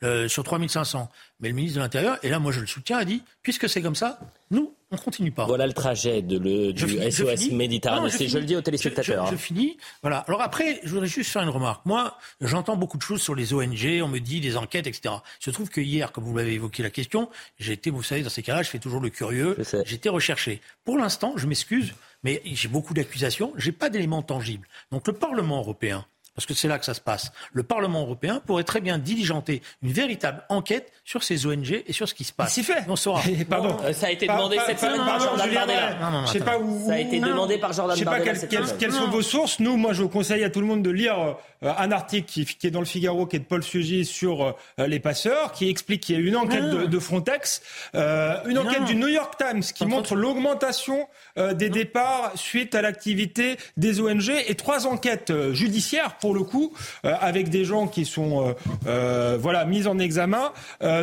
le, 0.00 0.26
sur 0.26 0.42
3500. 0.42 1.10
Mais 1.40 1.48
le 1.48 1.54
ministre 1.54 1.76
de 1.76 1.82
l'Intérieur, 1.82 2.18
et 2.22 2.30
là 2.30 2.38
moi 2.38 2.50
je 2.50 2.60
le 2.60 2.66
soutiens, 2.66 2.96
a 2.96 3.04
dit, 3.04 3.22
puisque 3.42 3.68
c'est 3.68 3.82
comme 3.82 3.94
ça, 3.94 4.18
nous, 4.50 4.74
on 4.90 4.96
continue 4.96 5.32
pas. 5.32 5.44
Voilà 5.44 5.66
le 5.66 5.74
trajet 5.74 6.22
de 6.22 6.38
le, 6.38 6.72
du 6.72 7.10
SOS 7.10 7.50
Méditerranée. 7.50 8.08
Je, 8.08 8.26
je, 8.26 8.38
le 8.38 8.44
dis 8.44 8.56
aux 8.56 8.62
téléspectateurs. 8.62 9.26
Je, 9.26 9.34
hein. 9.34 9.36
finis. 9.36 9.76
Voilà. 10.00 10.20
Alors 10.28 10.40
après, 10.40 10.80
je 10.82 10.88
voudrais 10.88 11.08
juste 11.08 11.30
faire 11.30 11.42
une 11.42 11.50
remarque. 11.50 11.84
Moi, 11.84 12.16
j'entends 12.40 12.76
beaucoup 12.76 12.96
de 12.96 13.02
choses 13.02 13.20
sur 13.20 13.34
les 13.34 13.52
ONG. 13.52 14.00
On 14.02 14.08
me 14.08 14.18
dit 14.18 14.40
des 14.40 14.56
enquêtes, 14.56 14.86
etc. 14.86 15.16
Il 15.40 15.44
se 15.44 15.50
trouve 15.50 15.68
que 15.68 15.82
hier, 15.82 16.10
comme 16.10 16.24
vous 16.24 16.36
l'avez 16.36 16.54
évoqué 16.54 16.82
la 16.82 16.90
question, 16.90 17.28
j'ai 17.58 17.74
été, 17.74 17.90
vous 17.90 18.02
savez, 18.02 18.22
dans 18.22 18.30
ces 18.30 18.42
cas-là, 18.42 18.62
je 18.62 18.70
fais 18.70 18.78
toujours 18.78 19.00
le 19.00 19.10
curieux. 19.10 19.58
Été 19.90 20.08
recherché. 20.08 20.62
Pour 20.84 20.96
l'instant, 20.96 21.34
je 21.36 21.46
m'excuse, 21.46 21.92
mais 22.22 22.40
j'ai 22.46 22.68
beaucoup 22.68 22.94
d'accusations. 22.94 23.52
J'ai 23.56 23.72
pas 23.72 23.90
d'éléments 23.90 24.22
tangibles. 24.22 24.66
Donc 24.90 25.06
le 25.06 25.12
Parlement 25.12 25.58
européen 25.58 26.06
parce 26.36 26.46
que 26.46 26.54
c'est 26.54 26.68
là 26.68 26.78
que 26.78 26.84
ça 26.84 26.94
se 26.94 27.00
passe. 27.00 27.32
Le 27.52 27.62
Parlement 27.62 28.02
européen 28.02 28.40
pourrait 28.44 28.64
très 28.64 28.80
bien 28.80 28.98
diligenter 28.98 29.62
une 29.82 29.90
véritable 29.90 30.44
enquête 30.48 30.92
sur 31.06 31.22
ces 31.22 31.46
ONG 31.46 31.84
et 31.86 31.92
sur 31.92 32.08
ce 32.08 32.14
qui 32.14 32.24
se 32.24 32.32
passe. 32.32 32.52
C'est 32.52 32.64
fait. 32.64 32.84
On 32.88 32.96
saura. 32.96 33.22
Pardon. 33.48 33.76
ça 33.92 34.08
a 34.08 34.10
été 34.10 34.26
demandé 34.26 34.58
cette 34.66 34.80
semaine 34.80 34.98
par 34.98 35.20
Jordan 35.20 35.54
Bardella. 35.54 35.96
Je 36.26 36.32
sais 36.32 36.40
pas 36.40 36.58
où. 36.58 36.84
Ça 36.84 36.94
a 36.94 36.98
été 36.98 37.20
demandé 37.20 37.58
par 37.58 37.72
Jordan 37.72 37.98
Bardella. 38.04 38.34
Je 38.34 38.40
sais 38.40 38.46
pas 38.48 38.74
quelles 38.76 38.92
sont 38.92 39.08
vos 39.08 39.22
sources. 39.22 39.60
Nous, 39.60 39.76
moi, 39.76 39.92
je 39.92 40.02
vous 40.02 40.08
conseille 40.08 40.42
à 40.42 40.50
tout 40.50 40.60
le 40.60 40.66
monde 40.66 40.82
de 40.82 40.90
lire 40.90 41.36
euh, 41.62 41.72
un 41.78 41.90
article 41.90 42.26
qui, 42.26 42.66
est 42.66 42.70
dans 42.70 42.80
le 42.80 42.86
Figaro, 42.86 43.26
qui 43.26 43.36
est 43.36 43.40
de 43.40 43.44
Paul 43.44 43.62
Sugy 43.62 44.04
sur 44.04 44.44
euh, 44.78 44.86
les 44.86 45.00
passeurs, 45.00 45.52
qui 45.52 45.68
explique 45.68 46.02
qu'il 46.02 46.16
y 46.16 46.18
a 46.18 46.22
une 46.22 46.36
enquête 46.36 46.64
de, 46.64 46.98
Frontex, 46.98 47.62
euh, 47.94 48.36
une 48.46 48.58
enquête 48.58 48.84
du 48.84 48.96
New 48.96 49.08
York 49.08 49.34
Times 49.38 49.62
qui 49.62 49.86
montre 49.86 50.16
l'augmentation 50.16 51.08
des 51.36 51.68
départs 51.68 52.32
suite 52.34 52.74
à 52.74 52.82
l'activité 52.82 53.56
des 53.76 54.00
ONG 54.00 54.30
et 54.46 54.54
trois 54.54 54.86
enquêtes 54.86 55.32
judiciaires 55.52 56.16
pour 56.16 56.34
le 56.34 56.42
coup, 56.42 56.72
avec 57.02 57.50
des 57.50 57.64
gens 57.64 57.86
qui 57.86 58.06
sont 58.06 58.54
voilà 58.84 59.64
mis 59.66 59.86
en 59.86 59.98
examen 59.98 60.52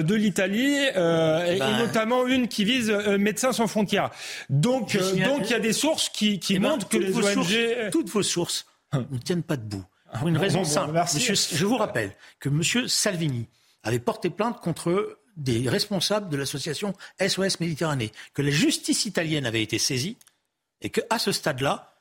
de 0.02 0.16
l'Italie 0.16 0.76
et, 0.76 0.92
ben. 0.94 1.78
notamment 1.78 2.26
une 2.28 2.48
qui 2.48 2.66
vise 2.66 2.90
Médecins 3.20 3.54
sans 3.54 3.68
frontières. 3.68 4.10
Donc, 4.50 4.98
donc 4.98 5.42
il 5.46 5.52
y 5.52 5.54
a 5.54 5.60
des 5.60 5.74
sources 5.74 6.10
qui, 6.10 6.40
qui 6.40 6.56
eh 6.56 6.60
ben, 6.60 6.70
montrent 6.70 6.88
que 6.88 6.98
les 6.98 7.16
ONG, 7.16 7.92
toutes 7.92 8.10
vos 8.10 8.24
sources 8.24 8.66
ne 8.94 9.18
tiennent 9.18 9.44
pas 9.44 9.58
debout. 9.58 9.84
Pour 10.20 10.28
une 10.28 10.38
raison 10.38 10.64
simple. 10.64 11.00
je 11.18 11.66
vous 11.66 11.78
rappelle 11.78 12.12
que 12.40 12.50
M. 12.50 12.88
Salvini 12.88 13.48
avait 13.84 14.00
porté 14.00 14.30
plainte 14.30 14.60
contre 14.60 15.18
des 15.38 15.68
responsables 15.68 16.30
de 16.30 16.38
l'association 16.38 16.94
SOS 17.20 17.60
Méditerranée, 17.60 18.12
que 18.34 18.42
la 18.42 18.52
justice 18.52 19.06
italienne 19.06 19.46
avait 19.46 19.64
été 19.64 19.80
saisie 19.80 20.18
et 20.82 20.90
qu'à 20.90 21.18
ce 21.18 21.32
stade-là, 21.32 21.93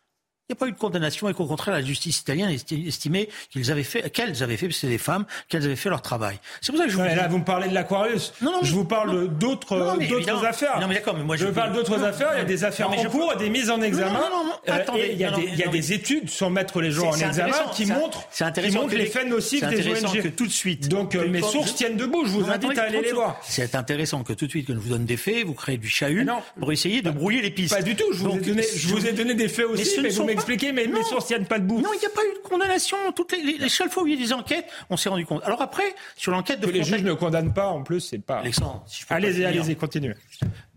n'y 0.53 0.59
a 0.59 0.61
pas 0.61 0.69
eu 0.69 0.73
de 0.73 0.79
condamnation 0.79 1.29
et 1.29 1.35
qu'au 1.35 1.47
contraire, 1.47 1.75
la 1.75 1.83
justice 1.83 2.21
italienne 2.21 2.51
estimait 2.51 3.29
qu'ils 3.51 3.71
avaient 3.71 3.83
fait, 3.83 4.11
qu'elles 4.11 4.43
avaient 4.43 4.57
fait, 4.57 4.71
c'est 4.71 4.89
des 4.89 4.99
femmes, 4.99 5.25
qu'elles 5.49 5.65
avaient 5.65 5.77
fait 5.77 5.89
leur 5.89 6.03
travail. 6.03 6.39
C'est 6.61 6.73
pour 6.73 6.79
ça 6.79 6.87
que 6.87 6.93
je 6.93 6.97
vous. 6.97 7.03
là, 7.03 7.29
vous 7.29 7.39
me 7.39 7.45
parlez 7.45 7.69
de 7.69 7.75
l'Aquarius. 7.75 8.33
Non, 8.41 8.53
non, 8.53 8.59
je 8.63 8.75
vous 8.75 8.85
parle 8.85 9.29
d'autres, 9.29 9.97
d'autres 10.09 10.45
affaires. 10.45 10.81
Non, 10.81 10.89
mais 10.89 10.95
d'accord, 10.95 11.17
mais 11.17 11.25
moi 11.25 11.37
je. 11.37 11.47
parle 11.47 11.73
d'autres 11.73 12.03
affaires. 12.03 12.31
Il 12.35 12.39
y 12.39 12.43
a 12.43 12.45
des 12.45 12.65
affaires 12.65 12.91
en 12.91 13.05
cours, 13.05 13.37
des 13.37 13.51
mises 13.51 13.71
en 13.71 13.81
examen. 13.81 14.13
Non, 14.13 14.31
non, 14.31 14.45
non. 14.45 14.53
Euh, 14.69 14.73
attendez. 14.73 15.11
Il 15.13 15.19
y 15.19 15.25
a, 15.25 15.31
des, 15.31 15.43
y 15.43 15.65
a 15.65 15.69
des 15.69 15.93
études, 15.93 16.31
sans 16.31 16.51
mettre 16.51 16.81
les 16.81 16.91
gens 16.91 17.11
en 17.11 17.17
examen, 17.17 17.53
qui 17.75 17.87
montrent, 17.87 18.29
qui 18.31 18.71
montrent 18.71 18.95
les 18.95 19.07
faits 19.07 19.29
nocifs 19.29 19.67
des 19.67 19.89
ONG. 19.89 20.23
que 20.23 20.29
tout 20.29 20.47
de 20.47 20.53
suite. 20.53 20.89
Donc 20.89 21.15
euh, 21.15 21.29
mes 21.29 21.43
sources 21.43 21.75
tiennent 21.75 21.97
debout. 21.97 22.25
Je 22.25 22.31
vous 22.31 22.51
invite 22.51 22.79
à 22.79 22.85
aller 22.85 23.03
les 23.03 23.13
voir. 23.13 23.41
C'est 23.43 23.75
intéressant 23.75 24.23
que 24.23 24.33
tout 24.33 24.47
de 24.47 24.51
suite, 24.51 24.67
que 24.67 24.75
je 24.75 24.79
vous 24.79 24.91
donne 24.91 25.05
des 25.05 25.17
faits, 25.17 25.45
vous 25.45 25.55
créez 25.55 25.77
du 25.77 25.89
chahut 25.89 26.27
pour 26.59 26.73
essayer 26.73 27.03
de 27.03 27.11
brouiller 27.11 27.43
les 27.43 27.51
pistes. 27.51 27.75
Pas 27.75 27.83
du 27.83 27.97
tout. 27.97 28.13
Je 28.13 28.89
vous 28.89 29.07
ai 29.07 29.13
donné 29.13 29.35
des 29.35 29.49
faits 29.49 29.67
aussi, 29.67 30.01
mais 30.01 30.11
vous 30.11 30.25
m'expliquez, 30.47 30.73
mais 30.73 30.87
tiennent 31.27 31.47
pas 31.47 31.59
debout. 31.59 31.81
Non, 31.81 31.91
il 31.95 31.99
n'y 31.99 32.07
a 32.07 32.11
pas 32.11 32.23
eu 32.25 32.35
de 32.35 32.49
condamnation. 32.49 32.97
Toutes 33.15 33.33
les, 33.33 33.59
les, 33.59 33.69
seules 33.69 33.91
fois 33.91 34.03
où 34.03 34.07
il 34.07 34.15
y 34.15 34.17
a 34.17 34.21
eu 34.21 34.23
des 34.23 34.33
enquêtes, 34.33 34.67
on 34.91 34.97
s'est 34.97 35.09
rendu 35.09 35.25
compte. 35.25 35.43
Alors 35.45 35.63
après, 35.63 35.95
sur 36.17 36.33
l'enquête 36.33 36.61
de 36.61 36.67
que 36.67 36.71
les 36.71 36.85
juges 36.85 37.03
ne 37.03 37.13
condamnent 37.13 37.55
pas, 37.55 37.67
en 37.67 37.83
plus, 37.83 38.01
c'est 38.01 38.19
pas. 38.19 38.39
Alexandre, 38.39 38.85
allez-y, 39.09 39.45
allez-y, 39.45 39.77
continuez. 39.77 40.15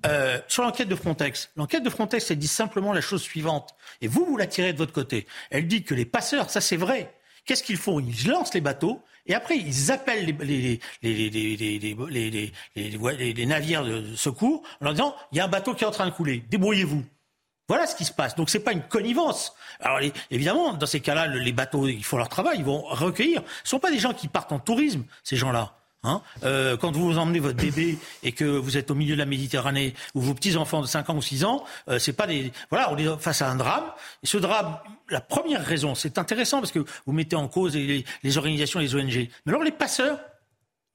Euh, 0.06 0.40
sur 0.48 0.64
l'enquête 0.64 0.88
de 0.88 0.96
Frontex, 0.96 1.50
l'enquête 1.56 1.84
de 1.84 1.90
Frontex, 1.90 2.30
elle 2.30 2.38
dit 2.38 2.48
simplement 2.48 2.94
la 2.94 3.02
chose 3.02 3.22
suivante. 3.22 3.76
Et 4.02 4.08
vous, 4.08 4.26
vous 4.26 4.38
la 4.38 4.46
tirez 4.48 4.74
de 4.74 4.78
votre 4.78 4.94
côté. 4.94 5.26
Elle 5.50 5.68
dit 5.68 5.84
que 5.84 5.96
les 5.96 6.06
passeurs, 6.06 6.50
ça 6.50 6.62
c'est 6.62 6.78
vrai. 6.78 7.14
Qu'est-ce 7.46 7.64
qu'ils 7.64 7.78
font 7.78 8.00
Ils 8.00 8.28
lancent 8.28 8.54
les 8.54 8.62
bateaux 8.62 9.02
et 9.28 9.34
après 9.34 9.58
ils 9.58 9.92
appellent 9.92 10.26
les, 10.26 10.80
les, 11.02 11.30
les, 12.76 13.34
les 13.34 13.46
navires 13.46 13.84
de 13.84 14.16
secours 14.16 14.64
en 14.82 14.86
leur 14.86 14.94
disant 14.94 15.16
il 15.32 15.38
y 15.38 15.42
a 15.42 15.46
un 15.46 15.48
bateau 15.48 15.74
qui 15.74 15.84
est 15.84 15.88
en 15.88 15.92
train 15.92 16.06
de 16.06 16.12
couler, 16.12 16.44
débrouillez-vous. 16.50 17.04
Voilà 17.68 17.88
ce 17.88 17.96
qui 17.96 18.06
se 18.06 18.14
passe. 18.14 18.36
Donc 18.36 18.50
c'est 18.50 18.60
pas 18.60 18.74
une 18.74 18.84
connivence. 18.84 19.56
Alors 19.80 20.00
évidemment, 20.30 20.74
dans 20.74 20.86
ces 20.86 21.00
cas-là, 21.00 21.28
les 21.28 21.52
bateaux, 21.52 21.88
ils 21.88 22.04
font 22.04 22.18
leur 22.18 22.30
travail, 22.30 22.58
ils 22.60 22.66
vont 22.66 22.82
recueillir. 22.82 23.42
Ce 23.64 23.72
sont 23.72 23.80
pas 23.80 23.92
des 23.92 24.00
gens 24.00 24.14
qui 24.14 24.28
partent 24.28 24.52
en 24.52 24.60
tourisme, 24.60 25.04
ces 25.24 25.36
gens-là. 25.36 25.74
Hein 26.06 26.22
euh, 26.44 26.78
quand 26.78 26.92
vous 26.92 27.18
emmenez 27.18 27.40
votre 27.40 27.58
bébé 27.58 27.98
et 28.22 28.32
que 28.32 28.46
vous 28.46 28.78
êtes 28.78 28.92
au 28.92 28.96
milieu 28.96 29.16
de 29.16 29.20
la 29.20 29.26
Méditerranée 29.26 29.96
ou 30.14 30.22
vos 30.22 30.36
petits 30.36 30.56
enfants 30.56 30.82
de 30.82 30.86
5 30.86 31.10
ans 31.10 31.16
ou 31.16 31.22
6 31.22 31.46
ans, 31.46 31.64
euh, 31.90 31.98
c'est 31.98 32.14
pas 32.14 32.28
des 32.28 32.52
voilà, 32.70 32.94
on 32.94 32.98
est 32.98 33.20
face 33.20 33.42
à 33.42 33.50
un 33.50 33.56
drame. 33.56 33.86
Et 34.22 34.28
ce 34.28 34.38
drame, 34.38 34.78
la 35.10 35.22
première 35.22 35.66
raison, 35.66 35.96
c'est 35.96 36.20
intéressant 36.20 36.60
parce 36.60 36.72
que 36.72 36.86
vous 37.08 37.14
mettez 37.14 37.36
en 37.36 37.48
cause 37.48 37.76
les, 37.76 38.06
les 38.22 38.38
organisations, 38.38 38.80
les 38.80 38.96
ONG. 38.96 39.30
Mais 39.46 39.52
alors 39.52 39.64
les 39.64 39.72
passeurs, 39.72 40.20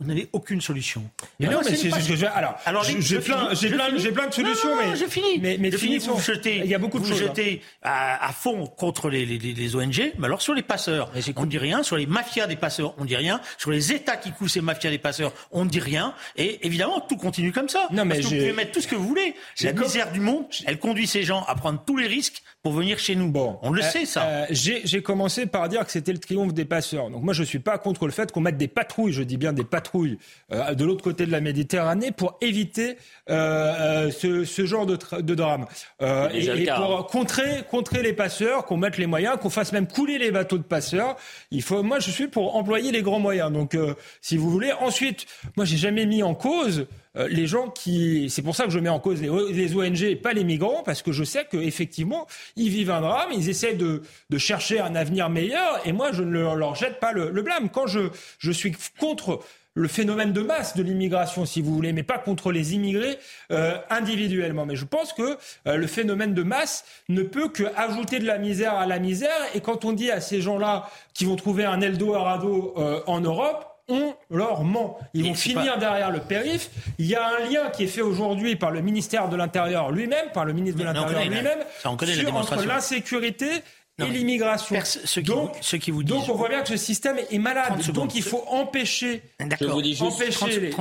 vous 0.00 0.06
n'avez 0.06 0.28
aucune 0.32 0.62
solution. 0.62 1.04
Mais 1.38 1.48
non, 1.48 1.60
mais 1.62 1.76
c'est 1.76 1.90
ce 1.90 2.08
que 2.08 2.16
je 2.16 2.26
alors. 2.26 2.54
Alors 2.64 2.84
j'ai 2.84 3.18
plein, 3.18 3.52
j'ai 3.52 3.68
plein, 3.68 3.96
j'ai 3.96 4.12
plein 4.12 4.28
de 4.28 4.34
solutions, 4.34 4.70
mais 4.80 4.96
je 4.96 5.04
finis. 5.04 5.38
Mais, 5.40 5.58
mais 5.60 5.70
finissons. 5.70 6.14
Vous 6.14 6.22
jetez, 6.22 6.58
il 6.58 6.66
y 6.66 6.74
a 6.74 6.78
beaucoup 6.78 6.98
de 6.98 7.04
vous 7.04 7.10
choses. 7.10 7.22
Hein. 7.22 7.26
jetez 7.28 7.62
à, 7.82 8.26
à, 8.26 8.32
fond 8.32 8.66
contre 8.66 9.10
les, 9.10 9.26
les, 9.26 9.38
les, 9.38 9.76
ONG, 9.76 10.12
mais 10.18 10.24
alors 10.24 10.40
sur 10.40 10.54
les 10.54 10.62
passeurs, 10.62 11.12
on 11.36 11.44
ne 11.44 11.50
dit 11.50 11.58
rien. 11.58 11.82
Sur 11.82 11.96
les 11.96 12.06
mafias 12.06 12.46
des 12.46 12.56
passeurs, 12.56 12.94
on 12.98 13.02
ne 13.02 13.08
dit 13.08 13.16
rien. 13.16 13.40
Sur 13.58 13.70
les 13.70 13.92
États 13.92 14.16
qui 14.16 14.32
couvrent 14.32 14.50
ces 14.50 14.62
mafias 14.62 14.90
des 14.90 14.98
passeurs, 14.98 15.32
on 15.52 15.64
ne 15.64 15.70
dit 15.70 15.80
rien. 15.80 16.14
Et 16.36 16.66
évidemment, 16.66 17.00
tout 17.00 17.16
continue 17.16 17.52
comme 17.52 17.68
ça. 17.68 17.86
Non, 17.92 18.06
mais 18.06 18.16
parce 18.16 18.28
que 18.28 18.34
vous 18.34 18.40
pouvez 18.40 18.52
mettre 18.52 18.72
tout 18.72 18.80
ce 18.80 18.88
que 18.88 18.96
vous 18.96 19.06
voulez. 19.06 19.34
La 19.62 19.72
misère 19.74 20.12
du 20.12 20.20
monde, 20.20 20.46
elle 20.64 20.78
conduit 20.78 21.06
ces 21.06 21.24
gens 21.24 21.44
à 21.46 21.54
prendre 21.54 21.82
tous 21.84 21.98
les 21.98 22.06
risques 22.06 22.42
pour 22.62 22.72
venir 22.72 22.98
chez 22.98 23.14
nous. 23.14 23.30
Bon, 23.30 23.58
on 23.62 23.72
le 23.72 23.82
euh, 23.82 23.86
sait 23.86 24.04
ça. 24.04 24.24
Euh, 24.24 24.46
j'ai 24.50 25.02
commencé 25.02 25.46
par 25.46 25.68
dire 25.68 25.84
que 25.84 25.90
c'était 25.90 26.12
le 26.12 26.18
triomphe 26.18 26.52
des 26.52 26.66
passeurs. 26.66 27.10
Donc 27.10 27.22
moi, 27.22 27.32
je 27.32 27.42
suis 27.42 27.58
pas 27.58 27.78
contre 27.78 28.06
le 28.06 28.12
fait 28.12 28.30
qu'on 28.32 28.40
mette 28.40 28.58
des 28.58 28.68
patrouilles. 28.68 29.12
Je 29.12 29.22
dis 29.22 29.38
bien 29.38 29.52
des 29.52 29.64
patrouilles. 29.64 30.18
Euh, 30.52 30.74
de 30.74 30.84
l'autre 30.84 31.02
côté 31.02 31.24
de 31.24 31.30
la 31.30 31.40
Méditerranée 31.40 32.10
pour 32.10 32.36
éviter 32.40 32.96
euh, 33.30 34.10
ce, 34.10 34.44
ce, 34.44 34.66
genre 34.66 34.84
de, 34.84 34.98
de 35.20 35.34
drame. 35.34 35.66
Euh, 36.02 36.28
et, 36.34 36.44
et, 36.44 36.66
pour 36.66 36.98
hein. 36.98 37.06
contrer, 37.10 37.64
contrer 37.70 38.02
les 38.02 38.12
passeurs, 38.12 38.66
qu'on 38.66 38.76
mette 38.76 38.98
les 38.98 39.06
moyens, 39.06 39.38
qu'on 39.40 39.50
fasse 39.50 39.72
même 39.72 39.86
couler 39.86 40.18
les 40.18 40.30
bateaux 40.30 40.58
de 40.58 40.62
passeurs. 40.62 41.16
Il 41.50 41.62
faut, 41.62 41.82
moi, 41.82 41.98
je 41.98 42.10
suis 42.10 42.28
pour 42.28 42.56
employer 42.56 42.92
les 42.92 43.02
grands 43.02 43.20
moyens. 43.20 43.50
Donc, 43.50 43.76
si 44.20 44.36
vous 44.36 44.50
voulez. 44.50 44.72
Ensuite, 44.80 45.26
moi, 45.56 45.64
j'ai 45.64 45.76
jamais 45.76 46.06
mis 46.06 46.22
en 46.22 46.34
cause 46.34 46.86
euh, 47.16 47.28
les 47.28 47.46
gens 47.46 47.68
qui. 47.68 48.30
C'est 48.30 48.42
pour 48.42 48.54
ça 48.54 48.64
que 48.64 48.70
je 48.70 48.78
mets 48.78 48.88
en 48.88 49.00
cause 49.00 49.20
les, 49.20 49.74
ONG 49.74 50.02
et 50.02 50.16
pas 50.16 50.32
les 50.32 50.44
migrants, 50.44 50.82
parce 50.84 51.02
que 51.02 51.12
je 51.12 51.24
sais 51.24 51.46
qu'effectivement, 51.50 52.26
ils 52.56 52.70
vivent 52.70 52.90
un 52.90 53.00
drame, 53.00 53.30
ils 53.32 53.48
essaient 53.48 53.74
de, 53.74 54.02
de, 54.30 54.38
chercher 54.38 54.80
un 54.80 54.94
avenir 54.94 55.28
meilleur, 55.30 55.80
et 55.86 55.92
moi, 55.92 56.10
je 56.12 56.22
ne 56.22 56.38
leur, 56.38 56.74
jette 56.74 57.00
pas 57.00 57.12
le, 57.12 57.30
blâme. 57.42 57.70
Quand 57.70 57.86
je, 57.86 58.10
je 58.38 58.52
suis 58.52 58.74
contre 58.98 59.40
le 59.74 59.88
phénomène 59.88 60.32
de 60.32 60.40
masse 60.40 60.76
de 60.76 60.82
l'immigration, 60.82 61.46
si 61.46 61.62
vous 61.62 61.72
voulez, 61.72 61.92
mais 61.92 62.02
pas 62.02 62.18
contre 62.18 62.50
les 62.50 62.74
immigrés 62.74 63.18
euh, 63.52 63.78
individuellement. 63.88 64.66
Mais 64.66 64.76
je 64.76 64.84
pense 64.84 65.12
que 65.12 65.36
euh, 65.66 65.76
le 65.76 65.86
phénomène 65.86 66.34
de 66.34 66.42
masse 66.42 66.84
ne 67.08 67.22
peut 67.22 67.48
qu'ajouter 67.48 68.18
de 68.18 68.26
la 68.26 68.38
misère 68.38 68.74
à 68.74 68.86
la 68.86 68.98
misère. 68.98 69.40
Et 69.54 69.60
quand 69.60 69.84
on 69.84 69.92
dit 69.92 70.10
à 70.10 70.20
ces 70.20 70.40
gens-là 70.40 70.88
qui 71.14 71.24
vont 71.24 71.36
trouver 71.36 71.64
un 71.64 71.80
Eldorado 71.80 72.74
euh, 72.76 73.00
en 73.06 73.20
Europe, 73.20 73.69
on 73.90 74.14
leur 74.30 74.64
ment. 74.64 74.98
Ils 75.14 75.24
vont 75.24 75.34
finir 75.34 75.78
derrière 75.78 76.10
le 76.10 76.20
périph. 76.20 76.70
Il 76.98 77.06
y 77.06 77.14
a 77.14 77.26
un 77.26 77.50
lien 77.50 77.70
qui 77.70 77.84
est 77.84 77.88
fait 77.88 78.00
aujourd'hui 78.00 78.56
par 78.56 78.70
le 78.70 78.80
ministère 78.80 79.28
de 79.28 79.36
l'Intérieur 79.36 79.90
lui-même, 79.90 80.30
par 80.32 80.44
le 80.44 80.52
ministre 80.52 80.78
de 80.78 80.84
l'Intérieur 80.84 81.22
lui-même, 81.22 81.58
entre 81.84 82.64
l'insécurité 82.64 83.62
et 84.06 84.10
l'immigration. 84.10 84.76
donc, 85.24 85.56
ce 85.60 85.76
qui 85.76 85.90
vous 85.90 86.02
donc 86.02 86.28
on 86.28 86.34
voit 86.34 86.48
bien 86.48 86.62
que 86.62 86.68
ce 86.68 86.76
système 86.76 87.18
est 87.18 87.38
malade. 87.38 87.80
Donc 87.92 88.14
il 88.14 88.22
faut 88.22 88.44
empêcher. 88.48 89.22
D'accord. 89.38 89.78
Empêcher 90.00 90.60
les, 90.60 90.74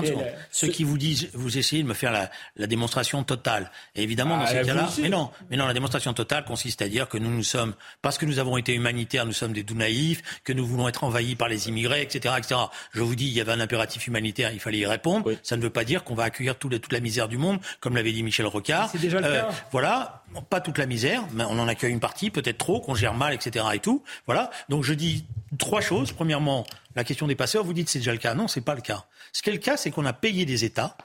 Ceux 0.52 0.68
qui 0.68 0.84
vous 0.84 0.98
disent, 0.98 1.30
vous 1.34 1.58
essayez 1.58 1.84
de 1.84 1.88
me 1.88 1.94
faire 1.94 2.12
la, 2.12 2.30
la 2.56 2.68
démonstration 2.68 3.24
totale. 3.24 3.72
Et 3.96 4.04
évidemment, 4.04 4.38
dans 4.38 4.44
ah, 4.44 4.48
ces 4.48 4.62
cas-là, 4.62 4.90
mais 5.02 5.10
non, 5.10 5.32
mais 5.50 5.58
non, 5.58 5.68
la 5.68 5.74
démonstration 5.74 6.14
totale 6.14 6.46
consiste 6.46 6.82
à 6.82 6.88
dire 6.88 7.08
que 7.08 7.18
nous 7.18 7.30
nous 7.30 7.44
sommes, 7.44 7.74
parce 8.02 8.18
que 8.18 8.26
nous 8.26 8.40
avons 8.40 8.58
été 8.58 8.74
humanitaires, 8.74 9.26
nous 9.26 9.34
sommes 9.34 9.54
des 9.54 9.64
doux 9.64 9.76
naïfs, 9.76 10.22
que 10.44 10.54
nous 10.54 10.66
voulons 10.66 10.88
être 10.88 11.04
envahis 11.04 11.36
par 11.36 11.48
les 11.48 11.68
immigrés, 11.70 12.02
etc., 12.02 12.36
etc. 12.38 12.60
Je 12.92 13.02
vous 13.02 13.16
dis, 13.16 13.28
il 13.28 13.34
y 13.34 13.42
avait 13.42 13.52
un 13.52 13.60
impératif 13.60 14.08
humanitaire, 14.08 14.52
il 14.54 14.60
fallait 14.60 14.80
y 14.80 14.86
répondre. 14.86 15.32
Ça 15.44 15.58
ne 15.58 15.62
veut 15.62 15.70
pas 15.70 15.84
dire 15.84 16.04
qu'on 16.04 16.16
va 16.16 16.24
accueillir 16.24 16.58
toute, 16.58 16.80
toute 16.80 16.94
la 16.94 17.00
misère 17.00 17.28
du 17.28 17.38
monde, 17.38 17.60
comme 17.80 17.96
l'avait 17.96 18.12
dit 18.12 18.24
Michel 18.24 18.46
Rocard. 18.46 18.90
C'est 18.92 19.02
déjà 19.02 19.20
le 19.20 19.26
euh, 19.26 19.42
cas. 19.42 19.50
Voilà, 19.72 20.24
pas 20.50 20.62
toute 20.62 20.78
la 20.78 20.86
misère, 20.86 21.24
mais 21.34 21.44
on 21.44 21.60
en 21.60 21.68
accueille 21.68 21.92
une 21.92 22.00
partie, 22.00 22.30
peut-être 22.30 22.58
trop, 22.58 22.80
qu'on 22.80 22.96
gère 22.96 23.09
mal, 23.14 23.34
etc. 23.34 23.66
et 23.74 23.80
tout. 23.80 24.04
Voilà. 24.26 24.52
Donc 24.70 24.84
je 24.84 24.94
dis 24.94 25.26
trois 25.58 25.82
choses. 25.82 26.12
Premièrement, 26.12 26.66
la 26.96 27.04
question 27.04 27.28
des 27.28 27.36
passeurs, 27.36 27.64
vous 27.64 27.74
dites 27.74 27.90
c'est 27.90 28.00
déjà 28.00 28.12
le 28.12 28.18
cas. 28.18 28.34
Non, 28.34 28.48
c'est 28.48 28.62
pas 28.62 28.76
le 28.76 28.82
cas. 28.82 29.06
Ce 29.34 29.42
qui 29.42 29.50
est 29.50 29.54
le 29.54 29.60
cas, 29.60 29.78
c'est 29.78 29.92
qu'on 29.92 30.06
a 30.06 30.14
payé 30.14 30.46
des 30.46 30.66
États 30.66 30.98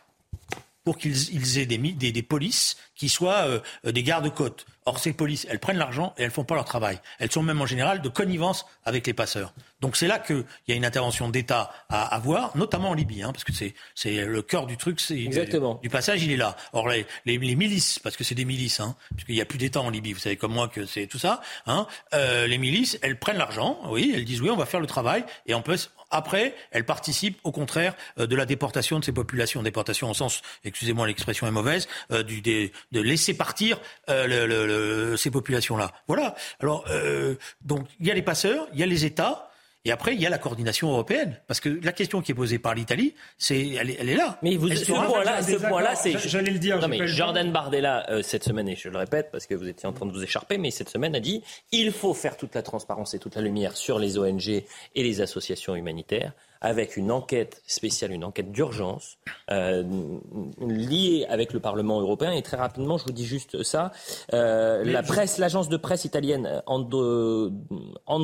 pour 0.84 0.98
qu'ils 0.98 1.58
aient 1.58 1.66
des, 1.66 2.22
polices 2.22 2.76
qui 2.94 3.08
soient 3.08 3.46
euh, 3.46 3.60
des 3.90 4.02
gardes-côtes. 4.02 4.66
Or, 4.84 4.98
ces 4.98 5.14
polices, 5.14 5.46
elles 5.48 5.58
prennent 5.58 5.78
l'argent 5.78 6.14
et 6.18 6.24
elles 6.24 6.30
font 6.30 6.44
pas 6.44 6.54
leur 6.54 6.66
travail. 6.66 7.00
Elles 7.18 7.32
sont 7.32 7.42
même 7.42 7.60
en 7.62 7.66
général 7.66 8.02
de 8.02 8.08
connivence 8.10 8.66
avec 8.84 9.06
les 9.06 9.14
passeurs. 9.14 9.54
Donc 9.84 9.96
c'est 9.96 10.06
là 10.06 10.18
qu'il 10.18 10.46
y 10.66 10.72
a 10.72 10.76
une 10.76 10.86
intervention 10.86 11.28
d'État 11.28 11.70
à 11.90 12.06
avoir, 12.14 12.56
notamment 12.56 12.88
en 12.88 12.94
Libye, 12.94 13.22
hein, 13.22 13.32
parce 13.34 13.44
que 13.44 13.52
c'est 13.52 14.24
le 14.24 14.40
cœur 14.40 14.64
du 14.64 14.78
truc, 14.78 14.98
c'est 14.98 15.14
du 15.14 15.90
passage, 15.90 16.22
il 16.22 16.32
est 16.32 16.38
là. 16.38 16.56
Or 16.72 16.88
les, 16.88 17.04
les, 17.26 17.36
les 17.36 17.54
milices, 17.54 17.98
parce 17.98 18.16
que 18.16 18.24
c'est 18.24 18.34
des 18.34 18.46
milices, 18.46 18.80
hein, 18.80 18.96
puisqu'il 19.14 19.34
n'y 19.34 19.42
a 19.42 19.44
plus 19.44 19.58
d'État 19.58 19.82
en 19.82 19.90
Libye, 19.90 20.14
vous 20.14 20.20
savez 20.20 20.38
comme 20.38 20.54
moi 20.54 20.68
que 20.68 20.86
c'est 20.86 21.06
tout 21.06 21.18
ça. 21.18 21.42
Hein, 21.66 21.86
euh, 22.14 22.46
les 22.46 22.56
milices, 22.56 22.98
elles 23.02 23.18
prennent 23.18 23.36
l'argent, 23.36 23.78
oui, 23.90 24.10
elles 24.14 24.24
disent 24.24 24.40
oui, 24.40 24.48
on 24.48 24.56
va 24.56 24.64
faire 24.64 24.80
le 24.80 24.86
travail, 24.86 25.22
et 25.44 25.52
on 25.54 25.60
peut 25.60 25.76
après, 26.10 26.54
elles 26.70 26.86
participent 26.86 27.38
au 27.44 27.52
contraire 27.52 27.94
euh, 28.18 28.26
de 28.26 28.36
la 28.36 28.46
déportation 28.46 28.98
de 29.00 29.04
ces 29.04 29.12
populations, 29.12 29.62
déportation 29.62 30.08
au 30.08 30.14
sens, 30.14 30.40
excusez-moi 30.64 31.06
l'expression 31.06 31.46
est 31.46 31.50
mauvaise, 31.50 31.88
euh, 32.10 32.22
du, 32.22 32.40
de, 32.40 32.70
de 32.92 33.00
laisser 33.02 33.34
partir 33.34 33.78
euh, 34.08 34.26
le, 34.26 34.46
le, 34.46 35.16
ces 35.18 35.30
populations-là. 35.30 35.92
Voilà. 36.08 36.34
Alors, 36.60 36.86
euh, 36.88 37.34
donc 37.60 37.86
il 38.00 38.06
y 38.06 38.10
a 38.10 38.14
les 38.14 38.22
passeurs, 38.22 38.66
il 38.72 38.80
y 38.80 38.82
a 38.82 38.86
les 38.86 39.04
États. 39.04 39.50
Et 39.86 39.92
après, 39.92 40.14
il 40.14 40.20
y 40.20 40.26
a 40.26 40.30
la 40.30 40.38
coordination 40.38 40.90
européenne. 40.90 41.38
Parce 41.46 41.60
que 41.60 41.68
la 41.82 41.92
question 41.92 42.22
qui 42.22 42.32
est 42.32 42.34
posée 42.34 42.58
par 42.58 42.74
l'Italie, 42.74 43.14
c'est, 43.36 43.68
elle, 43.68 43.94
elle, 43.98 44.08
est 44.08 44.16
là. 44.16 44.38
Mais 44.42 44.56
vous, 44.56 44.74
ce 44.74 44.90
point-là, 44.90 45.42
ce 45.42 45.56
point-là, 45.56 45.94
c'est. 45.94 46.18
J'allais 46.18 46.52
le 46.52 46.58
dire. 46.58 46.80
Non, 46.80 46.88
mais 46.88 47.06
Jordan 47.06 47.52
Bardella, 47.52 48.06
euh, 48.10 48.22
cette 48.22 48.44
semaine, 48.44 48.68
et 48.68 48.76
je 48.76 48.88
le 48.88 48.96
répète 48.96 49.28
parce 49.30 49.46
que 49.46 49.54
vous 49.54 49.68
étiez 49.68 49.86
en 49.86 49.92
train 49.92 50.06
de 50.06 50.12
vous 50.12 50.22
écharper, 50.22 50.56
mais 50.56 50.70
cette 50.70 50.88
semaine 50.88 51.14
a 51.14 51.20
dit 51.20 51.42
il 51.70 51.92
faut 51.92 52.14
faire 52.14 52.36
toute 52.36 52.54
la 52.54 52.62
transparence 52.62 53.12
et 53.14 53.18
toute 53.18 53.36
la 53.36 53.42
lumière 53.42 53.76
sur 53.76 53.98
les 53.98 54.18
ONG 54.18 54.48
et 54.48 54.64
les 54.94 55.20
associations 55.20 55.76
humanitaires 55.76 56.32
avec 56.64 56.96
une 56.96 57.12
enquête 57.12 57.62
spéciale, 57.66 58.10
une 58.10 58.24
enquête 58.24 58.50
d'urgence 58.50 59.18
euh, 59.50 59.84
liée 60.66 61.26
avec 61.28 61.52
le 61.52 61.60
Parlement 61.60 62.00
européen. 62.00 62.32
Et 62.32 62.40
très 62.40 62.56
rapidement, 62.56 62.96
je 62.96 63.04
vous 63.04 63.12
dis 63.12 63.26
juste 63.26 63.62
ça. 63.62 63.92
Euh, 64.32 64.82
la 64.82 65.02
presse, 65.02 65.36
l'agence 65.36 65.68
de 65.68 65.76
presse 65.76 66.06
italienne 66.06 66.62
Ando, 66.64 67.52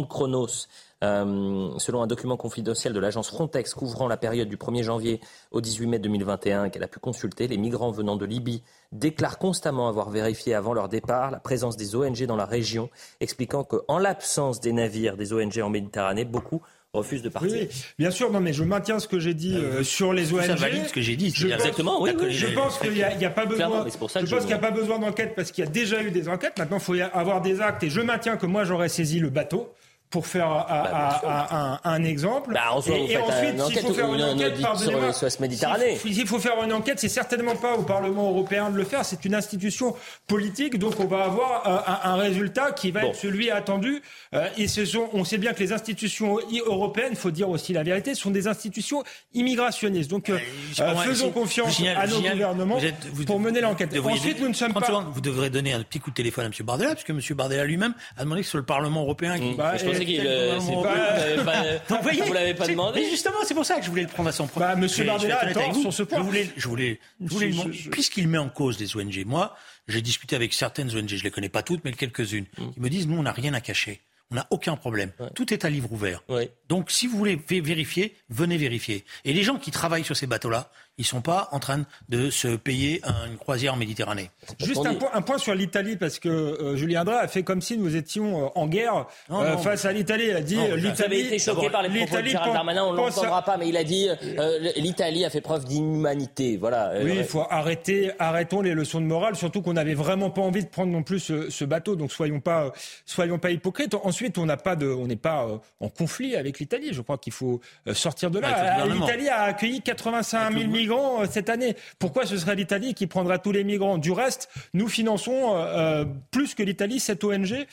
Chronos, 0.09 0.69
euh, 1.05 1.71
selon 1.77 2.01
un 2.03 2.07
document 2.07 2.39
confidentiel 2.39 2.95
de 2.95 3.01
l'agence 3.01 3.29
Frontex 3.29 3.75
couvrant 3.75 4.09
la 4.09 4.17
période 4.17 4.49
du 4.49 4.57
1er 4.57 4.85
janvier 4.85 5.21
au 5.51 5.61
18 5.61 5.87
mai 5.87 5.99
2021 5.99 6.71
qu'elle 6.71 6.83
a 6.83 6.89
pu 6.89 6.99
consulter, 6.99 7.47
les 7.47 7.59
migrants 7.59 7.91
venant 7.91 8.17
de 8.17 8.25
Libye 8.25 8.63
déclarent 8.93 9.39
constamment 9.39 9.87
avoir 9.89 10.09
vérifié 10.09 10.55
avant 10.55 10.73
leur 10.73 10.89
départ 10.89 11.31
la 11.31 11.41
présence 11.41 11.77
des 11.77 11.95
ONG 11.95 12.25
dans 12.25 12.37
la 12.37 12.47
région, 12.47 12.89
expliquant 13.21 13.65
qu'en 13.65 13.99
l'absence 13.99 14.61
des 14.61 14.73
navires 14.73 15.19
des 15.19 15.35
ONG 15.35 15.59
en 15.63 15.69
Méditerranée, 15.69 16.25
beaucoup 16.25 16.63
refuse 16.93 17.23
de 17.23 17.29
partir. 17.29 17.53
Oui, 17.53 17.69
bien 17.99 18.11
sûr, 18.11 18.33
non, 18.33 18.41
mais 18.41 18.53
je 18.53 18.65
maintiens 18.65 18.99
ce 18.99 19.07
que 19.07 19.21
j'ai 19.21 19.35
dit 19.35 19.55
euh, 19.55 19.85
sur 19.85 20.13
les 20.13 20.33
ONG. 20.33 20.43
Ça 20.43 20.55
valide 20.57 20.87
ce 20.89 20.93
que 20.93 21.01
j'ai 21.01 21.17
dit. 21.17 21.33
Je 21.35 21.47
Exactement, 21.47 22.03
oui, 22.03 22.11
Je 22.31 22.49
pense 22.49 22.79
qu'il 22.79 22.93
n'y 22.93 23.03
a, 23.03 23.31
pas 23.31 23.47
besoin. 23.47 23.87
je 23.89 23.97
pense 23.97 24.13
qu'il 24.13 24.47
n'y 24.47 24.53
a 24.53 24.59
pas 24.59 24.73
besoin 24.73 24.99
d'enquête 24.99 25.35
parce 25.37 25.53
qu'il 25.53 25.65
y 25.65 25.67
a 25.67 25.71
déjà 25.71 26.03
eu 26.03 26.11
des 26.11 26.29
enquêtes. 26.29 26.59
Maintenant, 26.59 26.79
il 26.79 26.83
faut 26.83 26.95
y 26.95 27.03
avoir 27.03 27.43
des 27.43 27.61
actes. 27.61 27.83
Et 27.85 27.91
je 27.91 28.01
maintiens 28.01 28.37
que 28.37 28.47
moi, 28.47 28.65
j'aurais 28.65 28.89
saisi 28.89 29.21
le 29.21 29.31
bateau 29.31 29.73
pour 30.11 30.27
faire 30.27 30.49
bah, 30.69 31.81
un, 31.85 32.03
exemple. 32.03 32.53
Bah, 32.53 32.73
en 32.73 32.81
et, 32.81 33.17
ensuite, 33.17 33.63
s'il 33.63 33.81
faut 33.81 33.95
faire 33.95 34.13
une 34.13 34.23
enquête, 34.23 34.57
sur 35.13 35.41
Méditerranée. 35.41 35.97
S'il 35.97 36.27
faut 36.27 36.39
faire 36.41 36.63
une 36.65 36.73
enquête, 36.73 36.99
c'est 36.99 37.09
certainement 37.09 37.55
pas 37.55 37.75
au 37.77 37.83
Parlement 37.83 38.29
européen 38.29 38.71
de 38.71 38.77
le 38.77 38.85
faire. 38.85 39.05
C'est 39.05 39.25
une 39.25 39.35
institution 39.35 39.95
politique, 40.27 40.79
donc 40.79 40.99
on 40.99 41.07
va 41.07 41.25
avoir 41.25 41.67
euh, 41.67 42.09
un, 42.09 42.17
résultat 42.17 42.73
qui 42.73 42.91
va 42.91 43.07
être 43.07 43.15
celui 43.15 43.51
attendu. 43.51 44.03
Euh, 44.35 44.49
et 44.57 44.67
ce 44.67 44.85
sont, 44.85 45.09
on 45.13 45.25
sait 45.25 45.39
bien 45.39 45.53
que 45.53 45.61
les 45.61 45.73
institutions 45.73 46.39
européennes, 46.67 47.15
faut 47.15 47.31
dire 47.31 47.49
aussi 47.49 47.73
la 47.73 47.85
vérité, 47.85 48.15
sont 48.15 48.31
des 48.31 48.49
institutions 48.49 49.05
immigrationnistes. 49.33 50.11
Donc, 50.11 50.29
euh, 50.29 50.39
faisons 51.05 51.31
confiance 51.31 51.81
à 51.97 52.07
nos 52.09 52.21
gouvernements 52.21 52.79
pour 53.27 53.39
mener 53.39 53.61
l'enquête. 53.61 53.97
Ensuite, 54.05 54.41
nous 54.41 54.49
ne 54.49 54.55
sommes 54.55 54.73
pas. 54.73 55.07
Vous 55.13 55.21
devrez 55.21 55.51
donner 55.51 55.73
un 55.73 55.83
petit 55.83 56.01
coup 56.01 56.11
de 56.11 56.17
téléphone 56.17 56.47
à 56.47 56.49
M. 56.49 56.53
Bardella, 56.65 56.95
puisque 56.95 57.11
M. 57.11 57.21
Bardella 57.37 57.65
lui-même 57.65 57.95
a 58.17 58.25
demandé 58.25 58.41
que 58.41 58.47
ce 58.47 58.53
soit 58.53 58.61
le 58.61 58.67
Parlement 58.67 59.03
européen 59.03 59.39
qui. 59.39 59.55
Bah, 59.55 59.75
euh, 60.09 60.59
vous 60.59 60.83
l'avez 62.33 62.55
pas, 62.55 62.67
demandé. 62.69 63.01
Mais 63.01 63.11
justement, 63.11 63.39
c'est 63.45 63.55
pour 63.55 63.67
ça 63.67 63.79
que 63.79 63.85
je 63.85 63.91
voulais 63.91 64.03
le 64.03 64.09
prendre 64.09 64.29
à 64.29 64.33
son 64.33 64.47
propre. 64.47 64.67
Bah, 64.67 64.77
Monsieur 64.77 65.05
Bardella 65.05 65.41
a 65.41 65.75
sur 65.75 65.93
ce 65.93 66.03
point. 66.03 66.19
Je 66.19 66.25
voulais, 66.25 66.51
je 66.57 66.69
voulais, 66.69 67.01
je 67.21 67.29
voulais 67.29 67.51
puisqu'il 67.91 68.29
met 68.29 68.39
en 68.39 68.49
cause 68.49 68.77
des 68.77 68.97
ONG. 68.97 69.25
Moi, 69.27 69.55
j'ai 69.89 70.03
discuté 70.03 70.37
avec 70.37 70.55
certaines 70.55 70.95
ONG, 70.97 71.09
je 71.09 71.25
les 71.25 71.31
connais 71.31 71.49
pas 71.49 71.63
toutes, 71.63 71.85
mais 71.85 71.93
quelques-unes, 71.93 72.47
mm. 72.59 72.73
qui 72.73 72.81
me 72.81 72.89
disent 72.89 73.07
nous, 73.07 73.19
on 73.19 73.23
n'a 73.23 73.33
rien 73.33 73.55
à 73.55 73.61
cacher. 73.61 74.03
On 74.33 74.37
n'a 74.37 74.47
aucun 74.51 74.77
problème. 74.77 75.11
Tout 75.35 75.53
est 75.53 75.65
à 75.65 75.71
livre 75.71 75.93
ouvert. 75.93 76.23
Donc, 76.69 76.93
si 76.93 77.09
vous 77.09 77.19
voulez 77.19 77.37
vérifier, 77.49 78.15
venez 78.29 78.57
vérifier. 78.57 79.05
Et 79.25 79.33
les 79.33 79.43
gens 79.43 79.59
qui 79.59 79.73
travaillent 79.73 80.05
sur 80.05 80.17
ces 80.17 80.29
bateaux-là, 80.29 80.71
ils 81.01 81.07
sont 81.07 81.23
pas 81.23 81.49
en 81.53 81.59
train 81.59 81.85
de 82.11 82.29
se 82.29 82.49
payer 82.49 83.01
une 83.27 83.39
croisière 83.39 83.73
en 83.73 83.77
Méditerranée. 83.79 84.31
Juste 84.63 84.85
un, 84.85 84.95
point, 84.95 85.09
un 85.15 85.23
point, 85.23 85.39
sur 85.39 85.55
l'Italie, 85.55 85.97
parce 85.97 86.19
que 86.19 86.29
euh, 86.29 86.77
Julien 86.77 87.05
Drey 87.05 87.17
a 87.17 87.27
fait 87.27 87.43
comme 87.43 87.63
si 87.63 87.79
nous 87.79 87.97
étions 87.97 88.45
euh, 88.45 88.49
en 88.55 88.67
guerre 88.67 89.07
euh, 89.31 89.57
face 89.57 89.87
à 89.87 89.93
l'Italie. 89.93 90.27
Il 90.29 90.37
a 90.37 90.43
dit 90.43 90.57
l'Italie. 90.57 90.93
Vous 90.93 91.03
avez 91.03 91.21
été 91.21 91.39
choqué 91.39 91.71
par 91.71 91.83
les 91.83 91.89
propos 92.05 92.21
de 92.23 92.27
Gérald 92.27 92.53
Darmanin, 92.53 92.85
on 92.85 92.93
ne 92.93 92.99
l'entendra 92.99 93.43
pas, 93.43 93.57
mais 93.57 93.69
il 93.69 93.79
a 93.79 93.85
dit 93.85 94.09
l'Italie 94.77 95.25
a 95.25 95.31
fait 95.31 95.41
preuve 95.41 95.65
d'inhumanité. 95.65 96.59
Voilà. 96.59 96.93
Oui, 97.03 97.15
il 97.17 97.25
faut 97.25 97.47
arrêter, 97.49 98.13
arrêtons 98.19 98.61
les 98.61 98.75
leçons 98.75 99.01
de 99.01 99.07
morale, 99.07 99.37
surtout 99.37 99.63
qu'on 99.63 99.73
n'avait 99.73 99.95
vraiment 99.95 100.29
pas 100.29 100.43
envie 100.43 100.65
de 100.65 100.69
prendre 100.69 100.93
non 100.93 101.03
plus 101.03 101.21
ce, 101.21 101.65
bateau. 101.65 101.97
Donc 101.97 102.13
soyons 102.13 102.41
pas, 102.41 102.73
soyons 103.07 103.39
pas 103.39 103.51
hypocrites. 103.51 103.95
Ensuite, 103.95 104.37
on 104.37 104.45
n'a 104.45 104.59
pas 104.59 104.77
de, 104.77 104.87
on 104.87 105.07
n'est 105.07 105.17
pas 105.17 105.47
en 105.81 105.89
conflit 105.89 106.37
avec 106.37 106.59
l'Italie. 106.59 106.91
Je 106.93 107.01
crois 107.01 107.17
qu'il 107.17 107.33
faut 107.33 107.61
sortir 107.95 108.31
de 108.31 108.39
là. 108.39 108.85
L'Italie 108.87 109.29
a 109.29 109.45
accueilli 109.45 109.81
85 109.81 110.53
000 110.53 110.69
migrants 110.69 110.90
euh, 110.99 111.27
cette 111.31 111.49
année. 111.49 111.77
Pourquoi 111.99 112.27
ce 112.27 112.37
serait 112.37 112.55
l'Italie 112.55 112.95
qui 112.95 113.07
prendra 113.07 113.39
tous 113.39 113.53
les 113.53 113.65
migrants? 113.65 113.99
Du 113.99 114.13
reste, 114.13 114.49
nous 114.75 114.89
finançons 114.89 115.55
euh, 115.55 116.01
euh, 116.01 116.05
plus 116.31 116.55
que 116.55 116.63
l'Italie 116.63 117.01
cette 117.01 117.25
ONG. 117.25 117.67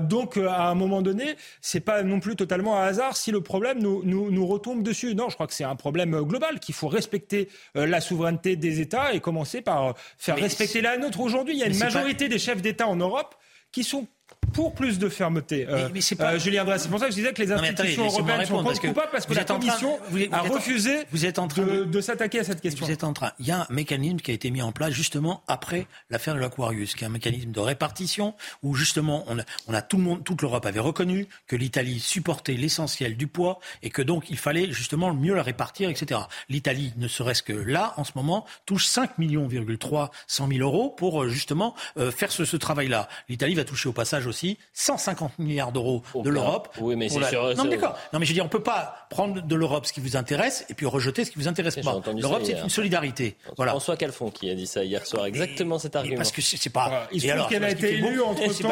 donc, 0.00 0.36
à 0.36 0.68
un 0.68 0.74
moment 0.74 1.02
donné, 1.02 1.36
c'est 1.60 1.80
pas 1.80 2.02
non 2.02 2.20
plus 2.20 2.36
totalement 2.36 2.80
un 2.80 2.84
hasard 2.84 3.16
si 3.16 3.30
le 3.30 3.40
problème 3.40 3.78
nous, 3.80 4.02
nous, 4.04 4.30
nous 4.30 4.46
retombe 4.46 4.82
dessus. 4.82 5.14
Non, 5.14 5.28
je 5.28 5.34
crois 5.34 5.46
que 5.46 5.54
c'est 5.54 5.64
un 5.64 5.76
problème 5.76 6.20
global, 6.22 6.60
qu'il 6.60 6.74
faut 6.74 6.88
respecter 6.88 7.48
la 7.74 8.00
souveraineté 8.00 8.56
des 8.56 8.80
États 8.80 9.12
et 9.12 9.20
commencer 9.20 9.62
par 9.62 9.94
faire 10.18 10.36
respecter 10.36 10.80
la 10.80 10.96
nôtre. 10.96 11.20
Aujourd'hui, 11.20 11.54
il 11.54 11.60
y 11.60 11.62
a 11.62 11.66
une 11.66 11.78
majorité 11.78 12.28
des 12.28 12.38
chefs 12.38 12.62
d'État 12.62 12.86
en 12.88 12.96
Europe 12.96 13.34
qui 13.72 13.84
sont 13.84 14.06
pour 14.52 14.74
plus 14.74 14.98
de 14.98 15.08
fermeté. 15.08 15.66
Euh, 15.68 15.88
mais, 15.92 16.00
c'est 16.00 16.16
pas... 16.16 16.34
Euh, 16.34 16.38
Julien 16.38 16.64
c'est 16.78 16.88
pour 16.88 16.98
ça 16.98 17.06
que 17.06 17.12
je 17.12 17.16
disais 17.16 17.32
que 17.32 17.42
les 17.42 17.52
institutions 17.52 18.06
européennes 18.06 18.46
sont 18.46 18.62
coupables 18.62 18.94
parce, 18.94 19.10
parce 19.10 19.26
que, 19.26 19.34
la 19.34 19.44
Commission 19.44 19.98
a 20.32 20.40
refusé 20.40 21.04
vous 21.12 21.26
êtes 21.26 21.38
en 21.38 21.48
train 21.48 21.62
de, 21.62 21.84
de, 21.84 22.00
s'attaquer 22.00 22.40
à 22.40 22.44
cette 22.44 22.60
question. 22.60 22.86
Vous 22.86 22.92
êtes 22.92 23.04
en 23.04 23.12
train. 23.12 23.32
Il 23.38 23.46
y 23.46 23.50
a 23.50 23.62
un 23.62 23.66
mécanisme 23.70 24.18
qui 24.18 24.30
a 24.30 24.34
été 24.34 24.50
mis 24.50 24.62
en 24.62 24.72
place 24.72 24.92
justement 24.92 25.42
après 25.48 25.86
l'affaire 26.10 26.34
de 26.34 26.40
l'Aquarius, 26.40 26.94
qui 26.94 27.04
est 27.04 27.06
un 27.06 27.10
mécanisme 27.10 27.50
de 27.50 27.60
répartition 27.60 28.34
où 28.62 28.74
justement 28.74 29.24
on 29.28 29.38
a, 29.38 29.42
on 29.68 29.74
a 29.74 29.82
tout 29.82 29.96
le 29.96 30.02
monde, 30.02 30.24
toute 30.24 30.42
l'Europe 30.42 30.66
avait 30.66 30.80
reconnu 30.80 31.26
que 31.46 31.56
l'Italie 31.56 32.00
supportait 32.00 32.54
l'essentiel 32.54 33.16
du 33.16 33.26
poids 33.26 33.58
et 33.82 33.90
que 33.90 34.02
donc 34.02 34.30
il 34.30 34.38
fallait 34.38 34.70
justement 34.72 35.12
mieux 35.14 35.34
la 35.34 35.42
répartir, 35.42 35.88
etc. 35.88 36.20
L'Italie, 36.48 36.92
ne 36.96 37.08
serait-ce 37.08 37.42
que 37.42 37.52
là, 37.52 37.94
en 37.96 38.04
ce 38.04 38.12
moment, 38.14 38.46
touche 38.64 38.86
5 38.86 39.18
millions, 39.18 39.48
300 39.78 40.48
000 40.48 40.60
euros 40.60 40.90
pour 40.90 41.22
euh, 41.22 41.28
justement 41.28 41.74
faire 42.10 42.30
ce, 42.30 42.44
ce 42.44 42.56
travail-là. 42.56 43.08
L'Italie 43.28 43.54
va 43.54 43.64
toucher 43.64 43.88
au 43.88 43.92
passage 43.92 44.26
aussi 44.26 44.35
150 44.74 45.38
milliards 45.38 45.72
d'euros 45.72 46.02
de 46.14 46.30
l'Europe. 46.30 46.68
Oui, 46.80 46.96
mais 46.96 47.08
c'est 47.08 47.22
sûr. 47.24 47.54
Non, 47.56 47.64
mais 47.64 47.70
d'accord. 47.70 47.98
Non, 48.12 48.18
mais 48.18 48.26
je 48.26 48.30
veux 48.30 48.34
dire, 48.34 48.44
on 48.44 48.48
peut 48.48 48.62
pas 48.62 49.06
prendre 49.10 49.40
de 49.42 49.54
l'Europe 49.54 49.86
ce 49.86 49.92
qui 49.92 50.00
vous 50.00 50.16
intéresse 50.16 50.64
et 50.68 50.74
puis 50.74 50.86
rejeter 50.86 51.24
ce 51.24 51.30
qui 51.30 51.38
vous 51.38 51.48
intéresse 51.48 51.76
pas. 51.76 52.00
L'Europe, 52.16 52.42
c'est 52.44 52.60
une 52.60 52.68
solidarité. 52.68 53.36
Voilà. 53.56 53.72
François 53.72 53.96
Calfon 53.96 54.30
qui 54.30 54.50
a 54.50 54.54
dit 54.54 54.66
ça 54.66 54.84
hier 54.84 55.06
soir, 55.06 55.26
exactement 55.26 55.78
cet 55.78 55.96
argument. 55.96 56.16
Parce 56.16 56.32
que 56.32 56.42
c'est 56.42 56.70
pas. 56.70 57.08
Il 57.12 57.20
se 57.20 57.28
trouve 57.28 57.48
qu'elle 57.48 57.64
a 57.64 57.70
été 57.70 57.94
élue 57.94 58.20
entre 58.20 58.42
temps. 58.62 58.68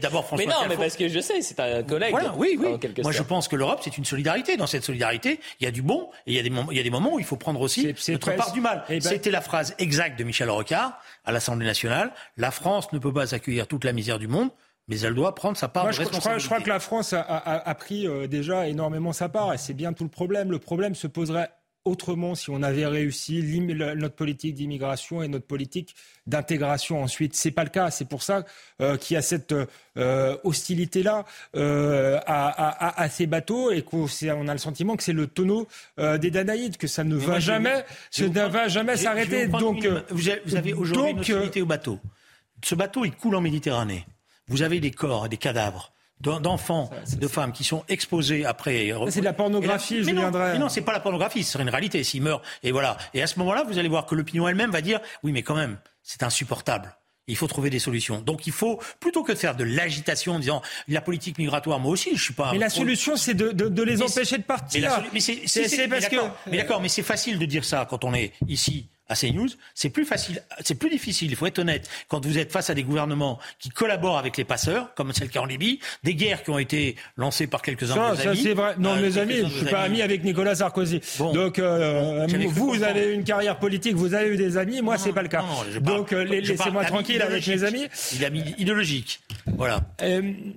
D'abord, 0.00 0.26
François. 0.26 0.46
Mais 0.46 0.52
non, 0.52 0.68
mais 0.68 0.76
parce 0.76 0.96
que 0.96 1.08
je 1.08 1.20
sais, 1.20 1.40
c'est 1.42 1.60
un 1.60 1.82
collègue. 1.82 2.10
Voilà, 2.10 2.34
oui, 2.36 2.58
oui. 2.58 2.78
Moi, 3.02 3.12
je 3.12 3.22
pense 3.22 3.48
que 3.48 3.56
l'Europe, 3.56 3.80
c'est 3.82 3.96
une 3.98 4.04
solidarité. 4.04 4.56
Dans 4.56 4.66
cette 4.66 4.84
solidarité, 4.84 5.40
il 5.60 5.64
y 5.64 5.66
a 5.66 5.70
du 5.70 5.82
bon 5.82 6.08
et 6.26 6.32
il 6.32 6.34
y 6.34 6.38
a 6.38 6.42
des, 6.42 6.52
il 6.70 6.76
y 6.76 6.80
a 6.80 6.82
des 6.82 6.90
moments 6.90 7.14
où 7.14 7.18
il 7.18 7.24
faut 7.24 7.36
prendre 7.36 7.60
aussi 7.60 7.94
notre 8.08 8.34
part 8.36 8.52
du 8.52 8.60
mal. 8.60 8.84
Eh 8.88 8.94
ben 8.94 9.00
C'était 9.00 9.30
la 9.30 9.40
phrase 9.40 9.74
exacte 9.78 10.18
de 10.18 10.24
Michel 10.24 10.50
Rocard 10.50 10.98
à 11.24 11.32
l'Assemblée 11.32 11.66
nationale. 11.66 12.12
La 12.36 12.50
France 12.50 12.92
ne 12.92 12.98
peut 12.98 13.12
pas 13.12 13.34
accueillir 13.34 13.66
toute 13.66 13.84
la 13.84 13.92
misère 13.92 14.18
du 14.18 14.28
monde 14.28 14.50
mais 14.88 15.00
elle 15.00 15.14
doit 15.14 15.34
prendre 15.34 15.56
sa 15.56 15.68
part 15.68 15.84
de 15.84 15.88
responsabilité. 15.88 16.40
Je 16.40 16.46
crois, 16.46 16.60
que 16.60 16.68
la 16.68 16.80
France 16.80 17.14
a, 17.14 17.74
pris 17.74 18.06
euh, 18.06 18.26
déjà 18.26 18.68
énormément 18.68 19.12
sa 19.12 19.28
part 19.28 19.52
et 19.52 19.58
c'est 19.58 19.74
bien 19.74 19.92
tout 19.92 20.04
le 20.04 20.10
problème. 20.10 20.50
Le 20.50 20.58
problème 20.58 20.94
se 20.94 21.06
poserait 21.06 21.50
autrement 21.86 22.34
si 22.34 22.48
on 22.48 22.62
avait 22.62 22.86
réussi 22.86 23.42
notre 23.42 24.14
politique 24.14 24.54
d'immigration 24.54 25.22
et 25.22 25.28
notre 25.28 25.46
politique 25.46 25.94
d'intégration 26.26 27.02
ensuite. 27.02 27.36
C'est 27.36 27.50
pas 27.50 27.64
le 27.64 27.68
cas. 27.68 27.90
C'est 27.90 28.06
pour 28.06 28.22
ça 28.22 28.44
euh, 28.80 28.96
qu'il 28.96 29.16
y 29.16 29.18
a 29.18 29.22
cette 29.22 29.54
euh, 29.98 30.36
hostilité-là 30.44 31.26
à, 31.54 33.08
ces 33.10 33.26
bateaux 33.26 33.70
et 33.70 33.82
qu'on 33.82 34.06
on 34.06 34.48
a 34.48 34.52
le 34.52 34.58
sentiment 34.58 34.96
que 34.96 35.02
c'est 35.02 35.12
le 35.12 35.26
tonneau 35.26 35.68
des 35.98 36.30
Danaïdes, 36.30 36.78
que 36.78 36.86
ça 36.86 37.04
ne 37.04 37.16
va 37.16 37.38
jamais, 37.38 37.84
ça 38.10 38.24
ne 38.24 38.48
va 38.48 38.68
jamais 38.68 38.96
s'arrêter. 38.96 39.46
Donc, 39.46 39.86
vous 40.10 40.56
avez 40.56 40.72
aujourd'hui 40.72 41.10
une 41.10 41.18
hostilité 41.20 41.60
au 41.60 41.66
bateau. 41.66 41.98
Ce 42.62 42.74
bateau, 42.74 43.04
il 43.04 43.12
coule 43.12 43.34
en 43.34 43.42
Méditerranée 43.42 44.06
vous 44.48 44.62
avez 44.62 44.80
des 44.80 44.90
corps 44.90 45.28
des 45.28 45.36
cadavres 45.36 45.92
d'enfants, 46.20 46.90
de 47.16 47.28
femmes 47.28 47.52
qui 47.52 47.64
sont 47.64 47.84
exposés 47.88 48.44
après. 48.44 48.92
C'est 49.10 49.20
de 49.20 49.24
la 49.24 49.32
pornographie, 49.32 50.02
je 50.02 50.10
viendrai. 50.10 50.52
Mais 50.52 50.58
non, 50.58 50.68
c'est 50.68 50.80
pas 50.80 50.92
la 50.92 51.00
pornographie, 51.00 51.44
c'est 51.44 51.60
une 51.60 51.68
réalité. 51.68 52.02
S'ils 52.04 52.22
meurent, 52.22 52.42
et 52.62 52.72
voilà. 52.72 52.96
Et 53.12 53.22
à 53.22 53.26
ce 53.26 53.38
moment-là, 53.40 53.64
vous 53.64 53.78
allez 53.78 53.88
voir 53.88 54.06
que 54.06 54.14
l'opinion 54.14 54.48
elle-même 54.48 54.70
va 54.70 54.80
dire, 54.80 55.00
oui, 55.22 55.32
mais 55.32 55.42
quand 55.42 55.54
même, 55.54 55.78
c'est 56.02 56.22
insupportable. 56.22 56.96
Il 57.26 57.36
faut 57.36 57.46
trouver 57.46 57.70
des 57.70 57.78
solutions. 57.78 58.20
Donc 58.20 58.46
il 58.46 58.52
faut, 58.52 58.80
plutôt 59.00 59.22
que 59.22 59.32
de 59.32 59.38
faire 59.38 59.56
de 59.56 59.64
l'agitation 59.64 60.34
en 60.34 60.38
disant 60.38 60.60
la 60.88 61.00
politique 61.00 61.38
migratoire, 61.38 61.80
moi 61.80 61.90
aussi, 61.90 62.16
je 62.16 62.22
suis 62.22 62.34
pas. 62.34 62.52
Mais 62.52 62.58
la 62.58 62.68
solution, 62.68 63.16
c'est 63.16 63.32
de, 63.32 63.50
de, 63.50 63.68
de, 63.68 63.82
les 63.82 64.02
empêcher 64.02 64.36
de 64.36 64.42
partir. 64.42 65.02
Mais, 65.12 65.20
c'est 65.20 65.88
parce 65.88 66.08
que. 66.08 66.16
Mais 66.50 66.58
d'accord, 66.58 66.82
mais 66.82 66.88
c'est 66.88 67.02
facile 67.02 67.38
de 67.38 67.46
dire 67.46 67.64
ça 67.64 67.86
quand 67.88 68.04
on 68.04 68.12
est 68.12 68.32
ici 68.46 68.88
à 69.08 69.14
CNews, 69.14 69.48
c'est 69.74 69.90
plus 69.90 70.04
facile, 70.04 70.42
c'est 70.60 70.76
plus 70.76 70.88
difficile, 70.88 71.30
il 71.30 71.36
faut 71.36 71.46
être 71.46 71.58
honnête, 71.58 71.88
quand 72.08 72.24
vous 72.24 72.38
êtes 72.38 72.50
face 72.50 72.70
à 72.70 72.74
des 72.74 72.82
gouvernements 72.82 73.38
qui 73.58 73.68
collaborent 73.68 74.18
avec 74.18 74.36
les 74.36 74.44
passeurs, 74.44 74.94
comme 74.94 75.12
c'est 75.12 75.24
le 75.24 75.30
cas 75.30 75.40
en 75.40 75.44
Libye, 75.44 75.78
des 76.02 76.14
guerres 76.14 76.42
qui 76.42 76.50
ont 76.50 76.58
été 76.58 76.96
lancées 77.16 77.46
par 77.46 77.60
quelques-uns 77.60 78.12
de 78.12 78.16
ça, 78.16 78.30
amis. 78.30 78.42
c'est 78.42 78.54
vrai. 78.54 78.74
Non, 78.78 78.96
euh, 78.96 79.00
mes 79.02 79.18
amis, 79.18 79.42
je 79.44 79.58
suis 79.58 79.66
pas 79.66 79.82
ami 79.82 80.00
avec 80.00 80.24
Nicolas 80.24 80.54
Sarkozy. 80.54 81.00
Donc, 81.18 81.58
euh, 81.58 82.26
vous, 82.48 82.72
vous 82.72 82.82
avez 82.82 83.12
une 83.12 83.24
carrière 83.24 83.58
politique, 83.58 83.94
vous 83.94 84.14
avez 84.14 84.30
eu 84.30 84.36
des 84.36 84.56
amis, 84.56 84.80
moi, 84.80 84.96
c'est 84.96 85.12
pas 85.12 85.22
le 85.22 85.28
cas. 85.28 85.44
Donc, 85.80 86.12
euh, 86.12 86.24
laissez-moi 86.24 86.84
tranquille 86.84 87.20
avec 87.20 87.46
mes 87.46 87.64
amis. 87.64 87.86
Il 88.14 88.24
a 88.24 88.30
mis 88.30 88.54
idéologique. 88.58 89.20
Voilà. 89.46 89.80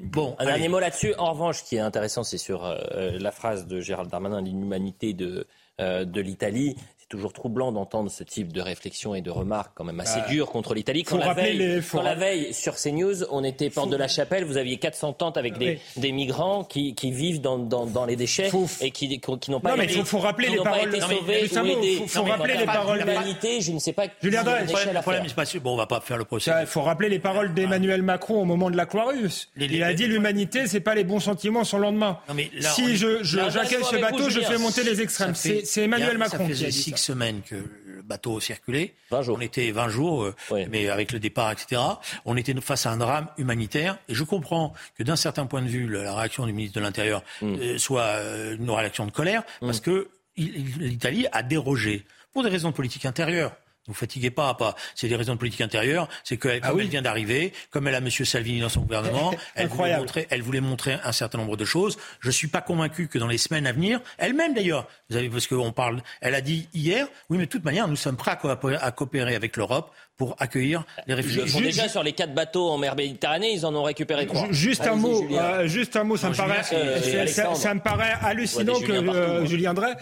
bon. 0.03 0.35
Un 0.39 0.45
dernier 0.45 0.69
mot 0.69 0.79
là-dessus. 0.79 1.13
En 1.17 1.33
revanche, 1.33 1.59
ce 1.59 1.63
qui 1.63 1.75
est 1.75 1.79
intéressant, 1.79 2.23
c'est 2.23 2.37
sur 2.37 2.73
la 2.95 3.31
phrase 3.31 3.67
de 3.67 3.81
Gérald 3.81 4.09
Darmanin, 4.09 4.41
l'inhumanité 4.41 5.13
de, 5.13 5.45
de 5.79 6.21
l'Italie 6.21 6.75
toujours 7.09 7.31
troublant 7.31 7.71
d'entendre 7.71 8.11
ce 8.11 8.23
type 8.23 8.51
de 8.51 8.61
réflexion 8.61 9.15
et 9.15 9.21
de 9.21 9.31
remarques 9.31 9.71
quand 9.75 9.83
même 9.83 9.99
assez 9.99 10.19
bah, 10.19 10.27
dures 10.27 10.49
contre 10.49 10.73
l'Italie. 10.73 11.03
Quand, 11.03 11.17
la 11.17 11.33
veille, 11.33 11.81
quand 11.91 12.01
la 12.01 12.15
veille, 12.15 12.53
sur 12.53 12.75
CNews, 12.75 13.23
on 13.31 13.43
était 13.43 13.69
porte 13.69 13.89
de 13.89 13.95
la 13.95 14.07
Chapelle, 14.07 14.43
vous 14.43 14.57
aviez 14.57 14.77
400 14.77 15.13
tentes 15.13 15.37
avec 15.37 15.57
des, 15.57 15.79
des 15.95 16.11
migrants 16.11 16.63
qui, 16.63 16.95
qui 16.95 17.11
vivent 17.11 17.41
dans, 17.41 17.57
dans, 17.57 17.85
dans, 17.85 18.05
les 18.05 18.15
déchets 18.15 18.51
et 18.81 18.91
qui, 18.91 19.19
qui 19.19 19.51
n'ont 19.51 19.59
pas, 19.59 19.75
non, 19.75 19.83
été, 19.83 19.97
mais 19.97 20.03
faut, 20.03 20.19
rappeler 20.19 20.49
les 20.49 20.57
paroles, 20.57 20.87
été 20.89 20.99
sauvés 20.99 21.49
non, 21.55 21.63
mais, 21.63 21.95
faut, 21.95 22.07
faut 22.07 22.23
rappeler 22.23 22.57
les 22.57 22.65
paroles 22.65 22.99
l'humanité, 22.99 23.61
je 23.61 23.71
ne 23.71 23.79
sais 23.79 23.93
pas. 23.93 24.05
Julien 24.21 24.43
le 24.43 25.01
problème, 25.01 25.23
c'est 25.27 25.35
pas 25.35 25.45
sûr. 25.45 25.61
Bon, 25.61 25.73
on 25.73 25.77
va 25.77 25.87
pas 25.87 26.01
faire 26.01 26.17
le 26.17 26.25
procès. 26.25 26.51
Il 26.61 26.67
faut 26.67 26.81
rappeler 26.81 27.09
les 27.09 27.19
paroles 27.19 27.53
d'Emmanuel 27.53 28.01
Macron 28.01 28.41
au 28.41 28.45
moment 28.45 28.69
de 28.69 28.77
l'Aquarius. 28.77 29.49
Il 29.57 29.83
a 29.83 29.93
dit 29.93 30.07
l'humanité, 30.07 30.67
c'est 30.67 30.79
pas 30.79 30.95
les 30.95 31.03
bons 31.03 31.19
sentiments 31.19 31.63
sur 31.63 31.77
le 31.77 31.83
lendemain. 31.83 32.19
Si 32.59 32.97
j'accueille 32.97 33.83
ce 33.83 33.97
bateau, 33.97 34.29
je 34.29 34.41
fais 34.41 34.57
monter 34.57 34.83
les 34.83 35.01
extrêmes. 35.01 35.35
C'est 35.35 35.81
Emmanuel 35.81 36.17
Macron 36.17 36.47
qui 36.47 36.65
a 36.65 36.69
dit 36.69 36.93
semaines 36.97 37.41
que 37.41 37.55
bateau 38.03 38.39
circulait. 38.39 38.95
On 39.11 39.41
était 39.41 39.71
20 39.71 39.89
jours, 39.89 40.23
euh, 40.23 40.65
mais 40.69 40.89
avec 40.89 41.11
le 41.11 41.19
départ, 41.19 41.51
etc. 41.51 41.81
On 42.25 42.37
était 42.37 42.53
face 42.61 42.85
à 42.85 42.91
un 42.91 42.97
drame 42.97 43.27
humanitaire. 43.37 43.97
Et 44.07 44.15
je 44.15 44.23
comprends 44.23 44.73
que 44.97 45.03
d'un 45.03 45.15
certain 45.15 45.45
point 45.45 45.61
de 45.61 45.67
vue, 45.67 45.87
la 45.87 46.15
réaction 46.15 46.45
du 46.45 46.53
ministre 46.53 46.79
de 46.79 46.83
l'Intérieur 46.83 47.23
mm. 47.41 47.55
euh, 47.55 47.77
soit 47.77 48.01
euh, 48.01 48.55
une 48.57 48.69
réaction 48.69 49.05
de 49.05 49.11
colère, 49.11 49.43
mm. 49.61 49.65
parce 49.65 49.81
que 49.81 50.09
l'Italie 50.37 51.27
a 51.31 51.43
dérogé 51.43 52.05
pour 52.31 52.43
des 52.43 52.49
raisons 52.49 52.71
politiques 52.71 53.05
intérieures. 53.05 53.51
Ne 53.51 53.55
vous 53.87 53.93
fatiguez 53.93 54.31
pas, 54.31 54.53
pas. 54.53 54.75
C'est 54.95 55.07
des 55.07 55.15
raisons 55.15 55.33
de 55.33 55.39
politique 55.39 55.61
intérieure. 55.61 56.07
C'est 56.23 56.37
que 56.37 56.59
ah 56.61 56.69
comme 56.69 56.79
elle 56.79 56.87
vient 56.87 57.01
d'arriver, 57.01 57.53
comme 57.71 57.87
elle 57.87 57.95
a 57.95 57.99
M. 57.99 58.09
Salvini 58.09 58.59
dans 58.59 58.69
son 58.69 58.81
gouvernement, 58.81 59.33
elle 59.55 59.67
voulait, 59.67 59.97
montrer, 59.97 60.27
elle 60.29 60.41
voulait 60.41 60.61
montrer 60.61 60.97
un 61.03 61.11
certain 61.11 61.37
nombre 61.37 61.57
de 61.57 61.65
choses. 61.65 61.97
Je 62.19 62.31
suis 62.31 62.47
pas 62.47 62.61
convaincu 62.61 63.07
que 63.07 63.17
dans 63.17 63.27
les 63.27 63.37
semaines 63.37 63.67
à 63.67 63.71
venir, 63.71 63.99
elle-même 64.17 64.53
d'ailleurs, 64.53 64.87
vous 65.09 65.15
avez 65.15 65.29
parce 65.29 65.47
qu'on 65.47 65.71
parle, 65.71 66.01
elle 66.21 66.35
a 66.35 66.41
dit 66.41 66.67
hier, 66.73 67.07
oui, 67.29 67.37
mais 67.37 67.45
de 67.45 67.51
toute 67.51 67.63
manière, 67.63 67.87
nous 67.87 67.95
sommes 67.95 68.17
prêts 68.17 68.31
à 68.31 68.91
coopérer 68.91 69.35
avec 69.35 69.57
l'Europe 69.57 69.91
pour 70.17 70.35
accueillir 70.39 70.83
les 71.05 71.13
réfugiés. 71.13 71.61
déjà 71.61 71.87
sur 71.87 72.03
les 72.03 72.13
quatre 72.13 72.33
bateaux 72.33 72.69
en 72.69 72.77
mer 72.77 72.95
Méditerranée, 72.95 73.53
ils 73.53 73.65
en 73.65 73.75
ont 73.75 73.83
récupéré 73.83 74.25
trois. 74.25 74.47
Juste 74.51 74.87
un 74.87 74.95
mot, 74.95 75.23
euh, 75.31 75.67
juste 75.67 75.95
un 75.95 76.03
mot, 76.03 76.17
ça 76.17 76.29
me 76.29 76.35
paraît, 76.35 76.61
euh, 76.73 77.27
ça, 77.27 77.73
me 77.73 77.79
paraît 77.79 78.13
hallucinant 78.21 78.79
que 78.79 78.91
euh, 78.91 79.45
Julien 79.45 79.73
Drey, 79.73 79.93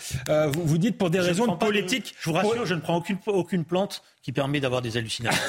vous, 0.53 0.65
vous 0.65 0.77
dites 0.77 0.97
pour 0.97 1.09
des 1.09 1.19
raisons 1.19 1.57
politiques. 1.57 2.15
Je 2.19 2.29
vous 2.29 2.35
rassure, 2.35 2.65
je 2.65 2.73
ne 2.73 2.79
prends 2.79 2.95
aucune, 2.97 3.17
aucune 3.27 3.65
plante 3.65 4.01
qui 4.25 4.31
permet 4.31 4.59
d'avoir 4.59 4.81
des 4.81 4.97
hallucinations. 4.97 5.39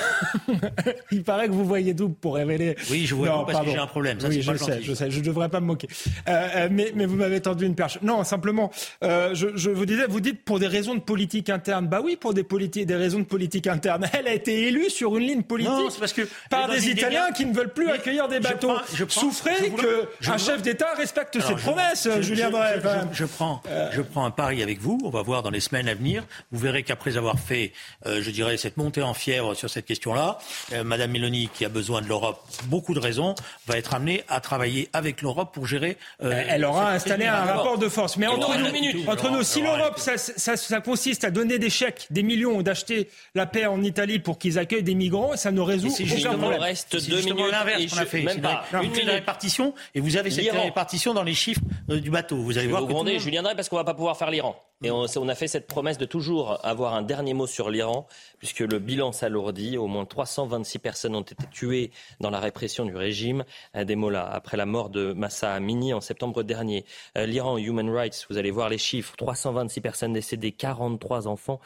Il 1.11 1.25
paraît 1.25 1.47
que 1.47 1.53
vous 1.53 1.65
voyez 1.65 1.95
double 1.95 2.15
pour 2.15 2.35
révéler. 2.35 2.77
Oui, 2.91 3.07
je 3.07 3.15
vois 3.15 3.29
non, 3.29 3.47
parce 3.47 3.65
que 3.65 3.71
j'ai 3.71 3.79
un 3.79 3.87
problème. 3.87 4.21
Ça, 4.21 4.29
oui, 4.29 4.43
je 4.43 4.55
sais, 4.55 4.83
je 4.83 4.93
sais, 4.93 5.11
je 5.11 5.21
devrais 5.23 5.49
pas 5.49 5.61
me 5.61 5.67
moquer. 5.67 5.89
Euh, 6.29 6.49
euh, 6.57 6.69
mais, 6.71 6.93
mais 6.95 7.07
vous 7.07 7.17
m'avez 7.17 7.41
tendu 7.41 7.65
une 7.65 7.75
perche. 7.75 7.99
Non, 8.03 8.23
simplement, 8.23 8.71
euh, 9.03 9.35
je, 9.35 9.47
je, 9.55 9.71
vous 9.71 9.87
disais, 9.87 10.07
vous 10.07 10.21
dites 10.21 10.45
pour 10.45 10.59
des 10.59 10.67
raisons 10.67 10.95
de 10.95 11.01
politique 11.01 11.49
interne. 11.49 11.87
Bah 11.87 12.03
oui, 12.05 12.17
pour 12.21 12.35
des, 12.35 12.43
des 12.43 12.95
raisons 12.95 13.21
de 13.21 13.25
politique 13.25 13.67
interne. 13.67 14.05
Elle 14.13 14.29
a 14.29 14.35
été 14.35 14.56
élue 14.63 14.91
sur 14.91 15.17
une 15.17 15.27
ligne 15.27 15.43
politique 15.43 15.73
non, 15.73 15.89
parce 15.99 16.13
que, 16.13 16.29
par 16.51 16.69
des 16.69 16.89
Italiens 16.89 17.31
qui 17.33 17.47
ne 17.47 17.55
veulent 17.55 17.73
plus 17.73 17.91
accueillir 17.91 18.29
des 18.29 18.41
bateaux. 18.41 18.77
Je, 18.95 19.05
prends, 19.05 19.21
Souffrez 19.21 19.73
qu'un 20.21 20.39
chef 20.39 20.63
d'État 20.63 20.95
respecte 20.97 21.41
ses 21.41 21.55
promesses, 21.55 22.09
Julien 22.21 22.51
Drey. 22.51 22.81
Je, 23.13 23.25
prends, 23.25 23.63
je 23.93 24.03
prends 24.03 24.25
un 24.25 24.31
pari 24.31 24.63
avec 24.63 24.81
vous. 24.81 24.99
On 25.05 25.11
va 25.11 25.23
voir 25.23 25.43
dans 25.43 25.51
les 25.51 25.61
semaines 25.61 25.89
à 25.89 25.95
venir. 25.95 26.25
Vous 26.53 26.59
verrez 26.59 26.83
qu'après 26.83 27.17
avoir 27.17 27.39
fait, 27.39 27.73
je 28.05 28.31
dirais, 28.31 28.57
cette 28.57 28.77
montée 28.77 29.03
en 29.03 29.15
fièvre 29.15 29.55
sur 29.55 29.71
cette 29.71 29.87
question-là. 29.87 30.39
Euh, 30.73 30.85
Madame 30.85 31.11
Mélanie, 31.11 31.49
qui 31.53 31.65
a 31.65 31.69
besoin 31.69 32.01
de 32.01 32.09
l'Europe, 32.09 32.43
beaucoup 32.65 32.95
de 32.95 33.01
raisons, 33.01 33.35
va 33.67 33.77
être 33.77 33.95
amenée 33.95 34.25
à 34.29 34.41
travailler 34.41 34.89
avec 34.93 35.23
l'Europe 35.23 35.53
pour 35.53 35.67
gérer. 35.67 35.97
Euh, 36.23 36.45
Elle 36.49 36.65
aura 36.65 36.93
installé 36.93 37.27
un 37.27 37.45
rapport 37.45 37.79
de 37.79 37.89
force. 37.89 38.17
Mais 38.17 38.27
entre 38.27 38.57
nous, 38.59 39.11
entre 39.11 39.31
nous, 39.31 39.43
si 39.43 39.63
l'Europe, 39.63 39.99
ça, 39.99 40.19
ça, 40.19 40.57
ça, 40.57 40.81
consiste 40.81 41.25
à 41.25 41.31
donner 41.31 41.59
des 41.59 41.71
chèques, 41.71 42.07
des 42.11 42.23
millions, 42.23 42.63
d'acheter 42.63 43.09
la 43.35 43.47
paix 43.47 43.67
en 43.67 43.83
Italie 43.83 44.19
pour 44.19 44.39
qu'ils 44.47 44.59
accueillent 44.59 44.83
des 44.83 44.95
migrants, 44.95 45.37
ça 45.37 45.51
ne 45.51 45.61
résout 45.61 45.89
aucun 45.89 46.39
problème. 46.39 46.61
reste 46.61 47.09
deux 47.09 47.21
minutes. 47.23 47.51
l'inverse 47.51 47.87
qu'on 47.87 47.99
a 47.99 48.07
fait. 48.07 48.23
Même 48.23 48.41
pas. 48.41 48.65
Une, 48.83 48.95
une 48.97 49.11
répartition, 49.11 49.75
et 49.95 50.01
vous 50.01 50.17
avez 50.17 50.31
cette 50.31 50.51
répartition 50.53 51.15
dans 51.15 51.23
les 51.25 51.35
chiffres 51.35 51.61
euh, 51.91 52.01
du 52.01 52.11
bateau. 52.11 52.37
Vous 52.37 52.57
allez 52.59 52.69
voir. 52.69 52.87
Vous 52.87 53.19
Julien 53.19 53.43
Drey, 53.43 53.55
parce 53.55 53.69
qu'on 53.69 53.77
va 53.77 53.85
pas 53.85 53.95
pouvoir 53.95 54.17
faire 54.17 54.31
l'Iran. 54.31 54.57
Et 54.83 54.91
on, 54.91 55.05
a 55.07 55.35
fait 55.35 55.49
cette 55.49 55.67
promesse 55.67 55.97
de 55.97 56.05
toujours 56.05 56.59
avoir 56.63 56.93
un 56.93 57.01
dernier 57.01 57.33
mot 57.33 57.47
sur 57.47 57.71
l'Iran, 57.71 58.07
puisque 58.39 58.61
le 58.61 58.79
bilan 58.79 59.11
s'alourdit. 59.11 59.79
Au 59.79 59.87
moins 59.87 60.05
326 60.05 60.79
personnes 60.81 61.17
ont 61.17 61.23
été 61.23 61.47
tuées 61.51 61.91
dans 62.21 62.29
la 62.29 62.41
répression 62.41 62.85
du 62.85 62.95
régime 62.95 63.45
des 63.75 63.97
Mollahs 63.97 64.29
après 64.31 64.59
la 64.59 64.67
mort 64.67 64.91
de 64.91 65.15
Massa 65.15 65.55
Amini 65.55 65.95
en 65.95 66.03
septembre 66.03 66.43
dernier. 66.43 66.85
Euh, 67.17 67.25
L'Iran 67.25 67.57
Human 67.57 67.89
Rights, 67.89 68.27
vous 68.29 68.37
allez 68.37 68.51
voir 68.51 68.69
les 68.69 68.77
chiffres 68.77 69.17
326 69.17 69.81
personnes 69.81 70.13
décédées, 70.13 70.53
43 70.53 71.27
enfants 71.27 71.61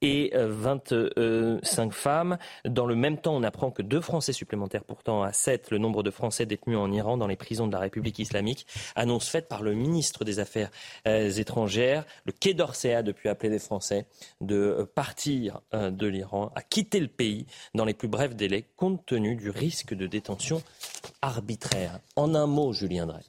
et 0.00 0.32
25 0.34 1.92
femmes. 1.92 2.38
Dans 2.64 2.86
le 2.86 2.94
même 2.94 3.18
temps, 3.18 3.34
on 3.34 3.42
apprend 3.42 3.70
que 3.70 3.82
deux 3.82 4.00
Français 4.00 4.32
supplémentaires, 4.32 4.84
pourtant 4.84 5.22
à 5.22 5.32
7, 5.32 5.70
le 5.70 5.78
nombre 5.78 6.02
de 6.02 6.10
Français 6.10 6.46
détenus 6.46 6.78
en 6.78 6.92
Iran 6.92 7.16
dans 7.16 7.26
les 7.26 7.36
prisons 7.36 7.66
de 7.66 7.72
la 7.72 7.80
République 7.80 8.18
islamique, 8.18 8.66
annonce 8.94 9.28
faite 9.28 9.48
par 9.48 9.62
le 9.62 9.74
ministre 9.74 10.24
des 10.24 10.38
Affaires 10.38 10.70
étrangères. 11.04 12.04
Le 12.24 12.32
Quai 12.48 12.54
d'Orsay 12.54 12.94
a 12.94 13.02
depuis 13.02 13.28
appelé 13.28 13.50
les 13.50 13.58
Français 13.58 14.06
de 14.40 14.90
partir 14.94 15.60
de 15.74 16.06
l'Iran, 16.06 16.50
à 16.56 16.62
quitter 16.62 16.98
le 16.98 17.08
pays 17.08 17.44
dans 17.74 17.84
les 17.84 17.92
plus 17.92 18.08
brefs 18.08 18.34
délais, 18.34 18.64
compte 18.74 19.04
tenu 19.04 19.36
du 19.36 19.50
risque 19.50 19.92
de 19.92 20.06
détention 20.06 20.62
arbitraire. 21.20 22.00
En 22.16 22.34
un 22.34 22.46
mot, 22.46 22.72
Julien 22.72 23.04
Drey. 23.04 23.20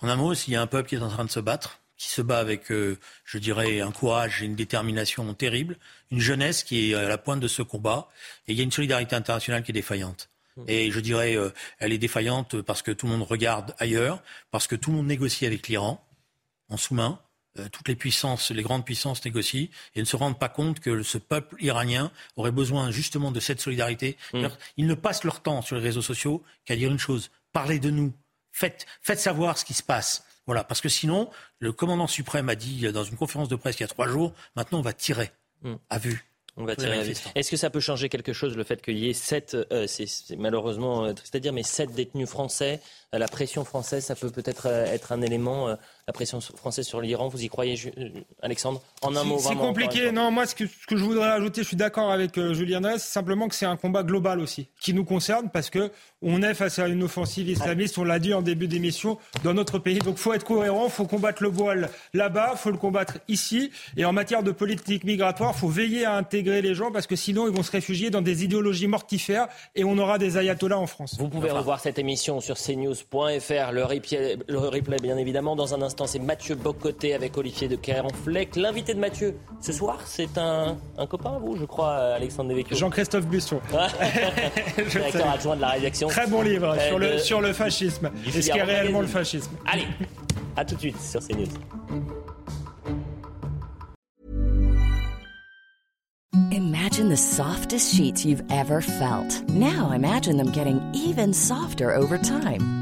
En 0.00 0.08
un 0.08 0.16
mot, 0.16 0.34
s'il 0.34 0.54
y 0.54 0.56
a 0.56 0.60
un 0.60 0.66
peuple 0.66 0.88
qui 0.88 0.96
est 0.96 1.02
en 1.02 1.08
train 1.08 1.24
de 1.24 1.30
se 1.30 1.38
battre, 1.38 1.82
qui 1.96 2.08
se 2.08 2.20
bat 2.20 2.40
avec, 2.40 2.72
euh, 2.72 2.98
je 3.24 3.38
dirais, 3.38 3.80
un 3.80 3.92
courage 3.92 4.42
et 4.42 4.46
une 4.46 4.56
détermination 4.56 5.32
terrible, 5.34 5.78
une 6.10 6.18
jeunesse 6.18 6.64
qui 6.64 6.90
est 6.90 6.94
à 6.96 7.06
la 7.06 7.18
pointe 7.18 7.38
de 7.38 7.46
ce 7.46 7.62
combat, 7.62 8.08
et 8.48 8.52
il 8.54 8.58
y 8.58 8.60
a 8.60 8.64
une 8.64 8.72
solidarité 8.72 9.14
internationale 9.14 9.62
qui 9.62 9.70
est 9.70 9.72
défaillante. 9.72 10.30
Mmh. 10.56 10.64
Et 10.66 10.90
je 10.90 10.98
dirais, 10.98 11.36
euh, 11.36 11.50
elle 11.78 11.92
est 11.92 11.98
défaillante 11.98 12.60
parce 12.62 12.82
que 12.82 12.90
tout 12.90 13.06
le 13.06 13.12
monde 13.12 13.22
regarde 13.22 13.72
ailleurs, 13.78 14.20
parce 14.50 14.66
que 14.66 14.74
tout 14.74 14.90
le 14.90 14.96
monde 14.96 15.06
négocie 15.06 15.46
avec 15.46 15.68
l'Iran 15.68 16.04
en 16.70 16.76
sous-main. 16.76 17.20
Euh, 17.58 17.68
toutes 17.70 17.88
les 17.88 17.96
puissances, 17.96 18.50
les 18.50 18.62
grandes 18.62 18.84
puissances 18.84 19.22
négocient 19.24 19.68
et 19.94 20.00
ne 20.00 20.06
se 20.06 20.16
rendent 20.16 20.38
pas 20.38 20.48
compte 20.48 20.80
que 20.80 21.02
ce 21.02 21.18
peuple 21.18 21.56
iranien 21.60 22.10
aurait 22.36 22.50
besoin 22.50 22.90
justement 22.90 23.30
de 23.30 23.40
cette 23.40 23.60
solidarité. 23.60 24.16
Mmh. 24.32 24.46
Ils 24.78 24.86
ne 24.86 24.94
passent 24.94 25.24
leur 25.24 25.42
temps 25.42 25.60
sur 25.60 25.76
les 25.76 25.82
réseaux 25.82 26.02
sociaux 26.02 26.42
qu'à 26.64 26.76
dire 26.76 26.90
une 26.90 26.98
chose 26.98 27.30
parlez 27.52 27.78
de 27.78 27.90
nous, 27.90 28.12
faites, 28.50 28.86
faites 29.00 29.20
savoir 29.20 29.58
ce 29.58 29.64
qui 29.64 29.74
se 29.74 29.82
passe. 29.82 30.24
Voilà, 30.46 30.64
parce 30.64 30.80
que 30.80 30.88
sinon, 30.88 31.30
le 31.58 31.72
commandant 31.72 32.06
suprême 32.06 32.48
a 32.48 32.54
dit 32.54 32.90
dans 32.92 33.04
une 33.04 33.16
conférence 33.16 33.48
de 33.48 33.56
presse 33.56 33.78
il 33.78 33.82
y 33.82 33.84
a 33.84 33.88
trois 33.88 34.08
jours, 34.08 34.32
maintenant 34.56 34.78
on 34.78 34.82
va 34.82 34.92
tirer 34.92 35.30
hmm. 35.62 35.74
à 35.88 35.98
vue. 35.98 36.24
On 36.56 36.64
va 36.64 36.76
tirer. 36.76 37.14
Est-ce 37.34 37.50
que 37.50 37.56
ça 37.56 37.70
peut 37.70 37.80
changer 37.80 38.08
quelque 38.08 38.32
chose 38.32 38.56
le 38.56 38.64
fait 38.64 38.82
qu'il 38.82 38.98
y 38.98 39.08
ait 39.08 39.14
sept, 39.14 39.54
euh, 39.54 39.86
c'est 39.86 40.36
malheureusement 40.36 41.04
euh, 41.04 41.12
triste 41.14 41.34
à 41.34 41.40
dire, 41.40 41.52
mais 41.52 41.62
sept 41.62 41.92
détenus 41.92 42.28
français, 42.28 42.80
euh, 43.14 43.18
la 43.18 43.28
pression 43.28 43.64
française, 43.64 44.04
ça 44.04 44.14
peut 44.14 44.30
peut-être 44.30 44.66
être 44.66 45.12
un 45.12 45.22
élément 45.22 45.76
la 46.06 46.12
pression 46.12 46.40
française 46.40 46.86
sur 46.86 47.00
l'Iran. 47.00 47.28
Vous 47.28 47.42
y 47.44 47.48
croyez, 47.48 47.78
euh, 47.98 48.08
Alexandre? 48.42 48.82
En 49.02 49.14
un 49.14 49.22
mot, 49.24 49.38
C'est 49.38 49.54
compliqué. 49.54 50.10
Non, 50.10 50.30
moi, 50.30 50.46
ce 50.46 50.54
que, 50.54 50.66
ce 50.66 50.86
que, 50.86 50.96
je 50.96 51.04
voudrais 51.04 51.28
ajouter, 51.28 51.62
je 51.62 51.68
suis 51.68 51.76
d'accord 51.76 52.10
avec 52.10 52.36
euh, 52.38 52.54
Julien 52.54 52.80
Drey, 52.80 52.98
c'est 52.98 53.12
simplement 53.12 53.48
que 53.48 53.54
c'est 53.54 53.66
un 53.66 53.76
combat 53.76 54.02
global 54.02 54.40
aussi, 54.40 54.68
qui 54.80 54.94
nous 54.94 55.04
concerne 55.04 55.48
parce 55.50 55.70
que 55.70 55.90
on 56.22 56.42
est 56.42 56.54
face 56.54 56.78
à 56.78 56.88
une 56.88 57.02
offensive 57.02 57.48
islamiste, 57.48 57.98
on 57.98 58.04
l'a 58.04 58.18
dit 58.18 58.34
en 58.34 58.42
début 58.42 58.68
d'émission, 58.68 59.18
dans 59.44 59.54
notre 59.54 59.78
pays. 59.78 59.98
Donc, 59.98 60.18
faut 60.18 60.32
être 60.32 60.44
cohérent, 60.44 60.88
faut 60.88 61.06
combattre 61.06 61.42
le 61.42 61.48
voile 61.48 61.90
là-bas, 62.14 62.54
faut 62.56 62.70
le 62.70 62.76
combattre 62.76 63.18
ici. 63.28 63.70
Et 63.96 64.04
en 64.04 64.12
matière 64.12 64.42
de 64.42 64.52
politique 64.52 65.04
migratoire, 65.04 65.54
faut 65.54 65.68
veiller 65.68 66.04
à 66.04 66.14
intégrer 66.14 66.62
les 66.62 66.74
gens 66.74 66.90
parce 66.92 67.06
que 67.06 67.16
sinon, 67.16 67.48
ils 67.48 67.54
vont 67.54 67.62
se 67.62 67.72
réfugier 67.72 68.10
dans 68.10 68.22
des 68.22 68.44
idéologies 68.44 68.86
mortifères 68.86 69.48
et 69.74 69.84
on 69.84 69.98
aura 69.98 70.18
des 70.18 70.38
ayatollahs 70.38 70.78
en 70.78 70.86
France. 70.86 71.16
Vous 71.18 71.28
pouvez 71.28 71.50
revoir 71.50 71.80
cette 71.80 71.98
émission 71.98 72.40
sur 72.40 72.56
cnews.fr, 72.56 73.72
le 73.72 73.84
replay, 73.84 74.38
le 74.48 74.58
replay 74.58 74.96
bien 75.00 75.16
évidemment 75.16 75.56
dans 75.56 75.74
un 75.74 75.82
instant 75.82 76.06
c'est 76.06 76.18
Mathieu 76.18 76.54
Bocoté 76.54 77.14
avec 77.14 77.36
Olivier 77.36 77.68
de 77.68 77.78
Fleck. 78.24 78.56
L'invité 78.56 78.94
de 78.94 78.98
Mathieu 78.98 79.36
ce 79.60 79.72
soir, 79.72 80.00
c'est 80.06 80.38
un, 80.38 80.76
un 80.98 81.06
copain 81.06 81.36
à 81.36 81.38
vous, 81.38 81.56
je 81.56 81.64
crois, 81.64 81.94
Alexandre 81.94 82.50
Devecchio. 82.50 82.76
Jean-Christophe 82.76 83.26
Busson. 83.26 83.60
Directeur 84.90 85.28
adjoint 85.28 85.56
de 85.56 85.60
la 85.60 85.70
rédaction. 85.70 86.08
Très 86.12 86.26
bon 86.26 86.42
livre 86.42 86.76
sur, 86.88 86.98
le, 86.98 87.18
sur 87.18 87.40
le 87.40 87.52
fascisme. 87.54 88.10
Est-ce 88.26 88.48
qu'il 88.48 88.56
y 88.56 88.60
a 88.60 88.64
réellement 88.64 89.00
le 89.00 89.06
fascisme 89.06 89.50
Allez, 89.66 89.86
à 90.56 90.64
tout 90.64 90.74
de 90.74 90.80
suite 90.80 91.00
sur 91.00 91.20
CNews. 91.20 91.46
Imagine 96.50 97.08
the 97.08 97.16
softest 97.16 97.94
sheets 97.94 98.26
you've 98.26 98.42
ever 98.50 98.82
felt. 98.82 99.48
Now 99.48 99.90
imagine 99.92 100.36
them 100.36 100.52
getting 100.52 100.82
even 100.94 101.32
softer 101.32 101.94
over 101.94 102.18
time. 102.18 102.81